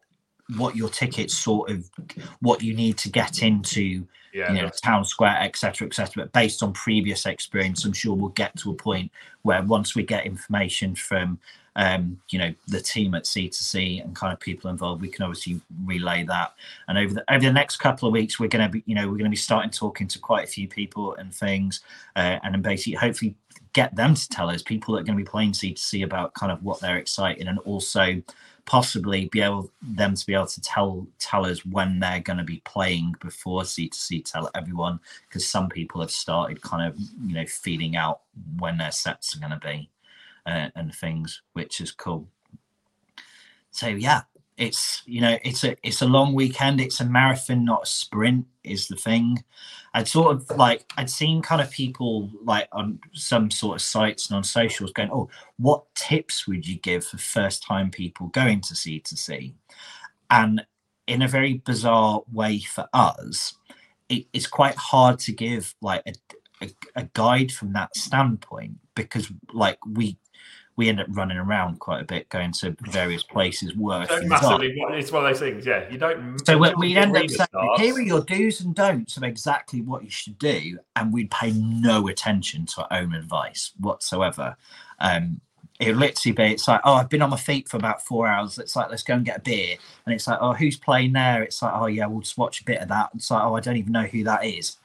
what 0.56 0.76
your 0.76 0.88
tickets 0.88 1.34
sort 1.34 1.70
of 1.70 1.88
what 2.40 2.62
you 2.62 2.74
need 2.74 2.98
to 2.98 3.08
get 3.08 3.42
into 3.42 4.06
yeah, 4.32 4.52
you 4.52 4.62
know, 4.62 4.70
town 4.70 5.04
square, 5.04 5.36
etc., 5.40 5.86
etc. 5.86 6.24
But 6.24 6.32
based 6.32 6.62
on 6.62 6.72
previous 6.72 7.26
experience, 7.26 7.84
I'm 7.84 7.92
sure 7.92 8.14
we'll 8.14 8.30
get 8.30 8.56
to 8.60 8.70
a 8.70 8.74
point 8.74 9.12
where 9.42 9.62
once 9.62 9.94
we 9.94 10.02
get 10.04 10.24
information 10.24 10.94
from, 10.94 11.38
um, 11.76 12.18
you 12.30 12.38
know, 12.38 12.54
the 12.68 12.80
team 12.80 13.14
at 13.14 13.24
C2C 13.24 14.02
and 14.02 14.16
kind 14.16 14.32
of 14.32 14.40
people 14.40 14.70
involved, 14.70 15.02
we 15.02 15.08
can 15.08 15.24
obviously 15.24 15.60
relay 15.84 16.24
that. 16.24 16.54
And 16.88 16.98
over 16.98 17.14
the 17.14 17.32
over 17.32 17.44
the 17.44 17.52
next 17.52 17.76
couple 17.76 18.08
of 18.08 18.12
weeks, 18.12 18.40
we're 18.40 18.48
going 18.48 18.64
to 18.64 18.72
be, 18.72 18.82
you 18.86 18.94
know, 18.94 19.06
we're 19.06 19.18
going 19.18 19.24
to 19.24 19.30
be 19.30 19.36
starting 19.36 19.70
talking 19.70 20.08
to 20.08 20.18
quite 20.18 20.44
a 20.44 20.50
few 20.50 20.66
people 20.66 21.14
and 21.16 21.34
things, 21.34 21.80
uh, 22.16 22.38
and 22.42 22.54
then 22.54 22.62
basically 22.62 22.94
hopefully 22.94 23.34
get 23.74 23.94
them 23.96 24.14
to 24.14 24.28
tell 24.28 24.50
us 24.50 24.62
people 24.62 24.94
that 24.94 25.00
are 25.00 25.04
going 25.04 25.18
to 25.18 25.24
be 25.24 25.30
playing 25.30 25.52
C2C 25.52 26.04
about 26.04 26.34
kind 26.34 26.52
of 26.52 26.62
what 26.62 26.80
they're 26.80 26.98
excited 26.98 27.48
and 27.48 27.58
also 27.60 28.22
possibly 28.64 29.26
be 29.26 29.40
able 29.40 29.70
them 29.82 30.14
to 30.14 30.26
be 30.26 30.34
able 30.34 30.46
to 30.46 30.60
tell 30.60 31.06
tell 31.18 31.44
us 31.44 31.64
when 31.66 31.98
they're 31.98 32.20
going 32.20 32.38
to 32.38 32.44
be 32.44 32.62
playing 32.64 33.14
before 33.20 33.62
C2C 33.62 34.24
tell 34.24 34.50
everyone 34.54 35.00
because 35.28 35.46
some 35.46 35.68
people 35.68 36.00
have 36.00 36.10
started 36.10 36.62
kind 36.62 36.88
of 36.88 36.98
you 37.26 37.34
know 37.34 37.46
feeling 37.46 37.96
out 37.96 38.20
when 38.58 38.78
their 38.78 38.92
sets 38.92 39.34
are 39.34 39.40
going 39.40 39.50
to 39.50 39.58
be 39.58 39.90
uh, 40.46 40.68
and 40.74 40.94
things, 40.94 41.42
which 41.52 41.80
is 41.80 41.92
cool. 41.92 42.28
So 43.70 43.88
yeah, 43.88 44.22
it's 44.62 45.02
you 45.06 45.20
know 45.20 45.36
it's 45.42 45.64
a 45.64 45.76
it's 45.82 46.02
a 46.02 46.06
long 46.06 46.34
weekend. 46.34 46.80
It's 46.80 47.00
a 47.00 47.04
marathon, 47.04 47.64
not 47.64 47.82
a 47.82 47.86
sprint. 47.86 48.46
Is 48.62 48.86
the 48.86 48.94
thing. 48.96 49.42
I'd 49.92 50.06
sort 50.06 50.36
of 50.36 50.48
like 50.56 50.84
I'd 50.96 51.10
seen 51.10 51.42
kind 51.42 51.60
of 51.60 51.70
people 51.70 52.30
like 52.44 52.68
on 52.70 53.00
some 53.12 53.50
sort 53.50 53.74
of 53.74 53.82
sites 53.82 54.28
and 54.28 54.36
on 54.36 54.44
socials 54.44 54.92
going, 54.92 55.10
"Oh, 55.12 55.28
what 55.58 55.92
tips 55.96 56.46
would 56.46 56.66
you 56.66 56.78
give 56.78 57.04
for 57.04 57.18
first 57.18 57.64
time 57.64 57.90
people 57.90 58.28
going 58.28 58.60
to 58.60 58.74
C2C?" 58.74 59.52
And 60.30 60.64
in 61.08 61.22
a 61.22 61.28
very 61.28 61.54
bizarre 61.54 62.22
way 62.32 62.60
for 62.60 62.88
us, 62.92 63.54
it, 64.08 64.26
it's 64.32 64.46
quite 64.46 64.76
hard 64.76 65.18
to 65.20 65.32
give 65.32 65.74
like 65.80 66.02
a, 66.06 66.14
a, 66.64 66.70
a 66.94 67.08
guide 67.14 67.50
from 67.50 67.72
that 67.72 67.96
standpoint 67.96 68.78
because 68.94 69.28
like 69.52 69.78
we 69.84 70.18
we 70.76 70.88
end 70.88 71.00
up 71.00 71.06
running 71.10 71.36
around 71.36 71.78
quite 71.80 72.00
a 72.00 72.04
bit, 72.04 72.28
going 72.30 72.52
to 72.52 72.74
various 72.80 73.22
places, 73.22 73.74
working. 73.76 74.28
Massively, 74.28 74.74
it's 74.90 75.12
one 75.12 75.24
of 75.24 75.30
those 75.30 75.40
things. 75.40 75.66
Yeah, 75.66 75.88
you 75.90 75.98
don't. 75.98 76.38
So 76.46 76.56
we, 76.56 76.72
we 76.74 76.96
end 76.96 77.16
up 77.16 77.28
saying. 77.28 77.48
"Here 77.76 77.94
are 77.94 78.00
your 78.00 78.22
do's 78.22 78.60
and 78.60 78.74
don'ts 78.74 79.16
of 79.16 79.22
exactly 79.22 79.82
what 79.82 80.02
you 80.02 80.10
should 80.10 80.38
do," 80.38 80.78
and 80.96 81.12
we'd 81.12 81.30
pay 81.30 81.52
no 81.52 82.08
attention 82.08 82.66
to 82.66 82.82
our 82.82 83.00
own 83.00 83.14
advice 83.14 83.72
whatsoever. 83.80 84.56
Um, 84.98 85.40
it 85.78 85.96
literally 85.96 86.32
be 86.32 86.54
it's 86.54 86.68
like, 86.68 86.80
"Oh, 86.84 86.94
I've 86.94 87.08
been 87.10 87.22
on 87.22 87.30
my 87.30 87.36
feet 87.36 87.68
for 87.68 87.76
about 87.76 88.04
four 88.04 88.26
hours." 88.26 88.58
It's 88.58 88.74
like, 88.74 88.88
"Let's 88.88 89.02
go 89.02 89.14
and 89.14 89.24
get 89.24 89.38
a 89.38 89.40
beer," 89.40 89.76
and 90.06 90.14
it's 90.14 90.26
like, 90.26 90.38
"Oh, 90.40 90.54
who's 90.54 90.78
playing 90.78 91.12
there?" 91.12 91.42
It's 91.42 91.60
like, 91.60 91.72
"Oh, 91.74 91.86
yeah, 91.86 92.06
we'll 92.06 92.20
just 92.20 92.38
watch 92.38 92.60
a 92.60 92.64
bit 92.64 92.80
of 92.80 92.88
that." 92.88 93.10
It's 93.14 93.30
like, 93.30 93.42
"Oh, 93.44 93.56
I 93.56 93.60
don't 93.60 93.76
even 93.76 93.92
know 93.92 94.04
who 94.04 94.24
that 94.24 94.44
is." 94.44 94.76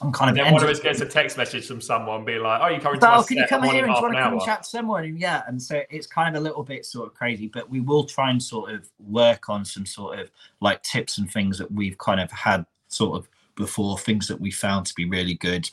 I'm 0.00 0.12
kind 0.12 0.30
of. 0.30 0.36
then 0.36 0.52
one 0.52 0.62
of 0.62 0.68
us 0.68 0.80
gets 0.80 1.00
a 1.00 1.06
text 1.06 1.36
message 1.36 1.66
from 1.66 1.80
someone 1.80 2.24
being 2.24 2.42
like, 2.42 2.60
"Oh, 2.62 2.68
you 2.68 2.80
coming 2.80 3.00
to 3.00 3.16
oh, 3.16 3.22
can 3.22 3.38
you 3.38 3.46
come 3.48 3.64
here 3.64 3.84
and, 3.84 3.92
and 3.92 4.02
want 4.02 4.14
to 4.14 4.20
come 4.20 4.32
and 4.34 4.42
chat 4.42 4.62
to 4.62 4.68
someone?" 4.68 5.16
yeah, 5.16 5.42
and 5.48 5.60
so 5.60 5.82
it's 5.90 6.06
kind 6.06 6.36
of 6.36 6.40
a 6.40 6.44
little 6.44 6.62
bit 6.62 6.86
sort 6.86 7.08
of 7.08 7.14
crazy, 7.14 7.48
but 7.48 7.68
we 7.68 7.80
will 7.80 8.04
try 8.04 8.30
and 8.30 8.42
sort 8.42 8.70
of 8.70 8.88
work 9.00 9.48
on 9.48 9.64
some 9.64 9.84
sort 9.84 10.18
of 10.18 10.30
like 10.60 10.82
tips 10.82 11.18
and 11.18 11.30
things 11.30 11.58
that 11.58 11.70
we've 11.70 11.98
kind 11.98 12.20
of 12.20 12.30
had 12.30 12.64
sort 12.88 13.18
of 13.18 13.28
before, 13.56 13.98
things 13.98 14.28
that 14.28 14.40
we 14.40 14.50
found 14.50 14.86
to 14.86 14.94
be 14.94 15.04
really 15.04 15.34
good. 15.34 15.68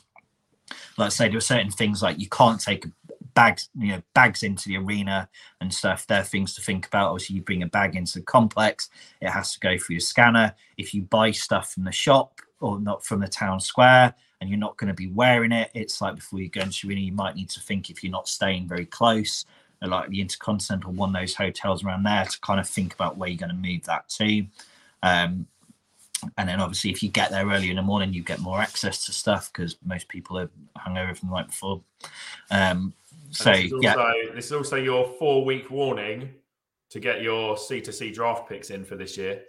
Like 0.98 1.06
I 1.06 1.10
say, 1.10 1.28
there 1.28 1.38
are 1.38 1.40
certain 1.40 1.70
things 1.70 2.02
like 2.02 2.18
you 2.18 2.28
can't 2.28 2.60
take 2.60 2.84
bags, 3.34 3.68
you 3.78 3.92
know, 3.92 4.02
bags 4.14 4.42
into 4.42 4.68
the 4.68 4.78
arena 4.78 5.28
and 5.60 5.72
stuff. 5.72 6.06
There 6.06 6.20
are 6.20 6.24
things 6.24 6.54
to 6.56 6.62
think 6.62 6.86
about. 6.86 7.10
Obviously, 7.10 7.36
you 7.36 7.42
bring 7.42 7.62
a 7.62 7.68
bag 7.68 7.94
into 7.94 8.18
the 8.18 8.24
complex, 8.24 8.90
it 9.20 9.30
has 9.30 9.52
to 9.52 9.60
go 9.60 9.78
through 9.78 9.94
your 9.94 10.00
scanner. 10.00 10.54
If 10.76 10.92
you 10.92 11.02
buy 11.02 11.30
stuff 11.30 11.72
from 11.72 11.84
the 11.84 11.92
shop, 11.92 12.40
or 12.60 12.80
not 12.80 13.04
from 13.04 13.20
the 13.20 13.28
town 13.28 13.60
square 13.60 14.14
and 14.40 14.50
you're 14.50 14.58
not 14.58 14.76
going 14.76 14.88
to 14.88 14.94
be 14.94 15.08
wearing 15.08 15.52
it. 15.52 15.70
It's 15.74 16.00
like 16.00 16.16
before 16.16 16.40
you 16.40 16.48
go 16.48 16.62
into 16.62 16.88
arena 16.88 17.00
you 17.00 17.12
might 17.12 17.36
need 17.36 17.50
to 17.50 17.60
think 17.60 17.90
if 17.90 18.02
you're 18.02 18.12
not 18.12 18.28
staying 18.28 18.68
very 18.68 18.86
close 18.86 19.44
like 19.82 20.08
the 20.08 20.20
intercontinental 20.20 20.92
one 20.92 21.14
of 21.14 21.20
those 21.20 21.34
hotels 21.34 21.84
around 21.84 22.02
there 22.02 22.24
to 22.24 22.40
kind 22.40 22.58
of 22.58 22.68
think 22.68 22.94
about 22.94 23.16
where 23.16 23.28
you're 23.28 23.38
going 23.38 23.50
to 23.50 23.54
move 23.54 23.84
that 23.84 24.08
to. 24.08 24.46
Um, 25.02 25.46
and 26.38 26.48
then 26.48 26.60
obviously 26.60 26.90
if 26.90 27.02
you 27.02 27.10
get 27.10 27.30
there 27.30 27.46
early 27.46 27.70
in 27.70 27.76
the 27.76 27.82
morning 27.82 28.12
you 28.12 28.22
get 28.22 28.40
more 28.40 28.60
access 28.60 29.04
to 29.04 29.12
stuff 29.12 29.52
because 29.52 29.76
most 29.84 30.08
people 30.08 30.38
are 30.38 30.50
hungover 30.78 31.16
from 31.16 31.28
the 31.28 31.34
night 31.34 31.48
before. 31.48 31.82
Um, 32.50 32.94
so 33.30 33.52
this 33.52 33.72
also, 33.72 33.82
yeah. 33.82 34.12
this 34.34 34.46
is 34.46 34.52
also 34.52 34.76
your 34.76 35.14
four 35.18 35.44
week 35.44 35.70
warning 35.70 36.30
to 36.90 37.00
get 37.00 37.20
your 37.20 37.56
c2c 37.56 38.14
draft 38.14 38.48
picks 38.48 38.70
in 38.70 38.84
for 38.84 38.96
this 38.96 39.16
year. 39.16 39.42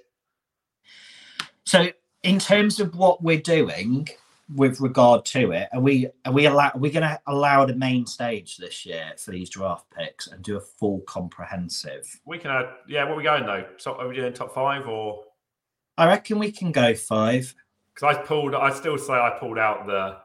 So 1.65 1.89
in 2.23 2.39
terms 2.39 2.79
of 2.79 2.95
what 2.95 3.23
we're 3.23 3.41
doing 3.41 4.07
with 4.55 4.79
regard 4.79 5.25
to 5.25 5.51
it, 5.51 5.67
are 5.73 5.79
we 5.79 6.07
are 6.25 6.31
we 6.31 6.45
allow 6.45 6.69
are 6.69 6.79
we 6.79 6.89
going 6.89 7.03
to 7.03 7.19
allow 7.27 7.65
the 7.65 7.75
main 7.75 8.05
stage 8.05 8.57
this 8.57 8.85
year 8.85 9.11
for 9.17 9.31
these 9.31 9.49
draft 9.49 9.85
picks 9.91 10.27
and 10.27 10.41
do 10.43 10.57
a 10.57 10.61
full 10.61 11.01
comprehensive? 11.01 12.19
We 12.25 12.37
can 12.37 12.51
add, 12.51 12.67
yeah. 12.87 13.03
What 13.03 13.13
are 13.13 13.17
we 13.17 13.23
going 13.23 13.45
though? 13.45 13.65
So 13.77 13.95
are 13.95 14.07
we 14.07 14.15
doing 14.15 14.33
top 14.33 14.53
five 14.53 14.87
or? 14.87 15.23
I 15.97 16.07
reckon 16.07 16.39
we 16.39 16.51
can 16.51 16.71
go 16.71 16.93
five. 16.93 17.53
Because 17.93 18.15
I 18.15 18.21
pulled, 18.21 18.53
I 18.53 18.71
still 18.71 18.97
say 18.97 19.13
I 19.13 19.35
pulled 19.39 19.57
out 19.57 19.87
the 19.87 20.17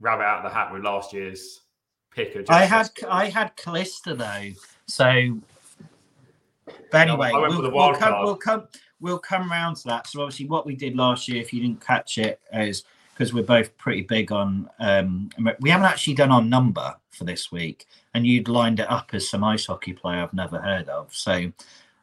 rabbit 0.00 0.24
out 0.24 0.44
of 0.44 0.50
the 0.50 0.54
hat 0.54 0.72
with 0.72 0.82
last 0.82 1.12
year's 1.12 1.60
pick. 2.10 2.36
I 2.48 2.64
had 2.64 2.88
I 3.08 3.26
had 3.26 3.54
Callista 3.56 4.14
though, 4.14 4.50
so. 4.86 5.38
But 6.90 7.08
anyway, 7.08 7.30
we'll, 7.32 7.70
we'll, 7.70 7.94
come, 7.94 8.24
we'll 8.24 8.36
come 8.36 8.66
we'll 9.00 9.18
come 9.18 9.50
around 9.50 9.76
to 9.76 9.88
that. 9.88 10.06
So 10.06 10.22
obviously, 10.22 10.46
what 10.46 10.66
we 10.66 10.74
did 10.74 10.96
last 10.96 11.28
year, 11.28 11.40
if 11.40 11.52
you 11.52 11.60
didn't 11.60 11.84
catch 11.84 12.18
it, 12.18 12.40
is 12.52 12.84
because 13.12 13.32
we're 13.32 13.42
both 13.44 13.76
pretty 13.78 14.02
big 14.02 14.32
on. 14.32 14.68
Um, 14.78 15.30
we 15.60 15.70
haven't 15.70 15.86
actually 15.86 16.14
done 16.14 16.30
our 16.30 16.42
number 16.42 16.94
for 17.10 17.24
this 17.24 17.50
week, 17.50 17.86
and 18.14 18.26
you'd 18.26 18.48
lined 18.48 18.80
it 18.80 18.90
up 18.90 19.10
as 19.12 19.28
some 19.28 19.44
ice 19.44 19.66
hockey 19.66 19.92
player 19.92 20.22
I've 20.22 20.34
never 20.34 20.60
heard 20.60 20.88
of. 20.88 21.14
So 21.14 21.52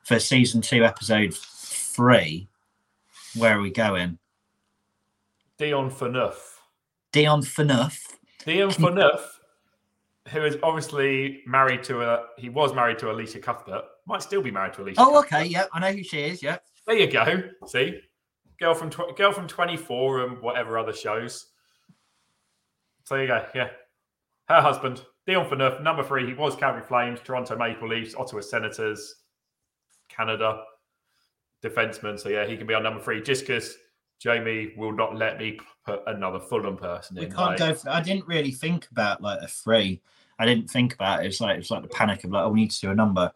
for 0.03 0.19
season 0.19 0.61
two, 0.61 0.83
episode 0.83 1.33
three, 1.33 2.47
where 3.35 3.57
are 3.57 3.61
we 3.61 3.71
going? 3.71 4.17
Dion 5.57 5.89
Phaneuf. 5.91 6.35
Dion 7.11 7.41
Phaneuf. 7.41 7.99
Dion 8.43 8.71
Phaneuf, 8.71 9.21
who 10.29 10.43
is 10.43 10.57
obviously 10.63 11.43
married 11.45 11.83
to 11.83 12.01
a. 12.01 12.25
He 12.37 12.49
was 12.49 12.73
married 12.73 12.99
to 12.99 13.09
Elisha 13.09 13.39
Cuthbert. 13.39 13.83
Might 14.05 14.23
still 14.23 14.41
be 14.41 14.51
married 14.51 14.73
to 14.73 14.81
Elisha. 14.81 14.99
Oh, 14.99 15.21
Cuthbert. 15.21 15.33
okay. 15.41 15.45
Yeah, 15.45 15.65
I 15.71 15.79
know 15.79 15.91
who 15.91 16.03
she 16.03 16.21
is. 16.21 16.41
Yeah. 16.41 16.57
There 16.85 16.97
you 16.97 17.11
go. 17.11 17.43
See, 17.67 18.01
girl 18.59 18.73
from 18.73 18.89
tw- 18.89 19.15
girl 19.15 19.31
from 19.31 19.47
Twenty 19.47 19.77
Four 19.77 20.25
and 20.25 20.41
whatever 20.41 20.77
other 20.77 20.93
shows. 20.93 21.47
So 23.05 23.15
there 23.15 23.23
you 23.23 23.27
go. 23.27 23.45
Yeah, 23.55 23.69
her 24.49 24.61
husband 24.61 25.03
Dion 25.25 25.49
Phaneuf, 25.49 25.81
number 25.81 26.03
three. 26.03 26.25
He 26.25 26.33
was 26.33 26.55
Calgary 26.55 26.83
Flames, 26.83 27.19
Toronto 27.23 27.55
Maple 27.55 27.87
Leafs, 27.87 28.15
Ottawa 28.15 28.41
Senators, 28.41 29.15
Canada 30.09 30.63
defenseman. 31.63 32.19
So 32.19 32.29
yeah, 32.29 32.45
he 32.45 32.57
can 32.57 32.67
be 32.67 32.73
on 32.73 32.83
number 32.83 33.01
three 33.01 33.21
just 33.21 33.47
because 33.47 33.77
Jamie 34.19 34.73
will 34.77 34.91
not 34.91 35.15
let 35.15 35.37
me 35.39 35.59
put 35.85 36.01
another 36.07 36.39
Fulham 36.39 36.75
person 36.75 37.17
in. 37.17 37.23
We 37.23 37.29
can't 37.29 37.51
like, 37.51 37.59
go. 37.59 37.73
For, 37.73 37.89
I 37.89 38.01
didn't 38.01 38.27
really 38.27 38.51
think 38.51 38.87
about 38.91 39.21
like 39.21 39.41
a 39.41 39.47
three. 39.47 40.01
I 40.39 40.45
didn't 40.45 40.69
think 40.69 40.93
about 40.93 41.23
it. 41.23 41.27
It's 41.27 41.39
like 41.39 41.55
it 41.55 41.59
was 41.59 41.71
like 41.71 41.83
the 41.83 41.89
panic 41.89 42.23
of 42.23 42.31
like, 42.31 42.43
oh, 42.43 42.49
we 42.49 42.61
need 42.61 42.71
to 42.71 42.81
do 42.81 42.91
a 42.91 42.95
number. 42.95 43.31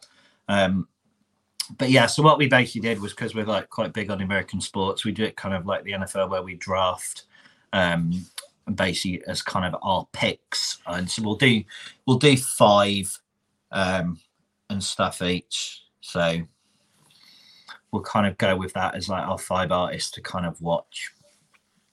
Um, 0.50 0.88
but 1.78 1.90
yeah, 1.90 2.06
so 2.06 2.24
what 2.24 2.38
we 2.38 2.48
basically 2.48 2.82
did 2.82 3.00
was 3.00 3.14
because 3.14 3.36
we're 3.36 3.46
like 3.46 3.70
quite 3.70 3.94
big 3.94 4.10
on 4.10 4.22
American 4.22 4.62
sports, 4.62 5.06
we 5.06 5.12
do 5.12 5.24
it 5.24 5.36
kind 5.36 5.56
of 5.56 5.66
like 5.66 5.84
the 5.84 5.94
NFL 5.94 6.30
where 6.30 6.44
we 6.44 6.56
draft 6.56 7.24
um 7.74 8.26
basically 8.76 9.24
as 9.28 9.42
kind 9.42 9.66
of 9.66 9.80
our 9.82 10.08
picks. 10.14 10.80
And 10.88 11.10
so 11.10 11.24
we'll 11.24 11.36
do 11.36 11.64
we'll 12.06 12.18
do 12.18 12.38
five 12.38 13.18
um 13.72 14.20
and 14.70 14.84
stuff 14.84 15.22
each. 15.22 15.84
So 16.02 16.42
we'll 17.92 18.04
kind 18.04 18.28
of 18.28 18.38
go 18.38 18.56
with 18.56 18.74
that 18.74 18.96
as 18.96 19.10
like 19.10 19.28
our 19.28 19.38
five 19.38 19.72
artists 19.72 20.12
to 20.12 20.22
kind 20.22 20.46
of 20.46 20.62
watch 20.62 21.12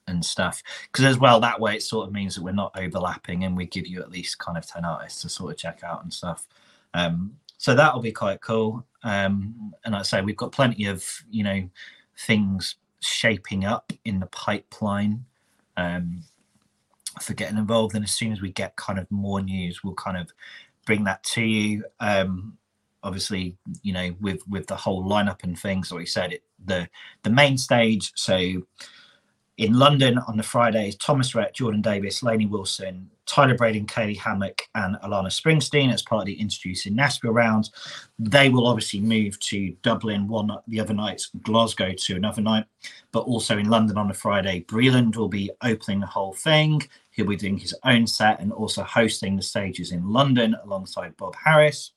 and 0.07 0.23
stuff. 0.23 0.61
Because 0.91 1.05
as 1.05 1.17
well, 1.17 1.39
that 1.39 1.59
way 1.59 1.75
it 1.75 1.83
sort 1.83 2.07
of 2.07 2.13
means 2.13 2.35
that 2.35 2.43
we're 2.43 2.51
not 2.51 2.77
overlapping 2.77 3.43
and 3.43 3.55
we 3.55 3.65
give 3.65 3.87
you 3.87 4.01
at 4.01 4.11
least 4.11 4.39
kind 4.39 4.57
of 4.57 4.67
10 4.67 4.85
artists 4.85 5.21
to 5.21 5.29
sort 5.29 5.51
of 5.51 5.57
check 5.57 5.83
out 5.83 6.03
and 6.03 6.13
stuff. 6.13 6.45
Um, 6.93 7.37
so 7.57 7.73
that'll 7.75 8.01
be 8.01 8.11
quite 8.11 8.41
cool. 8.41 8.85
Um, 9.05 9.73
and 9.85 9.95
I 9.95 10.01
say, 10.01 10.21
we've 10.21 10.35
got 10.35 10.51
plenty 10.51 10.85
of 10.85 11.05
you 11.29 11.43
know 11.43 11.69
things 12.17 12.75
shaping 12.99 13.63
up 13.63 13.93
in 14.03 14.19
the 14.19 14.25
pipeline 14.27 15.23
um, 15.77 16.23
for 17.21 17.33
getting 17.33 17.57
involved. 17.57 17.95
And 17.95 18.03
as 18.03 18.11
soon 18.11 18.33
as 18.33 18.41
we 18.41 18.51
get 18.51 18.75
kind 18.75 18.99
of 18.99 19.09
more 19.11 19.41
news, 19.41 19.83
we'll 19.83 19.93
kind 19.93 20.17
of 20.17 20.31
bring 20.85 21.03
that 21.05 21.23
to 21.23 21.41
you. 21.43 21.85
Um, 21.99 22.57
obviously, 23.03 23.55
you 23.83 23.93
know, 23.93 24.15
with 24.19 24.45
with 24.47 24.67
the 24.67 24.75
whole 24.75 25.03
lineup 25.07 25.43
and 25.43 25.57
things, 25.57 25.91
like 25.91 25.99
we 25.99 26.05
said, 26.05 26.33
it 26.33 26.43
the 26.65 26.89
the 27.23 27.29
main 27.29 27.57
stage. 27.57 28.11
So 28.15 28.63
in 29.57 29.73
London 29.73 30.17
on 30.27 30.35
the 30.35 30.43
Fridays, 30.43 30.95
Thomas 30.97 31.33
Rhett, 31.33 31.55
Jordan 31.55 31.81
Davis, 31.81 32.21
Lainey 32.21 32.45
Wilson, 32.45 33.09
Tyler 33.25 33.55
Braden, 33.55 33.85
Kaylee 33.85 34.17
Hammack, 34.17 34.61
and 34.75 34.97
Alana 34.97 35.27
Springsteen 35.27 35.93
as 35.93 36.01
part 36.01 36.21
of 36.21 36.25
the 36.25 36.39
Introducing 36.39 36.93
Nashville 36.93 37.31
round. 37.31 37.69
They 38.19 38.49
will 38.49 38.67
obviously 38.67 38.99
move 38.99 39.39
to 39.39 39.71
Dublin 39.81 40.27
one 40.27 40.51
the 40.67 40.79
other 40.79 40.93
night, 40.93 41.21
Glasgow 41.41 41.93
to 41.93 42.15
another 42.15 42.41
night, 42.41 42.65
but 43.11 43.21
also 43.21 43.57
in 43.57 43.69
London 43.69 43.97
on 43.97 44.09
the 44.09 44.13
Friday. 44.13 44.65
Breland 44.67 45.15
will 45.15 45.29
be 45.29 45.49
opening 45.63 46.01
the 46.01 46.05
whole 46.05 46.33
thing. 46.33 46.81
He'll 47.11 47.25
be 47.25 47.37
doing 47.37 47.57
his 47.57 47.73
own 47.85 48.05
set 48.07 48.41
and 48.41 48.51
also 48.51 48.83
hosting 48.83 49.37
the 49.37 49.41
stages 49.41 49.93
in 49.93 50.11
London 50.11 50.55
alongside 50.65 51.15
Bob 51.15 51.33
Harris. 51.35 51.91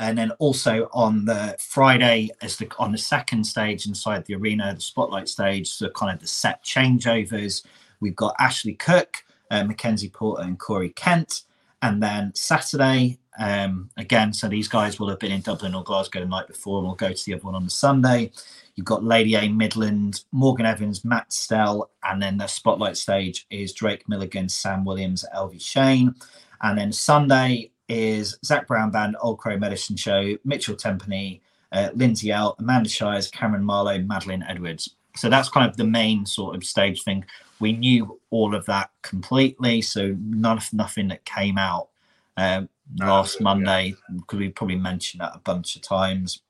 And 0.00 0.16
then 0.16 0.30
also 0.38 0.88
on 0.94 1.26
the 1.26 1.54
Friday, 1.58 2.30
as 2.40 2.56
the 2.56 2.68
on 2.78 2.90
the 2.90 2.98
second 2.98 3.44
stage 3.44 3.86
inside 3.86 4.24
the 4.24 4.34
arena, 4.34 4.74
the 4.74 4.80
spotlight 4.80 5.28
stage, 5.28 5.68
so 5.68 5.90
kind 5.90 6.12
of 6.12 6.20
the 6.20 6.26
set 6.26 6.64
changeovers. 6.64 7.64
We've 8.00 8.16
got 8.16 8.34
Ashley 8.38 8.74
Cooke, 8.74 9.22
uh, 9.50 9.62
Mackenzie 9.62 10.08
Porter, 10.08 10.42
and 10.42 10.58
Corey 10.58 10.88
Kent. 10.90 11.42
And 11.82 12.02
then 12.02 12.32
Saturday, 12.34 13.18
um, 13.38 13.90
again, 13.98 14.32
so 14.32 14.48
these 14.48 14.68
guys 14.68 14.98
will 14.98 15.08
have 15.10 15.18
been 15.18 15.32
in 15.32 15.42
Dublin 15.42 15.74
or 15.74 15.84
Glasgow 15.84 16.20
the 16.20 16.26
night 16.26 16.48
before, 16.48 16.78
and 16.78 16.86
we'll 16.86 16.96
go 16.96 17.12
to 17.12 17.24
the 17.26 17.34
other 17.34 17.44
one 17.44 17.54
on 17.54 17.64
the 17.64 17.70
Sunday. 17.70 18.32
You've 18.76 18.86
got 18.86 19.04
Lady 19.04 19.34
A 19.34 19.48
Midland, 19.48 20.24
Morgan 20.32 20.64
Evans, 20.64 21.04
Matt 21.04 21.30
Stell, 21.30 21.90
and 22.04 22.22
then 22.22 22.38
the 22.38 22.46
spotlight 22.46 22.96
stage 22.96 23.46
is 23.50 23.74
Drake 23.74 24.08
Milligan, 24.08 24.48
Sam 24.48 24.86
Williams, 24.86 25.26
Elvie 25.34 25.60
Shane. 25.60 26.14
And 26.62 26.78
then 26.78 26.92
Sunday, 26.92 27.69
is 27.90 28.38
Zac 28.44 28.66
Brown 28.66 28.90
Band, 28.90 29.16
Old 29.20 29.38
Crow 29.38 29.58
Medicine 29.58 29.96
Show, 29.96 30.36
Mitchell 30.44 30.76
Tenpenny, 30.76 31.42
uh, 31.72 31.90
Lindsay 31.94 32.30
Ell, 32.30 32.54
Amanda 32.58 32.88
Shires, 32.88 33.28
Cameron 33.28 33.64
Marlowe, 33.64 33.98
Madeline 33.98 34.44
Edwards. 34.48 34.94
So 35.16 35.28
that's 35.28 35.48
kind 35.48 35.68
of 35.68 35.76
the 35.76 35.84
main 35.84 36.24
sort 36.24 36.54
of 36.54 36.64
stage 36.64 37.02
thing. 37.02 37.24
We 37.58 37.72
knew 37.72 38.18
all 38.30 38.54
of 38.54 38.64
that 38.66 38.90
completely, 39.02 39.82
so 39.82 40.16
none 40.20 40.60
nothing 40.72 41.08
that 41.08 41.24
came 41.24 41.58
out 41.58 41.88
um, 42.36 42.68
last 42.98 43.40
Monday 43.40 43.94
because 44.14 44.38
we 44.38 44.48
probably 44.50 44.76
mentioned 44.76 45.20
that 45.20 45.32
a 45.34 45.40
bunch 45.40 45.76
of 45.76 45.82
times. 45.82 46.42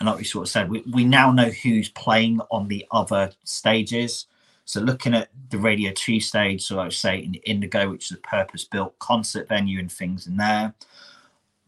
And 0.00 0.08
like 0.08 0.18
we 0.18 0.24
sort 0.24 0.46
of 0.46 0.50
said, 0.50 0.68
we, 0.68 0.82
we 0.92 1.04
now 1.04 1.30
know 1.30 1.50
who's 1.50 1.88
playing 1.88 2.40
on 2.50 2.66
the 2.66 2.84
other 2.90 3.30
stages. 3.44 4.26
So 4.64 4.80
looking 4.80 5.14
at 5.14 5.28
the 5.50 5.58
Radio 5.58 5.92
2 5.92 6.20
stage, 6.20 6.62
so 6.62 6.78
I 6.78 6.84
would 6.84 6.92
say 6.92 7.18
in 7.18 7.34
Indigo, 7.34 7.90
which 7.90 8.10
is 8.10 8.16
a 8.16 8.20
purpose-built 8.20 8.98
concert 8.98 9.48
venue 9.48 9.78
and 9.78 9.90
things 9.90 10.26
in 10.26 10.36
there. 10.36 10.74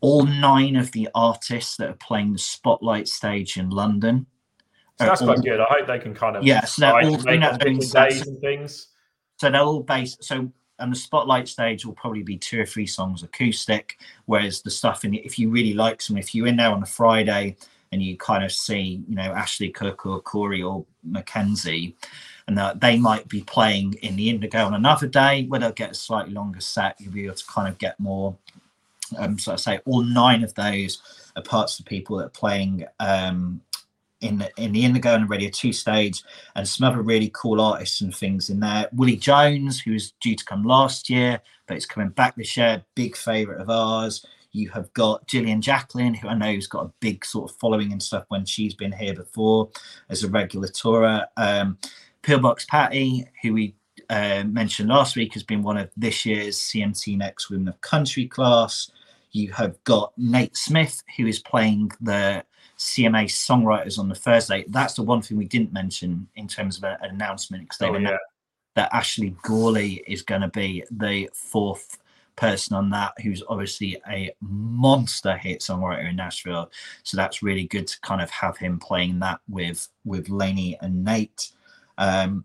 All 0.01 0.24
nine 0.24 0.76
of 0.76 0.92
the 0.92 1.09
artists 1.14 1.76
that 1.76 1.90
are 1.90 1.95
playing 1.95 2.32
the 2.32 2.38
Spotlight 2.38 3.09
stage 3.09 3.57
in 3.57 3.70
London. 3.70 4.26
So 4.99 5.07
that's 5.07 5.22
all- 5.22 5.28
quite 5.28 5.42
good. 5.42 5.61
I 5.61 5.66
hope 5.68 5.86
they 5.86 5.99
can 5.99 6.14
kind 6.14 6.36
of 6.36 6.45
Yeah, 6.45 6.64
so 6.64 6.80
they're 6.80 6.95
all- 7.03 7.32
you 7.32 7.38
know, 7.38 7.57
doing 7.59 7.78
days 7.78 8.26
and 8.26 8.40
things. 8.40 8.88
So 9.40 9.51
they're 9.51 9.61
all 9.61 9.82
based. 9.82 10.22
So 10.22 10.53
and 10.80 10.92
the 10.92 10.97
spotlight 10.97 11.49
stage 11.49 11.86
will 11.86 11.95
probably 11.95 12.22
be 12.22 12.36
two 12.36 12.61
or 12.61 12.66
three 12.66 12.86
songs 12.86 13.22
acoustic, 13.22 13.99
whereas 14.26 14.62
the 14.62 14.70
stuff 14.70 15.05
in 15.05 15.14
if 15.14 15.38
you 15.38 15.49
really 15.49 15.72
like 15.72 16.03
some, 16.03 16.16
if 16.16 16.34
you're 16.34 16.49
in 16.49 16.57
there 16.57 16.70
on 16.70 16.82
a 16.82 16.86
Friday 16.86 17.57
and 17.92 18.03
you 18.03 18.16
kind 18.16 18.42
of 18.42 18.51
see, 18.51 19.03
you 19.09 19.14
know, 19.14 19.32
Ashley 19.32 19.70
Cooke 19.70 20.05
or 20.05 20.20
Corey 20.20 20.62
or 20.62 20.84
Mackenzie, 21.05 21.97
and 22.47 22.80
they 22.80 22.99
might 22.99 23.26
be 23.28 23.42
playing 23.42 23.95
in 24.03 24.16
the 24.16 24.28
Indigo 24.28 24.66
on 24.66 24.74
another 24.74 25.07
day 25.07 25.47
where 25.47 25.61
they'll 25.61 25.72
get 25.72 25.92
a 25.92 25.95
slightly 25.95 26.32
longer 26.32 26.61
set. 26.61 26.97
You'll 27.01 27.12
be 27.12 27.24
able 27.24 27.36
to 27.36 27.47
kind 27.47 27.68
of 27.68 27.78
get 27.78 27.99
more. 27.99 28.36
Um, 29.18 29.38
so 29.38 29.53
I 29.53 29.57
say 29.57 29.80
all 29.86 30.03
nine 30.03 30.45
of 30.45 30.55
those 30.55 31.01
are 31.36 31.42
parts 31.42 31.78
of 31.78 31.86
people 31.86 32.18
that 32.18 32.26
are 32.26 32.30
playing 32.30 32.84
um, 33.01 33.61
in 34.20 34.38
the, 34.38 34.51
in 34.57 34.72
the 34.72 34.84
Indigo 34.84 35.14
and 35.14 35.28
Radio 35.28 35.51
Two 35.51 35.72
stage 35.72 36.22
and 36.55 36.66
some 36.68 36.86
other 36.86 37.03
really 37.03 37.30
cool 37.34 37.61
artists 37.61 38.01
and 38.01 38.14
things 38.14 38.51
in 38.51 38.61
there. 38.61 38.88
Willie 38.92 39.16
Jones, 39.16 39.80
who 39.80 39.92
was 39.92 40.12
due 40.20 40.36
to 40.36 40.45
come 40.45 40.64
last 40.64 41.09
year, 41.09 41.40
but 41.66 41.76
it's 41.76 41.86
coming 41.86 42.11
back 42.11 42.36
this 42.36 42.57
year, 42.57 42.84
big 42.95 43.16
favourite 43.16 43.61
of 43.61 43.70
ours. 43.70 44.24
You 44.53 44.70
have 44.70 44.92
got 44.92 45.26
Jillian 45.26 45.61
Jacqueline, 45.61 46.14
who 46.14 46.28
I 46.28 46.34
know 46.34 46.55
has 46.55 46.68
got 46.68 46.86
a 46.86 46.92
big 47.01 47.24
sort 47.24 47.51
of 47.51 47.57
following 47.57 47.90
and 47.90 48.03
stuff 48.03 48.24
when 48.28 48.45
she's 48.45 48.74
been 48.74 48.92
here 48.92 49.14
before 49.14 49.70
as 50.09 50.22
a 50.22 50.28
regular 50.28 50.68
tourer. 50.68 51.26
Um, 51.36 51.76
Pillbox 52.25 52.66
Patty, 52.66 53.27
who 53.43 53.53
we 53.53 53.75
uh, 54.09 54.45
mentioned 54.45 54.89
last 54.89 55.14
week, 55.14 55.35
has 55.35 55.43
been 55.43 55.62
one 55.62 55.77
of 55.77 55.91
this 55.97 56.25
year's 56.25 56.59
CMT 56.59 57.18
Next 57.18 57.51
Women 57.51 57.68
of 57.68 57.81
Country 57.83 58.27
class. 58.27 58.91
You 59.33 59.53
have 59.53 59.83
got 59.85 60.12
Nate 60.16 60.57
Smith, 60.57 61.03
who 61.16 61.27
is 61.27 61.41
playing 61.41 61.93
the 62.01 62.43
CMA 62.79 63.27
songwriters 63.27 63.99
on 63.99 64.09
the 64.09 64.14
Thursday. 64.14 64.64
That's 64.68 64.95
the 64.95 65.03
one 65.03 65.20
thing 65.20 65.37
we 65.37 65.45
didn't 65.45 65.72
mention 65.72 66.27
in 66.37 66.49
terms 66.49 66.79
of 66.79 66.85
an 66.85 66.97
announcement 67.03 67.64
because 67.64 67.79
they 67.79 67.89
Oh, 67.89 67.93
were 67.93 68.01
yeah. 68.01 68.16
that 68.75 68.93
Ashley 68.95 69.37
Gorley 69.43 70.03
is 70.07 70.22
going 70.22 70.41
to 70.41 70.49
be 70.49 70.83
the 70.91 71.29
fourth 71.35 71.99
person 72.37 72.75
on 72.75 72.91
that, 72.91 73.12
who's 73.22 73.43
obviously 73.49 74.01
a 74.09 74.35
monster 74.41 75.37
hit 75.37 75.61
songwriter 75.61 76.09
in 76.09 76.16
Nashville. 76.16 76.70
So 77.03 77.16
that's 77.16 77.43
really 77.43 77.64
good 77.64 77.87
to 77.87 78.01
kind 78.01 78.22
of 78.22 78.31
have 78.31 78.57
him 78.57 78.79
playing 78.79 79.18
that 79.20 79.41
with 79.49 79.89
with 80.05 80.31
Lainey 80.31 80.79
and 80.81 81.05
Nate. 81.05 81.51
Um, 81.99 82.45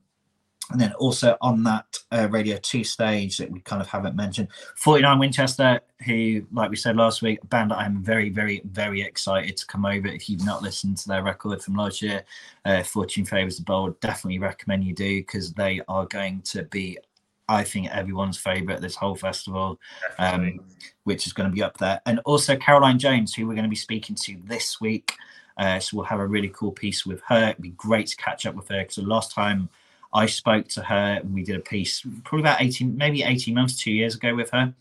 and 0.72 0.80
then 0.80 0.94
also 0.94 1.36
on 1.42 1.64
that 1.64 1.98
uh, 2.12 2.28
Radio 2.30 2.58
2 2.58 2.84
stage 2.84 3.38
that 3.38 3.52
we 3.52 3.60
kind 3.62 3.82
of 3.82 3.88
haven't 3.88 4.16
mentioned, 4.16 4.50
49 4.76 5.18
Winchester, 5.18 5.82
who, 6.06 6.46
like 6.52 6.70
we 6.70 6.76
said 6.76 6.96
last 6.96 7.22
week, 7.22 7.40
a 7.42 7.48
band 7.48 7.72
that 7.72 7.80
I'm 7.80 8.04
very, 8.04 8.30
very, 8.30 8.62
very 8.66 9.02
excited 9.02 9.58
to 9.58 9.66
come 9.66 9.86
over. 9.86 10.08
If 10.08 10.30
you've 10.30 10.46
not 10.46 10.62
listened 10.62 10.98
to 10.98 11.08
their 11.08 11.24
record 11.24 11.64
from 11.64 11.76
last 11.76 12.02
year, 12.04 12.24
uh, 12.66 12.84
Fortune 12.84 13.26
Favours 13.26 13.58
the 13.58 13.64
Bold, 13.64 14.00
definitely 14.00 14.38
recommend 14.38 14.84
you 14.84 14.94
do 14.94 15.22
because 15.22 15.54
they 15.54 15.82
are 15.88 16.06
going 16.06 16.42
to 16.44 16.64
be, 16.66 17.00
I 17.48 17.64
think, 17.64 17.90
everyone's 17.90 18.38
favourite 18.38 18.80
this 18.80 18.96
whole 18.96 19.16
festival 19.16 19.80
Definitely. 20.20 20.60
which 21.06 21.26
is 21.26 21.34
going 21.34 21.50
to 21.50 21.56
be 21.56 21.64
up 21.64 21.78
there. 21.78 22.00
And 22.06 22.20
also 22.26 22.56
Caroline 22.56 23.00
Jones, 23.00 23.34
who 23.34 23.48
we're 23.48 23.56
going 23.56 23.64
to 23.64 23.70
be 23.70 23.76
speaking 23.76 24.16
to 24.18 24.38
this 24.46 24.80
week. 24.80 25.16
Uh, 25.60 25.80
so 25.80 25.98
we'll 25.98 26.06
have 26.06 26.22
a 26.22 26.26
really 26.26 26.50
cool 26.50 26.72
piece 26.72 27.06
with 27.06 27.22
her. 27.28 27.50
It'd 27.50 27.62
be 27.62 27.72
great 27.72 28.08
to 28.08 28.16
catch 28.16 28.46
up 28.46 28.56
with 28.56 28.70
her 28.70 28.80
because 28.80 28.96
the 28.96 29.02
last 29.04 29.34
time 29.34 29.70
I 30.14 30.26
spoke 30.26 30.70
to 30.70 30.82
her, 30.82 31.22
we 31.30 31.44
did 31.44 31.58
a 31.58 31.60
piece 31.60 32.02
probably 32.24 32.42
about 32.42 32.62
18, 32.62 32.96
maybe 32.96 33.24
18 33.24 33.54
months, 33.54 33.78
two 33.78 33.92
years 33.92 34.16
ago 34.16 34.34
with 34.34 34.50
her. 34.52 34.74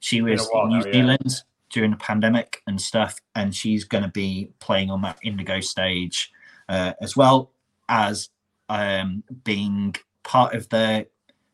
She 0.00 0.20
was 0.20 0.48
in 0.52 0.68
New 0.68 0.78
now, 0.78 0.84
yeah. 0.84 0.92
Zealand 0.92 1.42
during 1.70 1.90
the 1.90 1.96
pandemic 1.96 2.62
and 2.66 2.80
stuff, 2.80 3.18
and 3.34 3.54
she's 3.54 3.84
going 3.84 4.04
to 4.04 4.10
be 4.10 4.50
playing 4.60 4.90
on 4.90 5.00
that 5.02 5.18
Indigo 5.22 5.60
stage 5.60 6.30
uh, 6.68 6.92
as 7.00 7.16
well 7.16 7.50
as 7.88 8.28
um, 8.68 9.22
being 9.44 9.94
part 10.22 10.54
of 10.54 10.68
the 10.68 11.06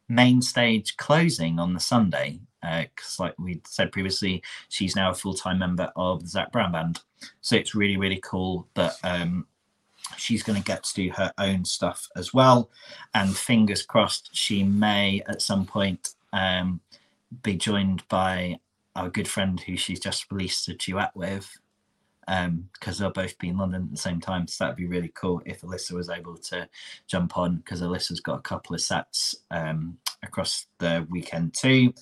main 0.08 0.42
stage 0.42 0.96
closing 0.96 1.58
on 1.58 1.72
the 1.72 1.80
Sunday. 1.80 2.40
Because, 2.62 3.18
like 3.18 3.34
we 3.38 3.60
said 3.66 3.92
previously, 3.92 4.42
she's 4.68 4.96
now 4.96 5.10
a 5.10 5.14
full 5.14 5.34
time 5.34 5.58
member 5.58 5.90
of 5.96 6.22
the 6.22 6.28
Zac 6.28 6.52
Brown 6.52 6.72
Band. 6.72 7.00
So 7.40 7.56
it's 7.56 7.74
really, 7.74 7.96
really 7.96 8.20
cool 8.22 8.68
that 8.74 8.94
um, 9.02 9.46
she's 10.16 10.42
going 10.42 10.58
to 10.58 10.64
get 10.64 10.84
to 10.84 10.94
do 10.94 11.10
her 11.10 11.32
own 11.38 11.64
stuff 11.64 12.08
as 12.16 12.32
well. 12.32 12.70
And 13.14 13.36
fingers 13.36 13.82
crossed, 13.82 14.30
she 14.32 14.62
may 14.62 15.22
at 15.26 15.42
some 15.42 15.66
point 15.66 16.10
um, 16.32 16.80
be 17.42 17.56
joined 17.56 18.06
by 18.08 18.58
our 18.94 19.08
good 19.08 19.28
friend 19.28 19.58
who 19.60 19.76
she's 19.76 20.00
just 20.00 20.30
released 20.30 20.68
a 20.68 20.74
duet 20.74 21.14
with. 21.14 21.50
Because 22.72 22.98
they'll 22.98 23.10
both 23.10 23.36
be 23.38 23.48
in 23.48 23.58
London 23.58 23.82
at 23.82 23.90
the 23.90 23.96
same 23.96 24.20
time, 24.20 24.46
so 24.46 24.64
that'd 24.64 24.76
be 24.76 24.86
really 24.86 25.10
cool 25.14 25.42
if 25.44 25.62
Alyssa 25.62 25.92
was 25.92 26.08
able 26.08 26.36
to 26.36 26.68
jump 27.08 27.36
on. 27.36 27.56
Because 27.56 27.82
Alyssa's 27.82 28.20
got 28.20 28.38
a 28.38 28.42
couple 28.42 28.74
of 28.74 28.80
sets 28.80 29.34
um, 29.50 29.98
across 30.22 30.66
the 30.78 31.04
weekend 31.10 31.52
too 31.52 31.92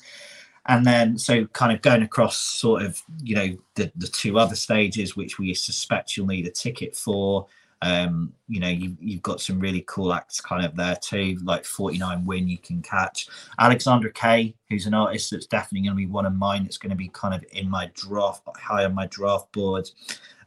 and 0.70 0.86
then 0.86 1.18
so 1.18 1.44
kind 1.46 1.72
of 1.72 1.82
going 1.82 2.02
across 2.02 2.36
sort 2.36 2.82
of 2.82 3.02
you 3.22 3.34
know 3.34 3.56
the 3.74 3.92
the 3.96 4.06
two 4.06 4.38
other 4.38 4.54
stages 4.54 5.16
which 5.16 5.38
we 5.38 5.52
suspect 5.52 6.16
you'll 6.16 6.26
need 6.26 6.46
a 6.46 6.50
ticket 6.50 6.96
for 6.96 7.46
um 7.82 8.32
you 8.46 8.60
know 8.60 8.68
you, 8.68 8.96
you've 9.00 9.22
got 9.22 9.40
some 9.40 9.58
really 9.58 9.84
cool 9.88 10.12
acts 10.12 10.40
kind 10.40 10.64
of 10.64 10.76
there 10.76 10.96
too 10.96 11.36
like 11.42 11.64
49 11.64 12.24
win 12.24 12.48
you 12.48 12.58
can 12.58 12.82
catch. 12.82 13.28
Alexandra 13.58 14.12
Kay 14.12 14.54
who's 14.68 14.86
an 14.86 14.94
artist 14.94 15.32
that's 15.32 15.46
definitely 15.46 15.88
going 15.88 15.96
to 15.96 16.06
be 16.06 16.06
one 16.06 16.26
of 16.26 16.34
mine 16.34 16.62
that's 16.62 16.78
going 16.78 16.90
to 16.90 16.96
be 16.96 17.08
kind 17.08 17.34
of 17.34 17.44
in 17.52 17.68
my 17.68 17.90
draft 17.94 18.42
high 18.56 18.84
on 18.84 18.94
my 18.94 19.06
draft 19.08 19.50
board. 19.52 19.90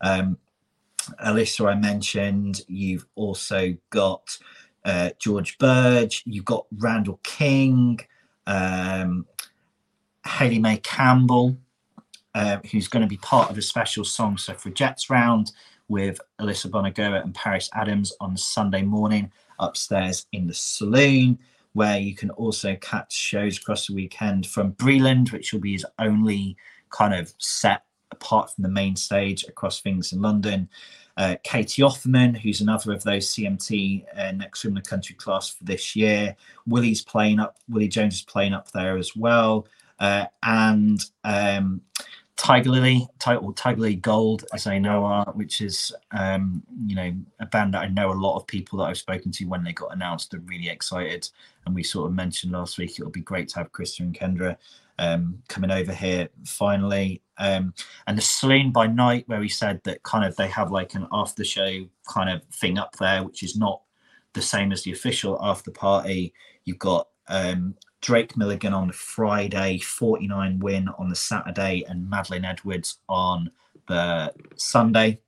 Um 0.01 0.37
alyssa 1.21 1.69
i 1.69 1.75
mentioned 1.75 2.61
you've 2.69 3.05
also 3.15 3.75
got 3.89 4.25
uh 4.85 5.09
george 5.19 5.57
birge 5.57 6.23
you've 6.25 6.45
got 6.45 6.65
randall 6.77 7.19
king 7.23 7.99
um 8.47 9.25
Haley 10.25 10.59
Mae 10.59 10.77
Campbell, 10.77 11.57
uh, 12.33 12.57
who's 12.71 12.87
going 12.87 13.03
to 13.03 13.09
be 13.09 13.17
part 13.17 13.49
of 13.49 13.57
a 13.57 13.61
special 13.61 14.03
song 14.03 14.37
suffragettes 14.37 15.09
round 15.09 15.51
with 15.87 16.19
Alyssa 16.39 16.69
Bonagura 16.69 17.23
and 17.23 17.35
Paris 17.35 17.69
Adams 17.73 18.13
on 18.19 18.37
Sunday 18.37 18.81
morning 18.81 19.31
upstairs 19.59 20.25
in 20.31 20.47
the 20.47 20.53
saloon, 20.53 21.37
where 21.73 21.99
you 21.99 22.15
can 22.15 22.29
also 22.31 22.75
catch 22.81 23.13
shows 23.13 23.57
across 23.57 23.87
the 23.87 23.93
weekend 23.93 24.47
from 24.47 24.73
Breland, 24.73 25.31
which 25.31 25.53
will 25.53 25.59
be 25.59 25.73
his 25.73 25.85
only 25.99 26.55
kind 26.89 27.13
of 27.13 27.33
set 27.37 27.83
apart 28.11 28.53
from 28.53 28.61
the 28.63 28.69
main 28.69 28.95
stage 28.95 29.43
across 29.47 29.81
things 29.81 30.13
in 30.13 30.21
London. 30.21 30.69
Uh, 31.17 31.35
Catie 31.43 31.81
Offerman, 31.81 32.37
who's 32.37 32.61
another 32.61 32.91
of 32.93 33.03
those 33.03 33.29
CMT 33.29 34.05
uh, 34.17 34.31
next 34.31 34.65
in 34.65 34.73
the 34.73 34.81
country 34.81 35.15
class 35.15 35.49
for 35.49 35.63
this 35.63 35.95
year. 35.95 36.35
Willie's 36.65 37.03
playing 37.03 37.39
up, 37.39 37.57
Willie 37.69 37.87
Jones 37.87 38.15
is 38.15 38.21
playing 38.23 38.53
up 38.53 38.71
there 38.71 38.97
as 38.97 39.15
well 39.15 39.67
uh, 39.99 40.25
and 40.43 40.99
um, 41.23 41.81
Tigirlily, 42.35 43.07
title 43.19 43.53
Tigirlily 43.53 43.95
Gold, 43.95 44.45
as 44.53 44.65
I 44.65 44.79
know 44.79 45.05
are, 45.05 45.31
which 45.33 45.61
is 45.61 45.93
um, 46.11 46.63
you 46.85 46.95
know 46.95 47.13
a 47.39 47.45
band 47.45 47.73
that 47.73 47.83
I 47.83 47.87
know 47.87 48.11
a 48.11 48.13
lot 48.13 48.37
of 48.37 48.47
people 48.47 48.79
that 48.79 48.85
I've 48.85 48.97
spoken 48.97 49.31
to 49.33 49.45
when 49.45 49.63
they 49.63 49.71
got 49.71 49.93
announced 49.93 50.33
are 50.33 50.39
really 50.39 50.69
excited. 50.69 51.29
And 51.65 51.75
we 51.75 51.83
sort 51.83 52.07
of 52.07 52.15
mentioned 52.15 52.51
last 52.51 52.77
week 52.77 52.99
it'll 52.99 53.11
be 53.11 53.21
great 53.21 53.49
to 53.49 53.59
have 53.59 53.71
Krista 53.71 54.01
and 54.01 54.17
Kendra 54.17 54.57
um, 54.99 55.41
coming 55.47 55.71
over 55.71 55.93
here 55.93 56.29
finally. 56.45 57.21
Um, 57.37 57.73
and 58.07 58.17
the 58.17 58.21
Saloon 58.21 58.71
by 58.71 58.87
Night, 58.87 59.27
where 59.27 59.39
we 59.39 59.49
said 59.49 59.81
that 59.83 60.03
kind 60.03 60.25
of 60.25 60.35
they 60.35 60.47
have 60.47 60.71
like 60.71 60.95
an 60.95 61.07
after 61.11 61.43
show 61.43 61.87
kind 62.07 62.29
of 62.29 62.43
thing 62.45 62.77
up 62.77 62.95
there, 62.97 63.23
which 63.23 63.43
is 63.43 63.55
not 63.55 63.81
the 64.33 64.41
same 64.41 64.71
as 64.71 64.83
the 64.83 64.91
official 64.91 65.37
after 65.41 65.71
party. 65.71 66.33
You've 66.65 66.79
got 66.79 67.07
um, 67.27 67.75
Drake 68.03 68.35
Milligan 68.35 68.73
on 68.73 68.87
the 68.87 68.93
Friday, 68.93 69.79
49 69.79 70.59
win 70.59 70.89
on 70.99 71.07
the 71.07 71.15
Saturday, 71.15 71.85
and 71.87 72.09
Madeline 72.09 72.43
Edwards 72.43 72.99
on 73.07 73.49
the 73.87 74.33
Sunday 74.57 75.19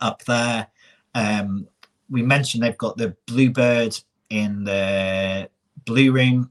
up 0.00 0.24
there. 0.24 0.68
Um, 1.16 1.66
we 2.08 2.22
mentioned 2.22 2.62
they've 2.62 2.78
got 2.78 2.96
the 2.96 3.16
Bluebird 3.26 3.98
in 4.30 4.62
the 4.62 5.50
Blue 5.84 6.12
Room. 6.12 6.50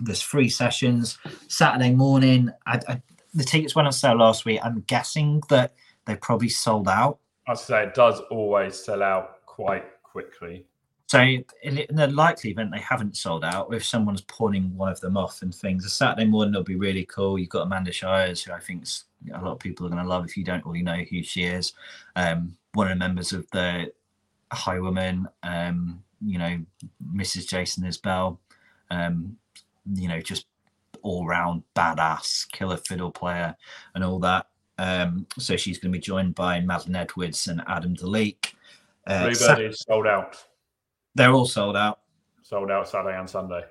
There's 0.00 0.22
three 0.22 0.48
sessions. 0.48 1.16
Saturday 1.46 1.94
morning, 1.94 2.50
I, 2.66 2.80
I, 2.88 3.02
the 3.34 3.44
tickets 3.44 3.76
went 3.76 3.86
on 3.86 3.92
sale 3.92 4.16
last 4.16 4.44
week. 4.44 4.58
I'm 4.64 4.80
guessing 4.88 5.42
that 5.48 5.74
they 6.06 6.16
probably 6.16 6.48
sold 6.48 6.88
out. 6.88 7.20
I'd 7.46 7.58
say 7.58 7.84
it 7.84 7.94
does 7.94 8.20
always 8.32 8.74
sell 8.74 9.04
out 9.04 9.46
quite 9.46 10.02
quickly. 10.02 10.66
So 11.06 11.20
in, 11.20 11.86
the 11.88 12.08
likely 12.08 12.50
event 12.50 12.72
they 12.72 12.80
haven't 12.80 13.16
sold 13.16 13.44
out, 13.44 13.72
if 13.72 13.84
someone's 13.84 14.22
pawning 14.22 14.76
one 14.76 14.90
of 14.90 15.00
them 15.00 15.16
off 15.16 15.42
and 15.42 15.54
things, 15.54 15.84
a 15.84 15.88
Saturday 15.88 16.26
morning 16.26 16.54
will 16.54 16.64
be 16.64 16.74
really 16.74 17.04
cool. 17.04 17.38
You've 17.38 17.48
got 17.48 17.66
Amanda 17.66 17.92
Shires, 17.92 18.42
who 18.42 18.52
I 18.52 18.58
think 18.58 18.84
a 19.32 19.40
lot 19.40 19.52
of 19.52 19.58
people 19.60 19.86
are 19.86 19.90
going 19.90 20.02
to 20.02 20.08
love 20.08 20.24
if 20.24 20.36
you 20.36 20.42
don't 20.42 20.66
really 20.66 20.82
know 20.82 21.04
who 21.08 21.22
she 21.22 21.44
is. 21.44 21.74
Um, 22.16 22.56
one 22.74 22.88
of 22.88 22.94
the 22.94 22.98
members 22.98 23.32
of 23.32 23.48
the 23.52 23.92
Highwomen, 24.52 25.26
um, 25.44 26.02
you 26.24 26.38
know, 26.38 26.58
Mrs. 27.14 27.46
Jason 27.46 27.84
Isbell, 27.84 28.38
um, 28.90 29.36
you 29.94 30.08
know, 30.08 30.20
just 30.20 30.46
all 31.02 31.24
round 31.24 31.62
badass 31.76 32.50
killer 32.50 32.78
fiddle 32.78 33.12
player 33.12 33.54
and 33.94 34.02
all 34.02 34.18
that. 34.18 34.48
Um, 34.78 35.26
so 35.38 35.56
she's 35.56 35.78
going 35.78 35.92
to 35.92 35.98
be 35.98 36.02
joined 36.02 36.34
by 36.34 36.60
Madeline 36.60 36.96
Edwards 36.96 37.46
and 37.46 37.62
Adam 37.68 37.94
Doleac. 37.94 38.54
Uh, 39.06 39.32
Sa- 39.32 39.56
sold 39.70 40.08
out. 40.08 40.44
They're 41.16 41.32
all 41.32 41.46
sold 41.46 41.76
out. 41.78 42.00
Sold 42.42 42.70
out 42.70 42.88
Saturday 42.88 43.18
and 43.18 43.28
Sunday. 43.28 43.62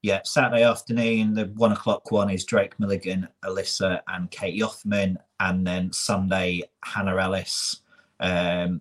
Yeah, 0.00 0.20
Saturday 0.24 0.62
afternoon, 0.62 1.34
the 1.34 1.44
one 1.56 1.72
o'clock 1.72 2.10
one 2.10 2.30
is 2.30 2.46
Drake 2.46 2.80
Milligan, 2.80 3.28
Alyssa, 3.44 4.00
and 4.08 4.30
Catie 4.30 4.60
Offerman. 4.60 5.16
And 5.38 5.66
then 5.66 5.92
Sunday, 5.92 6.62
Hannah 6.82 7.16
Ellis, 7.16 7.82
um, 8.20 8.80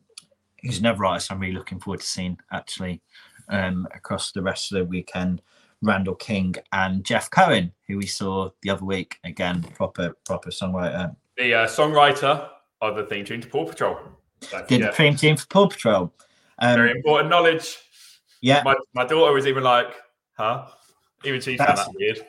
who's 0.61 0.79
another 0.79 1.03
artist 1.03 1.31
I'm 1.31 1.39
really 1.39 1.53
looking 1.53 1.79
forward 1.79 1.99
to 1.99 2.05
seeing 2.05 2.37
actually 2.51 3.01
um, 3.49 3.87
across 3.93 4.31
the 4.31 4.41
rest 4.41 4.71
of 4.71 4.77
the 4.77 4.85
weekend. 4.85 5.41
Randall 5.81 6.15
King 6.15 6.55
and 6.71 7.03
Jeff 7.03 7.29
Cohen, 7.29 7.73
who 7.87 7.97
we 7.97 8.07
saw 8.07 8.49
the 8.63 8.69
other 8.69 8.85
week. 8.85 9.19
Again, 9.25 9.63
proper 9.75 10.15
proper 10.25 10.49
songwriter. 10.49 11.13
The 11.35 11.53
uh, 11.53 11.67
songwriter 11.67 12.49
of 12.81 12.95
the 12.95 13.03
theme 13.03 13.25
tune 13.25 13.41
to 13.41 13.47
Paw 13.47 13.65
Patrol. 13.65 13.99
Did 14.69 14.83
the 14.83 14.91
theme 14.93 15.17
tune 15.17 15.35
for 15.35 15.45
Paw 15.47 15.67
Patrol. 15.67 16.13
Um, 16.59 16.75
Very 16.75 16.91
important 16.91 17.29
knowledge. 17.29 17.77
Yeah. 18.41 18.61
My, 18.63 18.75
my 18.93 19.05
daughter 19.05 19.33
was 19.33 19.47
even 19.47 19.63
like, 19.63 19.95
huh? 20.33 20.67
Even 21.23 21.41
she 21.41 21.57
found 21.57 21.77
that 21.77 21.93
weird. 21.93 22.25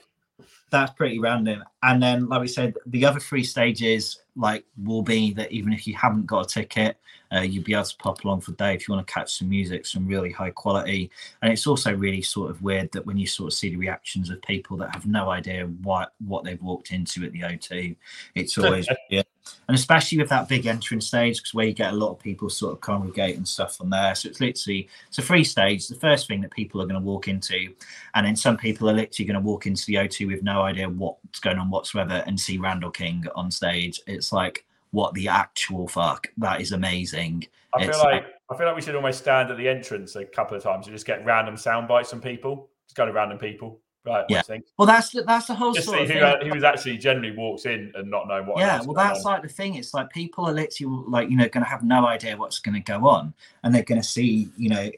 That's 0.70 0.92
pretty 0.92 1.18
random. 1.18 1.64
And 1.82 2.02
then, 2.02 2.28
like 2.28 2.42
we 2.42 2.48
said, 2.48 2.74
the 2.86 3.04
other 3.04 3.20
three 3.20 3.44
stages 3.44 4.20
like 4.36 4.64
will 4.84 5.02
be 5.02 5.32
that 5.34 5.50
even 5.50 5.72
if 5.72 5.86
you 5.86 5.94
haven't 5.94 6.26
got 6.26 6.44
a 6.44 6.48
ticket, 6.48 6.98
uh, 7.32 7.40
you'll 7.40 7.64
be 7.64 7.74
able 7.74 7.84
to 7.84 7.96
pop 7.98 8.24
along 8.24 8.40
for 8.40 8.52
a 8.52 8.54
day 8.54 8.74
if 8.74 8.86
you 8.86 8.94
want 8.94 9.06
to 9.06 9.12
catch 9.12 9.38
some 9.38 9.48
music, 9.48 9.84
some 9.84 10.06
really 10.06 10.30
high 10.30 10.50
quality. 10.50 11.11
And 11.42 11.52
it's 11.52 11.66
also 11.66 11.94
really 11.94 12.22
sort 12.22 12.50
of 12.50 12.62
weird 12.62 12.90
that 12.92 13.04
when 13.04 13.18
you 13.18 13.26
sort 13.26 13.52
of 13.52 13.59
see 13.59 13.70
the 13.70 13.76
reactions 13.76 14.30
of 14.30 14.40
people 14.42 14.76
that 14.78 14.94
have 14.94 15.06
no 15.06 15.30
idea 15.30 15.66
what 15.82 16.12
what 16.26 16.44
they've 16.44 16.62
walked 16.62 16.92
into 16.92 17.24
at 17.24 17.32
the 17.32 17.40
O2, 17.40 17.96
it's 18.34 18.56
always 18.59 18.88
yeah. 19.11 19.22
And 19.68 19.76
especially 19.76 20.18
with 20.18 20.28
that 20.30 20.49
big 20.49 20.66
entrance 20.66 21.07
stage, 21.07 21.38
because 21.38 21.55
where 21.55 21.66
you 21.66 21.72
get 21.72 21.92
a 21.92 21.96
lot 21.96 22.11
of 22.11 22.18
people 22.18 22.49
sort 22.51 22.72
of 22.72 22.80
congregate 22.80 23.36
and 23.36 23.46
stuff 23.46 23.80
on 23.80 23.90
there. 23.90 24.14
So 24.14 24.28
it's 24.28 24.40
literally 24.40 24.88
it's 25.09 25.18
a 25.18 25.22
free 25.22 25.44
stage. 25.44 25.88
The 25.88 25.94
first 25.94 26.28
thing 26.28 26.40
that 26.42 26.51
people 26.51 26.80
are 26.80 26.86
going 26.86 27.01
to 27.01 27.07
walk 27.07 27.28
into, 27.28 27.72
and 28.14 28.26
then 28.26 28.36
some 28.36 28.57
people 28.57 28.88
are 28.88 28.94
literally 28.94 29.26
going 29.26 29.40
to 29.40 29.46
walk 29.46 29.66
into 29.66 29.84
the 29.86 29.94
O2 29.94 30.26
with 30.26 30.42
no 30.42 30.62
idea 30.62 30.88
what's 30.88 31.40
going 31.40 31.59
on 31.59 31.70
whatsoever 31.70 32.22
and 32.26 32.38
see 32.38 32.59
Randall 32.59 32.90
King 32.90 33.24
on 33.34 33.51
stage. 33.51 34.01
It's 34.07 34.32
like 34.32 34.64
what 34.90 35.14
the 35.14 35.28
actual 35.28 35.86
fuck? 35.88 36.28
That 36.38 36.61
is 36.61 36.72
amazing. 36.72 37.46
I 37.74 37.86
feel 37.86 37.94
uh, 37.96 38.05
like 38.05 38.26
I 38.51 38.57
feel 38.57 38.66
like 38.66 38.76
we 38.76 38.82
should 38.82 38.94
almost 38.94 39.18
stand 39.18 39.51
at 39.51 39.59
the 39.59 39.68
entrance 39.68 40.16
a 40.16 40.24
couple 40.24 40.57
of 40.57 40.62
times 40.62 40.86
and 40.86 40.96
just 40.96 41.07
get 41.07 41.24
random 41.24 41.57
sound 41.57 41.88
bites 41.88 42.11
from 42.11 42.20
people. 42.20 42.70
Just 42.86 42.96
go 42.96 43.05
to 43.05 43.12
random 43.12 43.38
people. 43.38 43.80
Right. 44.09 44.24
Yeah. 44.28 44.42
Well, 44.76 44.86
that's 44.86 45.11
the, 45.11 45.22
that's 45.22 45.46
the 45.46 45.54
whole 45.54 45.72
just 45.72 45.86
sort 45.86 46.06
see 46.06 46.14
who, 46.14 46.20
who 46.20 46.54
is 46.54 46.64
actually 46.64 46.98
generally 46.98 47.36
walks 47.36 47.66
in 47.66 47.92
and 47.94 48.11
not 48.11 48.28
knowing 48.28 48.46
what. 48.46 48.59
Yeah. 48.59 48.82
Well, 48.82 48.94
that's 48.94 49.24
on. 49.24 49.32
like 49.32 49.42
the 49.42 49.48
thing. 49.48 49.74
It's 49.74 49.94
like 49.94 50.11
people 50.11 50.46
are 50.46 50.52
literally 50.52 51.04
like 51.09 51.30
you 51.30 51.36
know 51.36 51.48
going 51.48 51.64
to 51.64 51.70
have 51.70 51.82
no 51.82 52.06
idea 52.06 52.36
what's 52.36 52.59
going 52.59 52.74
to 52.74 52.80
go 52.80 53.06
on, 53.09 53.34
and 53.62 53.74
they're 53.74 53.82
going 53.82 54.00
to 54.00 54.06
see 54.06 54.48
you 54.56 54.70
know 54.70 54.90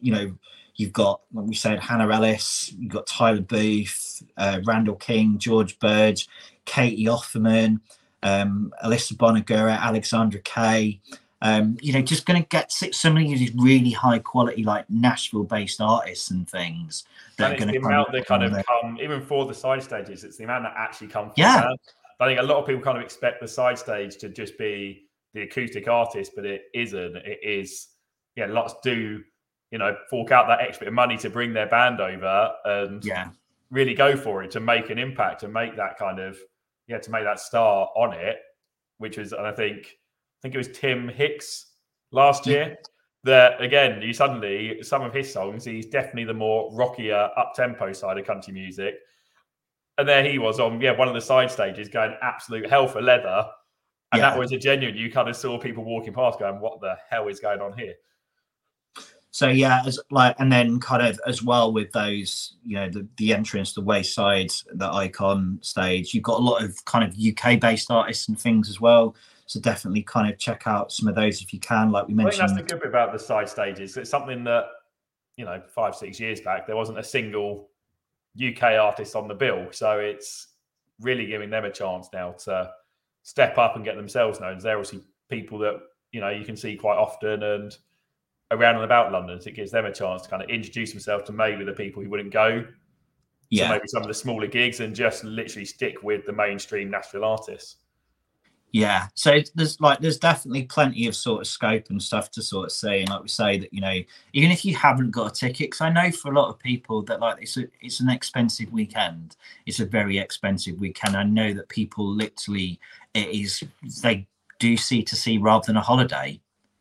you 0.00 0.12
know 0.12 0.34
you've 0.76 0.92
got 0.92 1.20
like 1.32 1.46
we 1.46 1.54
said 1.54 1.80
Hannah 1.80 2.08
Ellis, 2.08 2.72
you've 2.78 2.92
got 2.92 3.06
Tyler 3.06 3.40
Booth, 3.40 4.22
uh, 4.36 4.60
Randall 4.64 4.96
King, 4.96 5.38
George 5.38 5.78
Birge, 5.78 6.28
Catie 6.64 7.06
Offerman 7.06 7.80
um, 8.22 8.72
Alyssa 8.84 9.14
Bonagura, 9.14 9.78
Alexandra 9.78 10.40
Kay. 10.40 11.00
Um, 11.40 11.78
you 11.80 11.92
know, 11.92 12.02
just 12.02 12.26
going 12.26 12.42
to 12.42 12.48
get 12.48 12.72
so 12.72 13.12
many 13.12 13.32
of 13.32 13.38
these 13.38 13.54
really 13.54 13.90
high 13.90 14.18
quality, 14.18 14.64
like 14.64 14.90
Nashville 14.90 15.44
based 15.44 15.80
artists 15.80 16.30
and 16.30 16.48
things 16.48 17.04
that 17.36 17.52
and 17.52 17.54
are 17.54 17.58
going 17.58 17.74
to 17.74 17.80
the 17.80 17.86
amount 17.86 18.12
that 18.12 18.26
kind 18.26 18.42
of 18.42 18.52
there. 18.52 18.64
come, 18.64 18.98
even 19.00 19.22
for 19.22 19.46
the 19.46 19.54
side 19.54 19.82
stages, 19.82 20.24
it's 20.24 20.36
the 20.36 20.44
amount 20.44 20.64
that 20.64 20.74
actually 20.76 21.08
come. 21.08 21.32
yeah. 21.36 21.70
I 22.20 22.26
think 22.26 22.40
a 22.40 22.42
lot 22.42 22.58
of 22.58 22.66
people 22.66 22.82
kind 22.82 22.98
of 22.98 23.04
expect 23.04 23.40
the 23.40 23.46
side 23.46 23.78
stage 23.78 24.16
to 24.16 24.28
just 24.28 24.58
be 24.58 25.06
the 25.34 25.42
acoustic 25.42 25.86
artist, 25.86 26.32
but 26.34 26.44
it 26.44 26.62
isn't. 26.74 27.14
It 27.16 27.38
is, 27.44 27.88
yeah, 28.34 28.46
lots 28.46 28.74
do, 28.82 29.22
you 29.70 29.78
know, 29.78 29.96
fork 30.10 30.32
out 30.32 30.48
that 30.48 30.60
extra 30.60 30.86
bit 30.86 30.88
of 30.88 30.94
money 30.94 31.16
to 31.18 31.30
bring 31.30 31.52
their 31.52 31.68
band 31.68 32.00
over 32.00 32.52
and 32.64 33.04
yeah, 33.04 33.28
really 33.70 33.94
go 33.94 34.16
for 34.16 34.42
it 34.42 34.50
to 34.50 34.58
make 34.58 34.90
an 34.90 34.98
impact 34.98 35.44
and 35.44 35.52
make 35.52 35.76
that 35.76 35.96
kind 35.96 36.18
of 36.18 36.36
yeah, 36.88 36.98
to 36.98 37.10
make 37.10 37.24
that 37.24 37.38
star 37.38 37.90
on 37.94 38.14
it, 38.14 38.38
which 38.96 39.18
is, 39.18 39.32
and 39.32 39.46
I 39.46 39.52
think, 39.52 39.96
think 40.42 40.54
it 40.54 40.58
was 40.58 40.68
Tim 40.68 41.08
Hicks 41.08 41.66
last 42.10 42.46
year. 42.46 42.78
That 43.24 43.60
again, 43.60 44.00
you 44.00 44.12
suddenly 44.12 44.82
some 44.82 45.02
of 45.02 45.12
his 45.12 45.32
songs, 45.32 45.64
he's 45.64 45.86
definitely 45.86 46.24
the 46.24 46.34
more 46.34 46.70
rockier, 46.74 47.28
up 47.36 47.52
tempo 47.54 47.92
side 47.92 48.16
of 48.16 48.26
country 48.26 48.52
music. 48.52 48.94
And 49.98 50.08
there 50.08 50.24
he 50.24 50.38
was 50.38 50.60
on, 50.60 50.80
yeah, 50.80 50.96
one 50.96 51.08
of 51.08 51.14
the 51.14 51.20
side 51.20 51.50
stages 51.50 51.88
going 51.88 52.14
absolute 52.22 52.70
hell 52.70 52.86
for 52.86 53.02
leather. 53.02 53.44
And 54.12 54.20
yeah. 54.20 54.30
that 54.30 54.38
was 54.38 54.52
a 54.52 54.56
genuine, 54.56 54.96
you 54.96 55.10
kind 55.10 55.28
of 55.28 55.36
saw 55.36 55.58
people 55.58 55.84
walking 55.84 56.14
past 56.14 56.38
going, 56.38 56.60
what 56.60 56.80
the 56.80 56.96
hell 57.10 57.26
is 57.26 57.40
going 57.40 57.60
on 57.60 57.76
here? 57.76 57.94
So 59.30 59.48
yeah, 59.48 59.82
as 59.86 60.00
like 60.10 60.34
and 60.38 60.50
then 60.50 60.80
kind 60.80 61.06
of 61.06 61.20
as 61.26 61.42
well 61.42 61.72
with 61.72 61.92
those, 61.92 62.56
you 62.64 62.76
know, 62.76 62.88
the, 62.88 63.06
the 63.18 63.34
entrance, 63.34 63.72
the 63.72 63.82
wayside, 63.82 64.50
the 64.72 64.90
icon 64.90 65.58
stage, 65.60 66.14
you've 66.14 66.24
got 66.24 66.40
a 66.40 66.42
lot 66.42 66.64
of 66.64 66.84
kind 66.86 67.04
of 67.04 67.14
UK 67.16 67.60
based 67.60 67.90
artists 67.90 68.28
and 68.28 68.38
things 68.38 68.68
as 68.68 68.80
well. 68.80 69.14
So 69.48 69.58
definitely 69.60 70.02
kind 70.02 70.30
of 70.30 70.38
check 70.38 70.66
out 70.66 70.92
some 70.92 71.08
of 71.08 71.14
those 71.14 71.40
if 71.40 71.54
you 71.54 71.58
can, 71.58 71.90
like 71.90 72.06
we 72.06 72.12
mentioned. 72.12 72.50
that's 72.50 72.54
the 72.54 72.62
good 72.62 72.80
bit 72.80 72.88
about 72.90 73.14
the 73.14 73.18
side 73.18 73.48
stages. 73.48 73.96
It's 73.96 74.10
something 74.10 74.44
that, 74.44 74.66
you 75.38 75.46
know, 75.46 75.62
five, 75.74 75.94
six 75.94 76.20
years 76.20 76.42
back, 76.42 76.66
there 76.66 76.76
wasn't 76.76 76.98
a 76.98 77.02
single 77.02 77.70
UK 78.38 78.62
artist 78.78 79.16
on 79.16 79.26
the 79.26 79.34
bill. 79.34 79.68
So 79.70 80.00
it's 80.00 80.48
really 81.00 81.24
giving 81.24 81.48
them 81.48 81.64
a 81.64 81.70
chance 81.70 82.10
now 82.12 82.32
to 82.44 82.70
step 83.22 83.56
up 83.56 83.74
and 83.74 83.86
get 83.86 83.96
themselves 83.96 84.38
known. 84.38 84.58
They're 84.58 84.76
obviously 84.76 85.00
people 85.30 85.58
that, 85.60 85.80
you 86.12 86.20
know, 86.20 86.28
you 86.28 86.44
can 86.44 86.54
see 86.54 86.76
quite 86.76 86.98
often 86.98 87.42
and 87.42 87.74
around 88.50 88.74
and 88.74 88.84
about 88.84 89.12
London. 89.12 89.40
So 89.40 89.48
it 89.48 89.56
gives 89.56 89.70
them 89.70 89.86
a 89.86 89.92
chance 89.94 90.22
to 90.22 90.28
kind 90.28 90.42
of 90.42 90.50
introduce 90.50 90.90
themselves 90.90 91.24
to 91.24 91.32
maybe 91.32 91.64
the 91.64 91.72
people 91.72 92.02
who 92.02 92.10
wouldn't 92.10 92.34
go 92.34 92.66
yeah. 93.48 93.64
to 93.64 93.70
maybe 93.70 93.88
some 93.88 94.02
of 94.02 94.08
the 94.08 94.14
smaller 94.14 94.46
gigs 94.46 94.80
and 94.80 94.94
just 94.94 95.24
literally 95.24 95.64
stick 95.64 96.02
with 96.02 96.26
the 96.26 96.32
mainstream 96.34 96.90
Nashville 96.90 97.24
artists. 97.24 97.76
Yeah, 98.72 99.08
so 99.14 99.40
there's 99.54 99.80
like 99.80 100.00
there's 100.00 100.18
definitely 100.18 100.64
plenty 100.64 101.06
of 101.06 101.16
sort 101.16 101.40
of 101.40 101.46
scope 101.46 101.88
and 101.88 102.02
stuff 102.02 102.30
to 102.32 102.42
sort 102.42 102.66
of 102.66 102.72
see, 102.72 103.00
and 103.00 103.08
like 103.08 103.22
we 103.22 103.28
say 103.28 103.58
that 103.58 103.72
you 103.72 103.80
know 103.80 103.98
even 104.34 104.50
if 104.50 104.62
you 104.64 104.76
haven't 104.76 105.10
got 105.10 105.32
a 105.32 105.34
ticket, 105.34 105.68
because 105.70 105.80
I 105.80 105.88
know 105.90 106.10
for 106.12 106.30
a 106.30 106.34
lot 106.34 106.50
of 106.50 106.58
people 106.58 107.02
that 107.04 107.18
like 107.20 107.40
it's 107.40 107.56
a, 107.56 107.64
it's 107.80 108.00
an 108.00 108.10
expensive 108.10 108.70
weekend, 108.70 109.36
it's 109.64 109.80
a 109.80 109.86
very 109.86 110.18
expensive 110.18 110.78
weekend. 110.78 111.16
I 111.16 111.22
know 111.22 111.54
that 111.54 111.68
people 111.70 112.06
literally 112.06 112.78
it 113.14 113.28
is 113.30 113.62
they 114.02 114.26
do 114.58 114.76
see 114.76 115.02
to 115.02 115.16
see 115.16 115.38
rather 115.38 115.64
than 115.66 115.76
a 115.78 115.80
holiday 115.82 116.38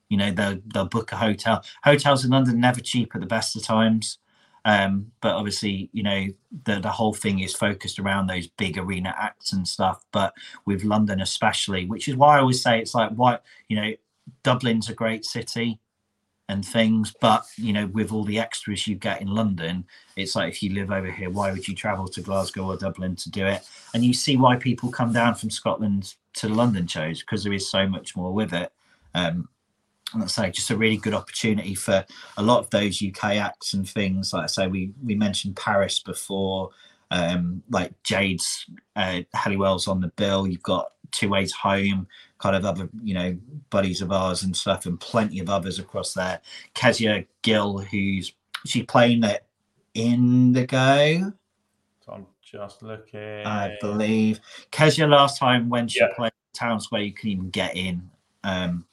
you 0.10 0.16
know, 0.18 0.32
they'll 0.32 0.58
they'll 0.74 0.86
book 0.86 1.12
a 1.12 1.18
hotel. 1.18 1.62
Hotels 1.84 2.24
in 2.24 2.32
London 2.32 2.62
never 2.62 2.80
cheap 2.80 3.14
at 3.14 3.20
the 3.20 3.28
best 3.28 3.58
of 3.58 3.64
times. 3.64 4.20
Um, 4.68 5.14
but 5.22 5.34
obviously, 5.34 5.90
you 5.94 6.04
know, 6.04 6.28
the 6.66 6.82
the 6.82 6.92
whole 6.92 7.14
thing 7.14 7.40
is 7.40 7.56
focused 7.56 8.00
around 8.00 8.28
those 8.28 8.48
big 8.48 8.78
arena 8.78 9.16
acts 9.18 9.54
and 9.54 9.66
stuff. 9.66 10.04
But 10.12 10.34
with 10.66 10.84
London 10.84 11.22
especially, 11.22 11.86
which 11.86 12.10
is 12.10 12.18
why 12.18 12.36
I 12.36 12.42
always 12.42 12.62
say 12.62 12.80
it's 12.80 12.94
like 12.94 13.12
why, 13.12 13.40
you 13.70 13.78
know, 13.78 13.94
Dublin's 14.44 14.90
a 14.90 14.94
great 14.94 15.24
city 15.24 15.80
and 16.50 16.66
things, 16.66 17.14
but 17.22 17.46
you 17.56 17.72
know, 17.72 17.88
with 17.88 18.12
all 18.12 18.26
the 18.26 18.40
extras 18.40 18.86
you 18.86 18.96
get 18.96 19.22
in 19.22 19.30
London, 19.30 19.86
it's 20.18 20.36
like 20.36 20.50
if 20.50 20.62
you 20.62 20.74
live 20.74 20.92
over 20.92 21.10
here, 21.10 21.30
why 21.30 21.50
would 21.54 21.66
you 21.66 21.74
travel 21.74 22.08
to 22.10 22.22
Glasgow 22.22 22.66
or 22.66 22.76
Dublin 22.76 23.16
to 23.16 23.32
do 23.32 23.46
it? 23.46 23.62
And 23.94 24.04
you 24.04 24.14
see 24.14 24.36
why 24.36 24.58
people 24.58 24.92
come 24.92 25.14
down 25.14 25.36
from 25.36 25.50
Scotland 25.50 26.16
to 26.34 26.50
London 26.50 26.88
shows 26.88 27.22
because 27.22 27.42
there 27.46 27.54
is 27.54 27.72
so 27.72 27.88
much 27.88 28.18
more 28.18 28.34
with 28.34 28.54
it. 28.54 28.74
Um, 29.16 29.48
and 30.14 30.24
I 30.24 30.28
say 30.28 30.52
just 30.52 30.70
a 30.70 30.78
really 30.78 30.98
good 30.98 31.14
opportunity 31.14 31.76
for 31.76 32.06
a 32.38 32.44
lot 32.44 32.60
of 32.60 32.70
those 32.70 33.04
UK 33.04 33.36
acts 33.36 33.74
and 33.74 33.88
things. 33.88 34.34
Like 34.34 34.44
I 34.44 34.48
say, 34.48 34.68
we 34.68 34.92
we 35.04 35.16
mentioned 35.16 35.58
Paris 35.58 36.00
before, 36.00 36.70
um, 37.12 37.62
like 37.70 37.92
Jade's 38.04 38.66
uh, 38.96 39.22
Helliwell's 39.36 39.88
on 39.88 40.02
the 40.02 40.08
bill. 40.10 40.48
You've 40.48 40.64
got 40.64 40.92
Two 41.12 41.30
Ways 41.30 41.52
Home, 41.54 42.08
kind 42.40 42.56
of 42.56 42.66
other 42.66 42.90
you 43.04 43.14
know 43.14 43.38
buddies 43.70 44.02
of 44.02 44.12
ours 44.12 44.44
and 44.44 44.56
stuff, 44.56 44.86
and 44.86 45.00
plenty 45.00 45.40
of 45.40 45.50
others 45.50 45.80
across 45.80 46.14
there. 46.14 46.40
Kezia 46.74 47.26
Gill, 47.42 47.80
who's 47.80 48.34
she's 48.66 48.86
playing 48.86 49.24
at 49.24 49.46
Indigo. 49.94 51.34
So 52.06 52.14
I'm 52.14 52.26
just 52.42 52.82
looking. 52.82 53.46
I 53.46 53.78
believe 53.82 54.40
Kezia 54.72 55.08
last 55.08 55.38
time 55.38 55.70
when 55.70 55.90
she 55.90 56.00
yeah. 56.00 56.14
played 56.16 56.32
Town 56.54 56.80
Square, 56.80 57.02
you 57.02 57.14
can 57.14 57.30
even 57.30 57.50
get 57.50 57.76
in. 57.76 58.10
Um, 58.44 58.86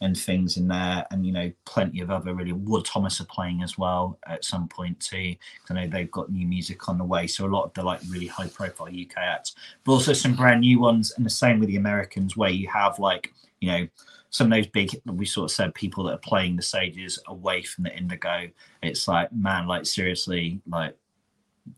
and 0.00 0.16
things 0.16 0.56
in 0.56 0.68
there, 0.68 1.06
and 1.10 1.26
you 1.26 1.32
know, 1.32 1.50
plenty 1.64 2.00
of 2.00 2.10
other 2.10 2.34
really. 2.34 2.52
Wood 2.52 2.84
Thomas 2.84 3.20
are 3.20 3.26
playing 3.26 3.62
as 3.62 3.76
well 3.76 4.18
at 4.26 4.44
some 4.44 4.68
point 4.68 5.00
too. 5.00 5.34
I 5.68 5.74
know 5.74 5.86
they've 5.86 6.10
got 6.10 6.30
new 6.30 6.46
music 6.46 6.88
on 6.88 6.98
the 6.98 7.04
way, 7.04 7.26
so 7.26 7.46
a 7.46 7.48
lot 7.48 7.64
of 7.64 7.74
the 7.74 7.82
like 7.82 8.00
really 8.08 8.26
high 8.26 8.48
profile 8.48 8.88
UK 8.88 9.16
acts, 9.16 9.54
but 9.84 9.92
also 9.92 10.12
some 10.12 10.34
brand 10.34 10.60
new 10.60 10.80
ones, 10.80 11.12
and 11.16 11.26
the 11.26 11.30
same 11.30 11.58
with 11.58 11.68
the 11.68 11.76
Americans, 11.76 12.36
where 12.36 12.50
you 12.50 12.68
have 12.68 12.98
like 12.98 13.32
you 13.60 13.70
know 13.70 13.88
some 14.30 14.52
of 14.52 14.56
those 14.56 14.66
big 14.68 14.90
we 15.06 15.26
sort 15.26 15.50
of 15.50 15.54
said 15.54 15.74
people 15.74 16.04
that 16.04 16.14
are 16.14 16.18
playing 16.18 16.56
the 16.56 16.62
stages 16.62 17.18
away 17.28 17.62
from 17.62 17.84
the 17.84 17.96
indigo 17.96 18.46
it's 18.82 19.08
like 19.08 19.32
man 19.32 19.66
like 19.66 19.86
seriously 19.86 20.60
like 20.68 20.94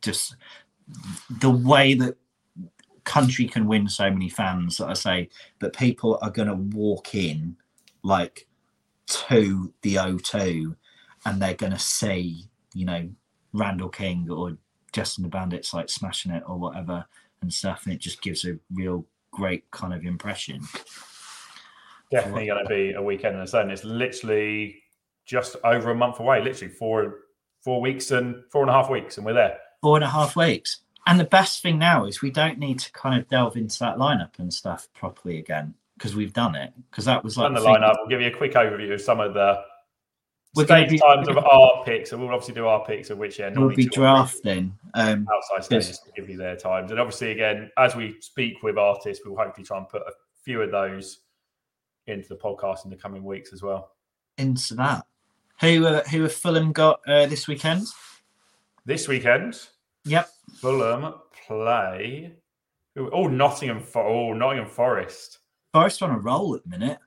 just 0.02 0.36
the 1.40 1.50
way 1.50 1.94
that 1.94 2.16
country 3.04 3.46
can 3.46 3.66
win 3.66 3.88
so 3.88 4.10
many 4.10 4.28
fans 4.28 4.76
that 4.76 4.88
i 4.88 4.92
say 4.92 5.28
that 5.60 5.76
people 5.76 6.18
are 6.22 6.30
going 6.30 6.48
to 6.48 6.76
walk 6.76 7.14
in 7.14 7.56
like 8.02 8.46
to 9.06 9.72
the 9.82 9.96
o2 9.96 10.74
and 11.24 11.42
they're 11.42 11.54
going 11.54 11.72
to 11.72 11.78
see 11.78 12.44
you 12.74 12.84
know 12.84 13.08
randall 13.52 13.88
king 13.88 14.28
or 14.30 14.56
justin 14.92 15.22
the 15.22 15.28
bandits 15.28 15.74
like 15.74 15.88
smashing 15.88 16.32
it 16.32 16.42
or 16.46 16.58
whatever 16.58 17.04
and 17.42 17.52
stuff 17.52 17.84
and 17.84 17.94
it 17.94 18.00
just 18.00 18.22
gives 18.22 18.44
a 18.44 18.58
real 18.72 19.04
great 19.32 19.68
kind 19.70 19.92
of 19.92 20.04
impression 20.04 20.60
Definitely 22.10 22.46
going 22.46 22.64
to 22.64 22.68
be 22.68 22.92
a 22.92 23.02
weekend 23.02 23.38
in 23.38 23.46
sun. 23.46 23.70
It's 23.70 23.84
literally 23.84 24.82
just 25.26 25.54
over 25.62 25.92
a 25.92 25.94
month 25.94 26.18
away. 26.18 26.42
Literally 26.42 26.74
four 26.74 27.20
four 27.62 27.80
weeks 27.80 28.10
and 28.10 28.42
four 28.50 28.62
and 28.62 28.70
a 28.70 28.72
half 28.72 28.90
weeks, 28.90 29.16
and 29.16 29.24
we're 29.24 29.34
there. 29.34 29.58
Four 29.80 29.96
and 29.96 30.04
a 30.04 30.10
half 30.10 30.34
weeks. 30.34 30.80
And 31.06 31.20
the 31.20 31.24
best 31.24 31.62
thing 31.62 31.78
now 31.78 32.06
is 32.06 32.20
we 32.20 32.30
don't 32.30 32.58
need 32.58 32.80
to 32.80 32.92
kind 32.92 33.20
of 33.20 33.28
delve 33.28 33.56
into 33.56 33.78
that 33.78 33.96
lineup 33.96 34.38
and 34.38 34.52
stuff 34.52 34.88
properly 34.92 35.38
again 35.38 35.74
because 36.00 36.16
we've 36.16 36.32
done 36.32 36.54
it. 36.54 36.72
Because 36.90 37.04
that 37.04 37.22
was 37.22 37.36
like 37.36 37.48
And 37.48 37.56
the 37.56 37.60
lineup. 37.60 37.96
We'll 37.98 38.08
give 38.08 38.22
you 38.22 38.28
a 38.28 38.36
quick 38.36 38.54
overview 38.54 38.94
of 38.94 39.02
some 39.02 39.20
of 39.20 39.34
the 39.34 39.62
We're 40.54 40.64
stage 40.64 40.88
be- 40.88 40.98
times 40.98 41.28
of 41.28 41.36
our 41.36 41.84
picks. 41.84 42.12
And 42.12 42.22
we'll 42.22 42.30
obviously 42.32 42.54
do 42.54 42.66
our 42.66 42.82
picks 42.86 43.10
of 43.10 43.18
which 43.18 43.38
end. 43.38 43.58
We'll 43.58 43.74
be 43.76 43.84
drafting. 43.84 44.74
Um, 44.94 45.28
outside 45.30 45.64
stages 45.64 45.98
to 45.98 46.10
give 46.16 46.30
you 46.30 46.38
their 46.38 46.56
times. 46.56 46.90
And 46.90 46.98
obviously, 46.98 47.32
again, 47.32 47.70
as 47.76 47.94
we 47.94 48.16
speak 48.20 48.62
with 48.62 48.78
artists, 48.78 49.22
we'll 49.26 49.36
hopefully 49.36 49.66
try 49.66 49.76
and 49.76 49.86
put 49.88 50.00
a 50.02 50.12
few 50.42 50.62
of 50.62 50.70
those 50.70 51.20
into 52.06 52.28
the 52.30 52.36
podcast 52.36 52.84
in 52.84 52.90
the 52.90 52.96
coming 52.96 53.22
weeks 53.22 53.52
as 53.52 53.62
well. 53.62 53.92
into 54.38 54.74
that. 54.76 55.04
Who 55.60 55.86
uh, 55.86 56.02
who 56.04 56.22
have 56.22 56.32
Fulham 56.32 56.72
got 56.72 57.00
uh, 57.06 57.26
this 57.26 57.46
weekend? 57.46 57.86
This 58.86 59.06
weekend, 59.06 59.60
Yep. 60.06 60.30
Fulham 60.54 61.12
play. 61.46 62.32
Oh, 62.96 63.28
Nottingham. 63.28 63.80
For, 63.80 64.02
oh, 64.02 64.32
Nottingham 64.32 64.66
Forest. 64.70 65.39
Forest 65.72 66.02
on 66.02 66.10
a 66.10 66.18
roll 66.18 66.54
at 66.56 66.62
the 66.64 66.68
minute. 66.68 66.98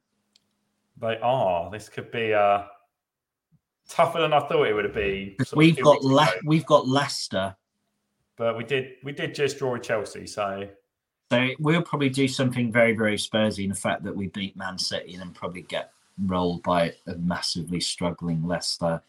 They 1.01 1.17
are. 1.21 1.69
This 1.69 1.89
could 1.89 2.11
be 2.11 2.33
uh, 2.33 2.63
tougher 3.89 4.21
than 4.21 4.31
I 4.33 4.39
thought 4.47 4.67
it 4.67 4.73
would 4.73 4.93
be. 4.93 5.37
We've 5.53 5.81
got 5.81 6.01
Le- 6.03 6.31
we've 6.45 6.65
got 6.65 6.87
Leicester. 6.87 7.55
but 8.37 8.57
we 8.57 8.63
did 8.63 8.93
we 9.03 9.11
did 9.11 9.35
just 9.35 9.57
draw 9.57 9.73
with 9.73 9.83
Chelsea, 9.83 10.25
so 10.27 10.69
So 11.31 11.49
we'll 11.59 11.81
probably 11.81 12.09
do 12.09 12.27
something 12.27 12.71
very, 12.71 12.95
very 12.95 13.17
Spursy 13.17 13.63
in 13.63 13.69
the 13.69 13.75
fact 13.75 14.03
that 14.03 14.15
we 14.15 14.27
beat 14.27 14.55
Man 14.55 14.77
City 14.77 15.13
and 15.13 15.21
then 15.21 15.31
probably 15.31 15.63
get 15.63 15.91
rolled 16.25 16.63
by 16.63 16.93
a 17.07 17.15
massively 17.15 17.81
struggling 17.81 18.47
Leicester. 18.47 19.01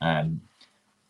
Um, 0.00 0.40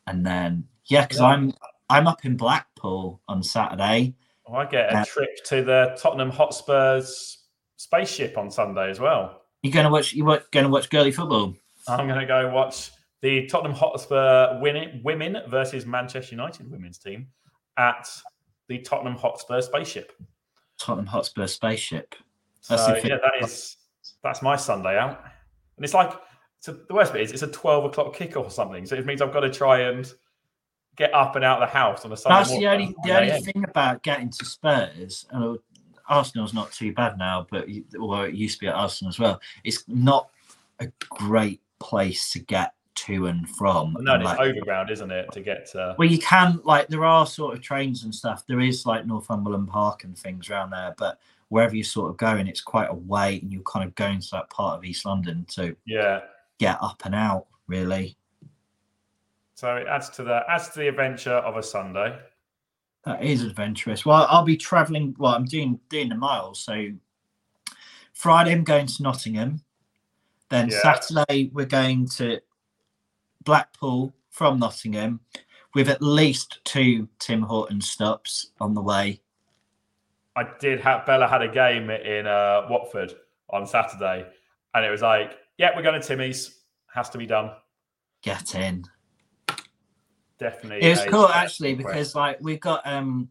and 0.08 0.26
then 0.26 0.66
yeah, 0.86 1.02
because 1.02 1.20
Yeah. 1.20 1.26
I'm 1.26 1.52
I'm 1.90 2.08
up 2.08 2.24
in 2.24 2.36
Blackpool 2.36 3.20
on 3.28 3.42
Saturday. 3.44 4.14
oh, 4.48 4.54
I 4.54 4.64
get 4.66 4.92
a 4.92 4.98
Uh, 4.98 5.04
trip 5.04 5.44
to 5.44 5.62
the 5.62 5.96
Tottenham 6.00 6.30
Hotspurs 6.30 7.38
spaceship 7.76 8.38
on 8.38 8.50
Sunday 8.50 8.90
as 8.90 9.00
well. 9.00 9.42
You're 9.62 9.72
gonna 9.72 9.90
watch 9.90 10.12
You 10.12 10.30
are 10.30 10.42
gonna 10.50 10.68
watch 10.68 10.90
girly 10.90 11.12
football? 11.12 11.54
I'm 11.88 12.06
going 12.06 12.20
to 12.20 12.26
go 12.26 12.50
watch 12.50 12.90
the 13.20 13.46
Tottenham 13.46 13.74
Hotspur 13.74 14.58
win- 14.60 15.00
women 15.04 15.38
versus 15.48 15.86
Manchester 15.86 16.34
United 16.34 16.70
women's 16.70 16.98
team 16.98 17.28
at 17.76 18.08
the 18.68 18.78
Tottenham 18.78 19.16
Hotspur 19.16 19.60
spaceship. 19.60 20.12
Tottenham 20.78 21.06
Hotspur 21.06 21.46
spaceship. 21.46 22.14
That's 22.68 22.86
So 22.86 22.96
yeah, 22.96 23.16
that 23.16 23.44
is 23.46 23.76
that's 24.22 24.42
my 24.42 24.56
Sunday 24.56 24.98
out, 24.98 25.22
and 25.76 25.84
it's 25.84 25.94
like 25.94 26.12
so 26.60 26.72
the 26.88 26.94
worst 26.94 27.12
bit 27.12 27.22
is 27.22 27.32
it's 27.32 27.42
a 27.42 27.48
twelve 27.48 27.84
o'clock 27.84 28.16
kickoff 28.16 28.46
or 28.46 28.50
something. 28.50 28.86
So 28.86 28.96
it 28.96 29.04
means 29.04 29.20
I've 29.20 29.32
got 29.32 29.40
to 29.40 29.50
try 29.50 29.80
and 29.80 30.10
get 30.96 31.12
up 31.12 31.36
and 31.36 31.44
out 31.44 31.62
of 31.62 31.68
the 31.68 31.72
house 31.72 32.04
on 32.04 32.12
a 32.12 32.16
Sunday. 32.16 32.38
That's 32.38 32.50
the 32.50 32.66
only 32.66 32.94
the 33.04 33.18
only 33.18 33.40
thing 33.42 33.64
about 33.64 34.02
getting 34.02 34.30
to 34.30 34.44
Spurs. 34.44 35.26
And 35.30 35.58
Arsenal's 36.08 36.54
not 36.54 36.70
too 36.72 36.92
bad 36.92 37.16
now, 37.18 37.46
but 37.50 37.66
although 37.98 38.22
it 38.22 38.34
used 38.34 38.56
to 38.56 38.60
be 38.60 38.68
at 38.68 38.74
Arsenal 38.74 39.08
as 39.10 39.18
well, 39.18 39.40
it's 39.64 39.84
not 39.88 40.30
a 40.80 40.88
great 41.10 41.60
place 41.78 42.30
to 42.32 42.38
get 42.38 42.74
to 42.96 43.26
and 43.26 43.48
from. 43.50 43.96
No, 44.00 44.14
and, 44.14 44.22
it's 44.22 44.28
like- 44.30 44.40
overground, 44.40 44.90
isn't 44.90 45.10
it, 45.10 45.32
to 45.32 45.40
get 45.40 45.66
to? 45.72 45.94
well, 45.98 46.08
you 46.08 46.18
can 46.18 46.60
like 46.64 46.86
there 46.88 47.04
are 47.04 47.26
sort 47.26 47.54
of 47.54 47.60
trains 47.60 48.04
and 48.04 48.14
stuff. 48.14 48.46
There 48.46 48.60
is 48.60 48.86
like 48.86 49.06
Northumberland 49.06 49.68
Park 49.68 50.04
and 50.04 50.16
things 50.16 50.48
around 50.50 50.70
there, 50.70 50.94
but 50.98 51.18
wherever 51.48 51.74
you're 51.74 51.84
sort 51.84 52.10
of 52.10 52.16
going, 52.16 52.46
it's 52.46 52.60
quite 52.60 52.88
a 52.90 52.94
way, 52.94 53.38
and 53.40 53.52
you're 53.52 53.62
kind 53.62 53.84
of 53.86 53.94
going 53.96 54.20
to 54.20 54.28
that 54.32 54.50
part 54.50 54.78
of 54.78 54.84
East 54.84 55.04
London 55.04 55.44
to 55.50 55.76
Yeah. 55.86 56.20
get 56.58 56.78
up 56.80 57.02
and 57.04 57.14
out. 57.14 57.46
Really, 57.66 58.16
So 59.54 59.76
it 59.76 59.86
adds 59.86 60.10
to 60.10 60.22
the 60.24 60.42
adds 60.48 60.68
to 60.70 60.80
the 60.80 60.88
adventure 60.88 61.32
of 61.32 61.56
a 61.56 61.62
Sunday. 61.62 62.18
That 63.04 63.22
is 63.22 63.42
adventurous. 63.42 64.06
Well, 64.06 64.26
I'll 64.28 64.44
be 64.44 64.56
travelling. 64.56 65.14
Well, 65.18 65.34
I'm 65.34 65.44
doing 65.44 65.78
doing 65.88 66.08
the 66.08 66.14
miles. 66.14 66.60
So 66.60 66.88
Friday, 68.12 68.52
I'm 68.52 68.64
going 68.64 68.86
to 68.86 69.02
Nottingham. 69.02 69.62
Then 70.50 70.68
Yeah. 70.68 70.80
Saturday, 70.80 71.50
we're 71.52 71.66
going 71.66 72.08
to 72.10 72.40
Blackpool 73.44 74.14
from 74.30 74.58
Nottingham, 74.58 75.20
with 75.74 75.88
at 75.88 76.02
least 76.02 76.60
two 76.64 77.08
Tim 77.18 77.42
Horton 77.42 77.80
stops 77.80 78.52
on 78.60 78.74
the 78.74 78.82
way. 78.82 79.20
I 80.36 80.46
did 80.58 80.80
have 80.80 81.06
Bella 81.06 81.28
had 81.28 81.42
a 81.42 81.48
game 81.48 81.90
in 81.90 82.26
uh, 82.26 82.66
Watford 82.68 83.14
on 83.50 83.66
Saturday, 83.66 84.26
and 84.74 84.84
it 84.84 84.90
was 84.90 85.02
like, 85.02 85.38
yeah, 85.58 85.70
we're 85.76 85.82
going 85.82 86.00
to 86.00 86.06
Timmy's. 86.06 86.60
Has 86.92 87.10
to 87.10 87.18
be 87.18 87.26
done. 87.26 87.50
Get 88.22 88.54
in. 88.54 88.84
Definitely. 90.38 90.86
It 90.86 90.90
was 90.90 91.04
cool 91.06 91.28
actually 91.28 91.74
because 91.74 92.14
like 92.14 92.38
we've 92.40 92.60
got 92.60 92.82
um 92.86 93.28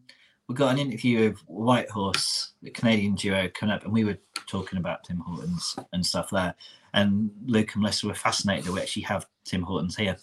we 0.48 0.54
got 0.54 0.72
an 0.72 0.78
interview 0.78 1.28
of 1.30 1.38
Whitehorse, 1.46 2.52
the 2.62 2.70
Canadian 2.70 3.14
duo, 3.14 3.48
coming 3.54 3.74
up, 3.74 3.84
and 3.84 3.92
we 3.92 4.04
were 4.04 4.18
talking 4.46 4.78
about 4.78 5.04
Tim 5.04 5.18
Hortons 5.18 5.76
and 5.92 6.04
stuff 6.04 6.28
there. 6.30 6.54
And 6.92 7.30
Luke 7.46 7.72
and 7.74 7.82
Melissa 7.82 8.06
were 8.06 8.14
fascinated 8.14 8.66
that 8.66 8.72
we 8.72 8.80
actually 8.80 9.02
have 9.02 9.26
Tim 9.44 9.62
Hortons 9.62 9.96
here. 9.96 10.16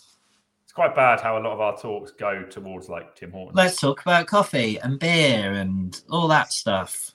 it's 0.64 0.74
quite 0.74 0.96
bad 0.96 1.20
how 1.20 1.38
a 1.38 1.42
lot 1.42 1.54
of 1.54 1.60
our 1.60 1.76
talks 1.76 2.12
go 2.12 2.44
towards 2.44 2.88
like 2.88 3.16
Tim 3.16 3.32
Hortons. 3.32 3.56
Let's 3.56 3.80
talk 3.80 4.02
about 4.02 4.28
coffee 4.28 4.80
and 4.80 5.00
beer 5.00 5.54
and 5.54 6.00
all 6.10 6.28
that 6.28 6.54
stuff. 6.54 7.12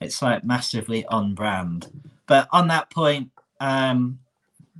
It's 0.00 0.22
like 0.22 0.44
massively 0.44 1.04
on 1.06 1.34
brand. 1.34 1.88
But 2.26 2.48
on 2.52 2.68
that 2.68 2.90
point, 2.90 3.30
um, 3.58 4.20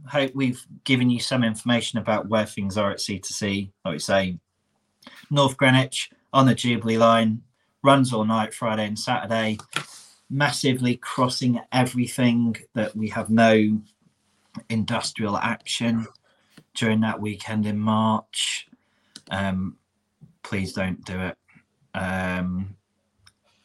hope 0.06 0.32
we've 0.34 0.64
given 0.84 1.10
you 1.10 1.20
some 1.20 1.44
information 1.44 1.98
about 1.98 2.28
where 2.28 2.46
things 2.46 2.76
are 2.76 2.90
at 2.90 2.98
C2C. 2.98 3.70
Like 3.84 3.92
we 3.92 3.98
say, 3.98 4.38
North 5.30 5.56
Greenwich 5.56 6.10
on 6.32 6.46
the 6.46 6.54
Jubilee 6.54 6.98
line, 6.98 7.42
runs 7.82 8.12
all 8.12 8.24
night, 8.24 8.54
Friday 8.54 8.86
and 8.86 8.98
Saturday, 8.98 9.58
massively 10.28 10.96
crossing 10.96 11.60
everything 11.72 12.56
that 12.74 12.94
we 12.94 13.08
have 13.08 13.30
no 13.30 13.80
industrial 14.68 15.36
action 15.36 16.06
during 16.74 17.00
that 17.00 17.20
weekend 17.20 17.66
in 17.66 17.78
March. 17.78 18.68
Um, 19.30 19.76
please 20.42 20.72
don't 20.72 21.04
do 21.04 21.18
it. 21.20 21.36
Um, 21.94 22.76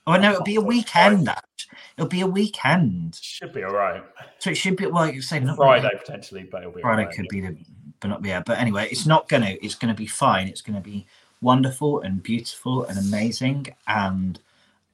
oh 0.07 0.15
no, 0.17 0.31
it'll 0.31 0.43
be 0.43 0.55
a 0.55 0.61
weekend. 0.61 1.27
Act. 1.29 1.67
It'll 1.97 2.09
be 2.09 2.21
a 2.21 2.27
weekend, 2.27 3.15
Should 3.21 3.53
be 3.53 3.63
all 3.63 3.73
right. 3.73 4.03
so 4.39 4.49
it 4.51 4.55
should 4.55 4.75
be. 4.77 4.85
Well, 4.87 5.09
you 5.09 5.21
say 5.21 5.39
not 5.39 5.55
Friday 5.57 5.89
potentially, 5.97 6.43
but 6.43 6.61
it'll 6.61 6.73
be 6.73 6.81
Friday 6.81 7.05
right. 7.05 7.15
could 7.15 7.27
be 7.29 7.41
the, 7.41 7.57
but 7.99 8.07
not 8.09 8.25
yeah. 8.25 8.41
But 8.45 8.59
anyway, 8.59 8.87
it's 8.91 9.05
not 9.05 9.27
gonna. 9.29 9.55
It's 9.61 9.75
gonna 9.75 9.93
be 9.93 10.05
fine. 10.07 10.47
It's 10.47 10.61
gonna 10.61 10.81
be 10.81 11.05
wonderful 11.41 12.01
and 12.01 12.21
beautiful 12.21 12.83
and 12.85 12.97
amazing, 12.99 13.67
and 13.87 14.39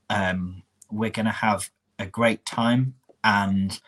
um, 0.10 0.62
we're 0.92 1.10
gonna 1.10 1.32
have 1.32 1.70
a 2.00 2.06
great 2.06 2.46
time. 2.46 2.96
And 3.24 3.80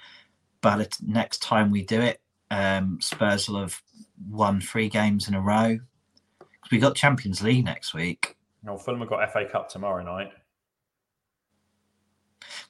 by 0.61 0.77
the 0.77 0.85
t- 0.85 1.03
next 1.07 1.41
time 1.41 1.71
we 1.71 1.83
do 1.83 1.99
it, 2.01 2.19
um, 2.51 2.99
Spurs 3.01 3.47
will 3.49 3.61
have 3.61 3.81
won 4.29 4.59
three 4.61 4.89
games 4.89 5.27
in 5.27 5.33
a 5.35 5.41
row. 5.41 5.79
'Cause 6.39 6.71
We 6.71 6.77
got 6.79 6.95
Champions 6.95 7.41
League 7.41 7.65
next 7.65 7.93
week. 7.93 8.37
No, 8.63 8.77
Fulham 8.77 9.01
have 9.01 9.09
got 9.09 9.29
FA 9.31 9.45
Cup 9.45 9.67
tomorrow 9.69 10.03
night. 10.03 10.31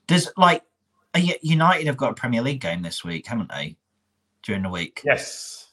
There's 0.08 0.30
like 0.38 0.64
uh, 1.14 1.22
United 1.42 1.88
have 1.88 1.98
got 1.98 2.12
a 2.12 2.16
Premier 2.16 2.42
League 2.42 2.62
game 2.62 2.82
this 2.82 3.04
week, 3.04 3.28
haven't 3.28 3.50
they? 3.50 3.76
During 4.44 4.64
the 4.64 4.70
week. 4.70 5.02
Yes. 5.06 5.70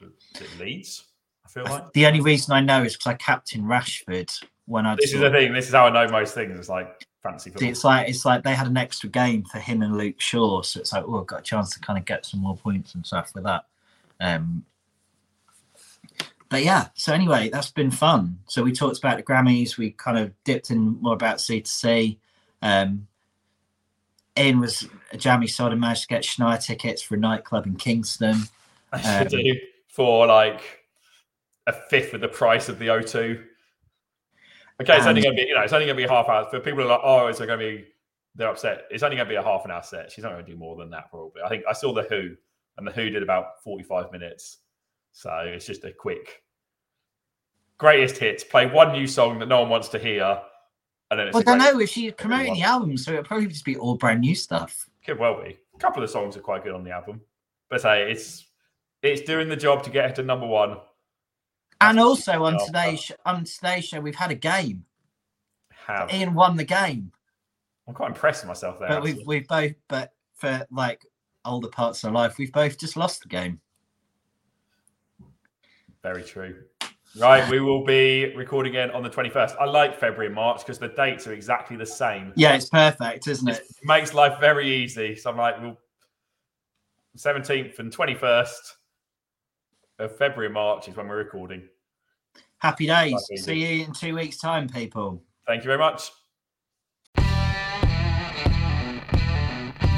Is 0.00 0.40
it 0.40 0.58
Leeds? 0.58 1.04
I 1.44 1.48
feel 1.48 1.64
like. 1.64 1.92
The 1.92 2.06
only 2.06 2.20
reason 2.20 2.52
I 2.52 2.60
know 2.60 2.82
is 2.82 2.94
because 2.94 3.12
I 3.12 3.14
captain 3.14 3.62
Rashford 3.62 4.32
when 4.66 4.86
I. 4.86 4.96
This 4.96 5.14
is 5.14 5.20
the 5.20 5.30
thing. 5.30 5.52
This 5.52 5.68
is 5.68 5.74
how 5.74 5.86
I 5.86 5.90
know 5.90 6.10
most 6.10 6.34
things. 6.34 6.58
It's 6.58 6.68
like 6.68 7.06
fancy 7.22 7.50
football. 7.50 7.68
It's 7.68 7.84
like 7.84 8.08
it's 8.08 8.24
like 8.24 8.42
they 8.42 8.54
had 8.54 8.66
an 8.66 8.76
extra 8.76 9.08
game 9.08 9.44
for 9.44 9.58
him 9.58 9.82
and 9.82 9.96
Luke 9.96 10.20
Shaw, 10.20 10.62
so 10.62 10.80
it's 10.80 10.92
like 10.92 11.04
oh, 11.06 11.20
I've 11.20 11.26
got 11.26 11.40
a 11.40 11.44
chance 11.44 11.72
to 11.74 11.80
kind 11.80 11.98
of 11.98 12.04
get 12.04 12.26
some 12.26 12.40
more 12.40 12.56
points 12.56 12.94
and 12.94 13.06
stuff 13.06 13.32
with 13.34 13.44
that. 13.44 13.64
Um, 14.20 14.64
but 16.48 16.64
yeah, 16.64 16.88
so 16.94 17.12
anyway, 17.12 17.48
that's 17.50 17.70
been 17.70 17.90
fun. 17.90 18.38
So 18.46 18.62
we 18.62 18.72
talked 18.72 18.98
about 18.98 19.16
the 19.16 19.22
Grammys. 19.22 19.76
We 19.76 19.90
kind 19.92 20.18
of 20.18 20.32
dipped 20.44 20.70
in 20.70 21.00
more 21.00 21.14
about 21.14 21.40
C 21.40 21.60
to 21.60 21.70
C. 21.70 22.18
Um, 22.62 23.06
Ian 24.38 24.60
was 24.60 24.88
a 25.12 25.16
jammy 25.16 25.46
side 25.46 25.72
and 25.72 25.80
managed 25.80 26.02
to 26.02 26.08
get 26.08 26.22
Shania 26.22 26.62
tickets 26.62 27.02
for 27.02 27.14
a 27.14 27.18
nightclub 27.18 27.66
in 27.66 27.76
Kingston. 27.76 28.36
I 28.92 29.22
Um, 29.22 29.28
do 29.28 29.54
for 29.88 30.26
like 30.26 30.86
a 31.66 31.72
fifth 31.72 32.14
of 32.14 32.20
the 32.20 32.28
price 32.28 32.68
of 32.68 32.78
the 32.78 32.88
O2. 32.88 33.42
Okay, 34.80 34.96
it's 34.96 35.06
only 35.06 35.22
going 35.22 35.34
to 35.34 35.42
be, 35.42 35.48
you 35.48 35.54
know, 35.54 35.62
it's 35.62 35.72
only 35.72 35.86
to 35.86 35.94
be 35.94 36.04
a 36.04 36.08
half 36.08 36.28
hour. 36.28 36.44
For 36.50 36.60
people 36.60 36.80
who 36.80 36.86
are 36.86 36.90
like, 36.90 37.00
oh, 37.02 37.26
it's 37.28 37.38
going 37.38 37.48
to 37.48 37.56
be, 37.56 37.86
they're 38.34 38.50
upset. 38.50 38.82
It's 38.90 39.02
only 39.02 39.16
going 39.16 39.26
to 39.26 39.32
be 39.32 39.36
a 39.36 39.42
half 39.42 39.64
an 39.64 39.70
hour 39.70 39.82
set. 39.82 40.12
She's 40.12 40.22
not 40.22 40.32
going 40.32 40.44
to 40.44 40.50
do 40.50 40.58
more 40.58 40.76
than 40.76 40.90
that, 40.90 41.08
probably. 41.10 41.40
I 41.42 41.48
think 41.48 41.64
I 41.66 41.72
saw 41.72 41.94
The 41.94 42.02
Who, 42.02 42.36
and 42.76 42.86
The 42.86 42.92
Who 42.92 43.08
did 43.08 43.22
about 43.22 43.62
45 43.64 44.12
minutes. 44.12 44.58
So 45.12 45.30
it's 45.46 45.64
just 45.64 45.84
a 45.84 45.92
quick 45.92 46.42
greatest 47.78 48.18
hits. 48.18 48.44
Play 48.44 48.66
one 48.66 48.92
new 48.92 49.06
song 49.06 49.38
that 49.38 49.46
no 49.46 49.60
one 49.60 49.70
wants 49.70 49.88
to 49.88 49.98
hear. 49.98 50.40
And 51.10 51.20
then 51.20 51.28
it's 51.28 51.34
Well, 51.34 51.42
I 51.46 51.58
don't 51.58 51.74
know 51.74 51.80
if 51.80 51.90
she's 51.90 52.12
promoting 52.12 52.54
the 52.54 52.62
album, 52.62 52.96
so 52.96 53.12
it'll 53.12 53.24
probably 53.24 53.46
just 53.46 53.64
be 53.64 53.76
all 53.76 53.96
brand 53.96 54.20
new 54.20 54.34
stuff. 54.34 54.88
Could 55.04 55.18
well 55.18 55.40
be. 55.42 55.58
A 55.74 55.78
couple 55.78 56.02
of 56.02 56.10
songs 56.10 56.36
are 56.36 56.40
quite 56.40 56.64
good 56.64 56.74
on 56.74 56.82
the 56.82 56.90
album. 56.90 57.20
But 57.68 57.82
say 57.82 58.10
it's 58.10 58.46
it's 59.02 59.22
doing 59.22 59.48
the 59.48 59.56
job 59.56 59.82
to 59.84 59.90
get 59.90 60.10
her 60.10 60.16
to 60.16 60.22
number 60.22 60.46
one. 60.46 60.78
And 61.80 61.98
That's 61.98 62.06
also 62.06 62.44
on 62.44 62.58
today's 62.64 63.00
sh- 63.00 63.12
on 63.24 63.44
today's 63.44 63.84
show, 63.84 64.00
we've 64.00 64.14
had 64.14 64.30
a 64.30 64.36
game. 64.36 64.84
Have. 65.86 66.12
Ian 66.12 66.34
won 66.34 66.56
the 66.56 66.64
game, 66.64 67.12
I'm 67.86 67.94
quite 67.94 68.08
impressed 68.08 68.42
with 68.42 68.48
myself 68.48 68.78
there. 68.78 68.88
but 68.88 69.02
we've 69.02 69.24
we've 69.26 69.46
both, 69.46 69.74
but 69.88 70.12
for 70.34 70.66
like 70.70 71.06
older 71.44 71.68
parts 71.68 72.02
of 72.04 72.12
life, 72.12 72.38
we've 72.38 72.52
both 72.52 72.78
just 72.78 72.96
lost 72.96 73.22
the 73.22 73.28
game. 73.28 73.60
Very 76.02 76.22
true. 76.22 76.64
Right, 77.18 77.48
we 77.50 77.60
will 77.60 77.84
be 77.84 78.34
recording 78.34 78.72
again 78.72 78.90
on 78.90 79.02
the 79.02 79.08
21st. 79.08 79.56
I 79.58 79.64
like 79.64 79.98
February 79.98 80.26
and 80.26 80.34
March 80.34 80.58
because 80.58 80.78
the 80.78 80.88
dates 80.88 81.26
are 81.26 81.32
exactly 81.32 81.76
the 81.76 81.86
same. 81.86 82.32
Yeah, 82.36 82.54
it's 82.54 82.68
perfect, 82.68 83.26
isn't 83.26 83.48
It 83.48 83.58
it? 83.58 83.66
makes 83.84 84.12
life 84.12 84.38
very 84.38 84.68
easy. 84.70 85.16
So 85.16 85.30
I'm 85.30 85.36
like, 85.36 85.60
well, 85.60 85.78
17th 87.16 87.78
and 87.78 87.96
21st 87.96 88.52
of 89.98 90.16
February 90.18 90.46
and 90.46 90.54
March 90.54 90.88
is 90.88 90.96
when 90.96 91.08
we're 91.08 91.16
recording. 91.16 91.62
Happy 92.58 92.86
days. 92.86 93.12
That's 93.12 93.30
easy. 93.32 93.42
See 93.42 93.76
you 93.78 93.84
in 93.86 93.92
two 93.92 94.14
weeks' 94.14 94.38
time, 94.38 94.68
people. 94.68 95.22
Thank 95.46 95.62
you 95.62 95.68
very 95.68 95.78
much. 95.78 96.10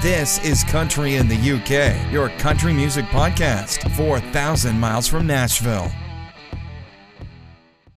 This 0.00 0.38
is 0.44 0.62
Country 0.62 1.16
in 1.16 1.26
the 1.26 1.34
UK, 1.34 2.12
your 2.12 2.28
country 2.38 2.72
music 2.72 3.04
podcast, 3.06 3.90
4,000 3.96 4.78
miles 4.78 5.08
from 5.08 5.26
Nashville. 5.26 5.90